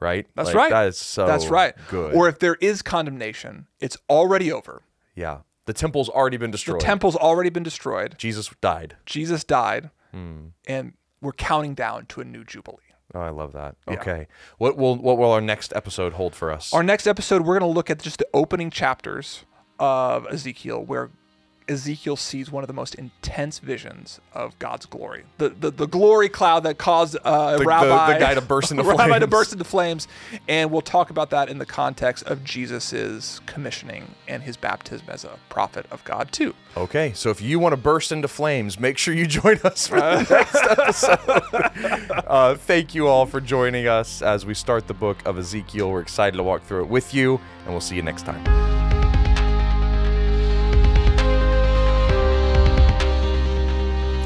Right? 0.00 0.26
That's 0.34 0.48
Like, 0.48 0.56
right. 0.56 0.70
That 0.70 0.86
is 0.88 0.98
so 0.98 1.26
That's 1.26 1.46
right. 1.46 1.74
good. 1.88 2.14
Or 2.14 2.28
if 2.28 2.38
there 2.38 2.56
is 2.60 2.82
condemnation, 2.82 3.66
it's 3.80 3.96
already 4.10 4.50
over. 4.52 4.82
yeah. 5.14 5.38
The 5.66 5.72
temple's 5.72 6.08
already 6.08 6.36
been 6.36 6.52
destroyed. 6.52 6.80
The 6.80 6.84
temple's 6.84 7.16
already 7.16 7.50
been 7.50 7.64
destroyed. 7.64 8.14
Jesus 8.18 8.48
died. 8.60 8.94
Jesus 9.04 9.42
died, 9.42 9.90
Hmm. 10.12 10.50
and 10.68 10.92
we're 11.20 11.32
counting 11.32 11.74
down 11.74 12.06
to 12.06 12.20
a 12.20 12.24
new 12.24 12.44
jubilee. 12.44 12.76
Oh, 13.12 13.18
I 13.20 13.30
love 13.30 13.52
that. 13.54 13.74
Yeah. 13.88 13.94
Okay. 13.94 14.28
What 14.58 14.76
will 14.76 14.94
what 14.94 15.18
will 15.18 15.32
our 15.32 15.40
next 15.40 15.72
episode 15.74 16.12
hold 16.12 16.36
for 16.36 16.52
us? 16.52 16.72
Our 16.72 16.84
next 16.84 17.08
episode, 17.08 17.42
we're 17.42 17.58
going 17.58 17.68
to 17.68 17.74
look 17.74 17.90
at 17.90 18.00
just 18.00 18.18
the 18.18 18.28
opening 18.32 18.70
chapters 18.70 19.44
of 19.78 20.26
Ezekiel, 20.26 20.82
where 20.84 21.10
Ezekiel 21.68 22.14
sees 22.14 22.48
one 22.48 22.62
of 22.62 22.68
the 22.68 22.72
most 22.72 22.94
intense 22.94 23.58
visions 23.58 24.20
of 24.32 24.56
God's 24.60 24.86
glory. 24.86 25.24
The 25.38 25.48
the, 25.48 25.72
the 25.72 25.88
glory 25.88 26.28
cloud 26.28 26.62
that 26.62 26.78
caused 26.78 27.16
uh, 27.24 27.54
The- 27.54 27.58
the- 27.58 27.64
rabbi 27.64 28.12
the 28.14 28.20
guy 28.20 28.34
to 28.34 28.40
burst 28.40 28.70
into 28.70 28.84
rabbi 28.84 29.06
to 29.06 29.08
flames. 29.18 29.26
burst 29.32 29.52
into 29.52 29.64
flames, 29.64 30.06
and 30.46 30.70
we'll 30.70 30.80
talk 30.80 31.10
about 31.10 31.30
that 31.30 31.48
in 31.48 31.58
the 31.58 31.66
context 31.66 32.22
of 32.28 32.44
Jesus's 32.44 33.40
commissioning 33.46 34.14
and 34.28 34.44
his 34.44 34.56
baptism 34.56 35.08
as 35.10 35.24
a 35.24 35.40
prophet 35.48 35.86
of 35.90 36.04
God 36.04 36.30
too. 36.30 36.54
Okay, 36.76 37.12
so 37.14 37.30
if 37.30 37.40
you 37.42 37.58
want 37.58 37.72
to 37.72 37.76
burst 37.76 38.12
into 38.12 38.28
flames, 38.28 38.78
make 38.78 38.96
sure 38.96 39.12
you 39.12 39.26
join 39.26 39.58
us 39.64 39.88
for 39.88 39.98
the 39.98 40.22
next 40.30 41.08
episode. 41.10 42.24
uh, 42.28 42.54
thank 42.54 42.94
you 42.94 43.08
all 43.08 43.26
for 43.26 43.40
joining 43.40 43.88
us 43.88 44.22
as 44.22 44.46
we 44.46 44.54
start 44.54 44.86
the 44.86 44.94
book 44.94 45.18
of 45.26 45.36
Ezekiel. 45.36 45.90
We're 45.90 46.00
excited 46.02 46.36
to 46.36 46.44
walk 46.44 46.62
through 46.62 46.84
it 46.84 46.88
with 46.88 47.12
you, 47.12 47.40
and 47.64 47.70
we'll 47.72 47.80
see 47.80 47.96
you 47.96 48.02
next 48.02 48.22
time. 48.24 48.65